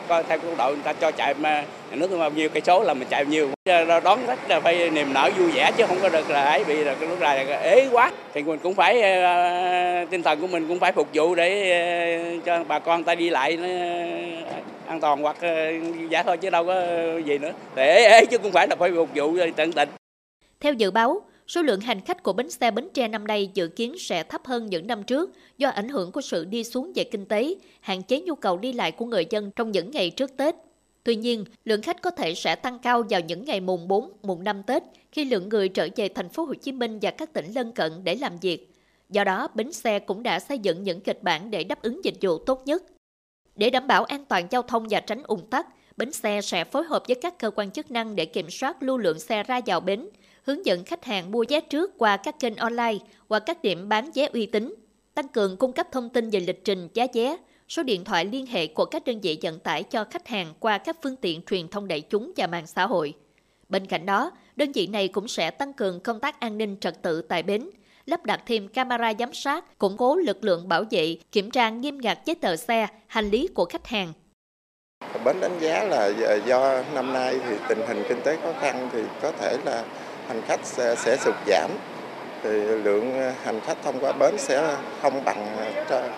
coi 0.09 0.23
có 0.23 0.29
theo 0.29 0.39
tốc 0.39 0.59
độ 0.59 0.69
người 0.69 0.83
ta 0.85 0.93
cho 0.93 1.11
chạy 1.11 1.35
mà 1.35 1.65
nước 1.93 2.11
bao 2.19 2.31
nhiêu 2.31 2.49
cây 2.49 2.63
số 2.67 2.83
là 2.83 2.95
mình 2.95 3.09
chạy 3.11 3.25
bao 3.25 3.31
nhiêu 3.31 3.49
ờ, 3.65 4.01
đón 4.01 4.19
khách 4.27 4.51
là 4.51 4.61
phải 4.61 4.91
niềm 4.91 5.13
nở 5.13 5.31
vui 5.39 5.51
vẻ 5.51 5.71
chứ 5.77 5.85
không 5.87 5.99
có 6.03 6.09
được 6.09 6.31
là 6.31 6.43
ấy 6.43 6.65
bị 6.65 6.85
là 6.85 6.95
cái 6.95 7.09
lúc 7.09 7.21
này 7.21 7.45
là 7.45 7.59
ế 7.59 7.89
quá. 7.93 8.13
Thì 8.35 8.43
mình 8.43 8.59
cũng 8.59 8.75
phải 8.75 9.03
ờ, 9.03 10.05
tinh 10.11 10.23
thần 10.23 10.41
của 10.41 10.47
mình 10.47 10.69
cũng 10.69 10.79
phải 10.79 10.93
phục 10.93 11.09
vụ 11.15 11.35
để 11.35 12.41
cho 12.45 12.65
bà 12.69 12.79
con 12.79 13.05
ta 13.05 13.15
đi 13.15 13.31
lại 13.31 13.57
nó 13.57 13.69
an 14.87 15.01
toàn 15.01 15.23
hoặc 15.23 15.37
giả 16.11 16.23
thôi 16.23 16.37
chứ 16.37 16.51
đâu 16.51 16.67
có 16.67 16.83
gì 17.25 17.39
nữa. 17.39 17.53
Để 17.75 17.95
ế, 17.95 18.03
ế 18.03 18.25
chứ 18.27 18.39
cũng 18.39 18.53
phải 18.53 18.67
là 18.69 18.77
phải 18.77 18.91
phục 18.97 19.09
vụ 19.15 19.37
tận 19.57 19.73
tình. 19.73 19.89
Theo 20.61 20.73
dự 20.73 20.91
báo 20.91 21.23
Số 21.51 21.63
lượng 21.63 21.81
hành 21.81 22.01
khách 22.01 22.23
của 22.23 22.33
bến 22.33 22.51
xe 22.51 22.71
Bến 22.71 22.89
Tre 22.95 23.09
năm 23.09 23.27
nay 23.27 23.51
dự 23.55 23.69
kiến 23.69 23.95
sẽ 23.99 24.23
thấp 24.23 24.41
hơn 24.45 24.67
những 24.67 24.87
năm 24.87 25.03
trước 25.03 25.31
do 25.59 25.69
ảnh 25.69 25.89
hưởng 25.89 26.13
của 26.13 26.21
sự 26.21 26.45
đi 26.45 26.65
xuống 26.65 26.93
về 26.95 27.05
kinh 27.05 27.27
tế, 27.27 27.55
hạn 27.81 28.03
chế 28.03 28.21
nhu 28.21 28.35
cầu 28.35 28.59
đi 28.59 28.73
lại 28.73 28.93
của 28.93 29.07
người 29.07 29.27
dân 29.31 29.51
trong 29.57 29.73
những 29.73 29.91
ngày 29.91 30.11
trước 30.11 30.37
Tết. 30.37 30.55
Tuy 31.05 31.17
nhiên, 31.17 31.45
lượng 31.65 31.83
khách 31.83 32.03
có 32.03 32.11
thể 32.11 32.35
sẽ 32.35 32.55
tăng 32.55 32.79
cao 32.79 33.03
vào 33.11 33.21
những 33.21 33.45
ngày 33.45 33.61
mùng 33.61 33.89
4, 33.89 34.13
mùng 34.23 34.45
5 34.45 34.63
Tết 34.63 34.83
khi 35.13 35.25
lượng 35.25 35.49
người 35.49 35.69
trở 35.69 35.89
về 35.97 36.09
thành 36.09 36.29
phố 36.29 36.45
Hồ 36.45 36.55
Chí 36.55 36.73
Minh 36.73 36.99
và 37.03 37.11
các 37.11 37.33
tỉnh 37.33 37.53
lân 37.55 37.73
cận 37.73 37.93
để 38.05 38.15
làm 38.15 38.39
việc. 38.39 38.75
Do 39.09 39.25
đó, 39.25 39.49
bến 39.55 39.73
xe 39.73 39.99
cũng 39.99 40.23
đã 40.23 40.41
xây 40.41 40.59
dựng 40.59 40.83
những 40.83 41.01
kịch 41.01 41.23
bản 41.23 41.51
để 41.51 41.65
đáp 41.65 41.83
ứng 41.83 42.05
dịch 42.05 42.17
vụ 42.21 42.39
tốt 42.39 42.63
nhất. 42.65 42.83
Để 43.57 43.71
đảm 43.71 43.87
bảo 43.87 44.05
an 44.05 44.25
toàn 44.25 44.47
giao 44.51 44.63
thông 44.63 44.87
và 44.91 45.01
tránh 45.01 45.23
ủng 45.23 45.47
tắc, 45.51 45.67
bến 45.97 46.13
xe 46.13 46.41
sẽ 46.41 46.65
phối 46.65 46.85
hợp 46.85 47.03
với 47.09 47.15
các 47.15 47.39
cơ 47.39 47.51
quan 47.51 47.71
chức 47.71 47.91
năng 47.91 48.17
để 48.17 48.25
kiểm 48.25 48.51
soát 48.51 48.83
lưu 48.83 48.99
lượng 48.99 49.19
xe 49.19 49.43
ra 49.43 49.61
vào 49.67 49.81
bến, 49.81 50.09
hướng 50.43 50.67
dẫn 50.67 50.85
khách 50.85 51.05
hàng 51.05 51.31
mua 51.31 51.45
vé 51.49 51.61
trước 51.61 51.99
qua 51.99 52.17
các 52.17 52.41
kênh 52.41 52.57
online 52.57 52.99
hoặc 53.29 53.43
các 53.47 53.63
điểm 53.63 53.89
bán 53.89 54.11
vé 54.15 54.29
uy 54.33 54.47
tín, 54.47 54.75
tăng 55.15 55.29
cường 55.29 55.57
cung 55.57 55.73
cấp 55.73 55.87
thông 55.93 56.09
tin 56.09 56.31
về 56.31 56.41
lịch 56.41 56.65
trình 56.65 56.89
giá 56.95 57.07
vé, 57.15 57.37
số 57.69 57.83
điện 57.83 58.05
thoại 58.05 58.25
liên 58.25 58.47
hệ 58.47 58.67
của 58.67 58.85
các 58.85 59.05
đơn 59.05 59.21
vị 59.21 59.39
vận 59.43 59.59
tải 59.59 59.83
cho 59.83 60.05
khách 60.05 60.29
hàng 60.29 60.55
qua 60.61 60.79
các 60.79 60.97
phương 61.03 61.17
tiện 61.17 61.43
truyền 61.43 61.69
thông 61.69 61.89
đại 61.89 62.01
chúng 62.01 62.33
và 62.37 62.47
mạng 62.47 62.67
xã 62.67 62.87
hội. 62.87 63.15
Bên 63.69 63.87
cạnh 63.87 64.07
đó, 64.07 64.31
đơn 64.57 64.73
vị 64.73 64.87
này 64.87 65.09
cũng 65.09 65.29
sẽ 65.29 65.51
tăng 65.51 65.73
cường 65.73 66.01
công 66.01 66.21
tác 66.21 66.41
an 66.41 66.59
ninh 66.59 66.77
trật 66.81 67.03
tự 67.03 67.23
tại 67.23 67.43
bến, 67.43 67.71
lắp 68.07 68.27
đặt 68.27 68.43
thêm 68.47 68.69
camera 68.69 69.13
giám 69.19 69.35
sát, 69.35 69.79
củng 69.79 69.97
cố 69.97 70.17
lực 70.17 70.45
lượng 70.45 70.69
bảo 70.69 70.85
vệ, 70.91 71.17
kiểm 71.33 71.51
tra 71.51 71.71
nghiêm 71.71 71.99
ngặt 71.99 72.19
giấy 72.25 72.35
tờ 72.35 72.57
xe, 72.57 72.87
hành 73.07 73.31
lý 73.31 73.49
của 73.55 73.65
khách 73.65 73.87
hàng. 73.87 74.13
Bến 75.25 75.37
đánh 75.41 75.59
giá 75.61 75.85
là 75.85 76.13
ờ, 76.27 76.41
do 76.47 76.83
năm 76.95 77.13
nay 77.13 77.41
thì 77.49 77.57
tình 77.69 77.79
hình 77.87 78.03
kinh 78.09 78.21
tế 78.25 78.37
khó 78.43 78.53
khăn 78.61 78.89
thì 78.93 79.03
có 79.23 79.33
thể 79.33 79.57
là 79.65 79.85
hành 80.31 80.43
khách 80.47 80.61
sẽ, 80.63 80.95
sẽ 80.95 81.17
sụt 81.17 81.35
giảm 81.47 81.71
thì 82.43 82.51
lượng 82.61 83.13
ờ, 83.15 83.33
hành 83.45 83.61
khách 83.61 83.83
thông 83.85 84.01
qua 84.01 84.13
bến 84.13 84.35
sẽ 84.39 84.77
không 85.03 85.25
bằng 85.25 85.57
ờ, 85.89 86.09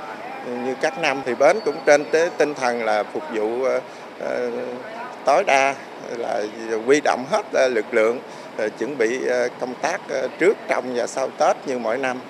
như 0.46 0.74
các 0.80 1.00
năm 1.00 1.22
thì 1.24 1.34
bến 1.34 1.58
cũng 1.64 1.76
trên 1.86 2.04
tế 2.12 2.30
tinh 2.38 2.54
thần 2.54 2.84
là 2.84 3.02
phục 3.02 3.22
vụ 3.34 3.64
ờ, 4.20 4.50
tối 5.24 5.44
đa 5.44 5.74
là 6.16 6.42
quy 6.86 7.00
động 7.04 7.24
hết 7.30 7.68
lực 7.70 7.94
lượng 7.94 8.20
chuẩn 8.78 8.98
bị 8.98 9.20
công 9.60 9.74
tác 9.82 10.00
trước 10.38 10.56
trong 10.68 10.94
và 10.94 11.06
sau 11.06 11.30
Tết 11.38 11.56
như 11.66 11.78
mỗi 11.78 11.98
năm. 11.98 12.20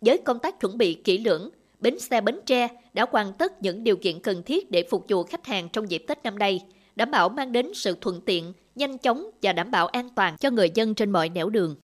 Với 0.00 0.18
công 0.18 0.38
tác 0.38 0.60
chuẩn 0.60 0.78
bị 0.78 0.94
kỹ 1.04 1.18
lưỡng, 1.18 1.50
bến 1.80 1.98
xe 1.98 2.20
Bến 2.20 2.40
Tre 2.46 2.68
đã 2.92 3.06
hoàn 3.10 3.32
tất 3.32 3.62
những 3.62 3.84
điều 3.84 3.96
kiện 3.96 4.20
cần 4.20 4.42
thiết 4.42 4.70
để 4.70 4.84
phục 4.90 5.04
vụ 5.08 5.24
khách 5.24 5.46
hàng 5.46 5.68
trong 5.72 5.90
dịp 5.90 6.04
Tết 6.08 6.22
năm 6.22 6.38
nay, 6.38 6.60
đảm 6.96 7.10
bảo 7.10 7.28
mang 7.28 7.52
đến 7.52 7.74
sự 7.74 7.96
thuận 8.00 8.20
tiện, 8.20 8.52
nhanh 8.74 8.98
chóng 8.98 9.30
và 9.42 9.52
đảm 9.52 9.70
bảo 9.70 9.86
an 9.86 10.08
toàn 10.16 10.36
cho 10.36 10.50
người 10.50 10.70
dân 10.74 10.94
trên 10.94 11.10
mọi 11.10 11.28
nẻo 11.28 11.48
đường. 11.48 11.76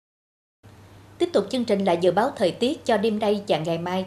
Tiếp 1.18 1.28
tục 1.32 1.46
chương 1.50 1.64
trình 1.64 1.84
là 1.84 1.92
dự 1.92 2.10
báo 2.10 2.30
thời 2.36 2.50
tiết 2.50 2.84
cho 2.84 2.96
đêm 2.96 3.18
nay 3.18 3.42
và 3.48 3.58
ngày 3.58 3.78
mai. 3.78 4.06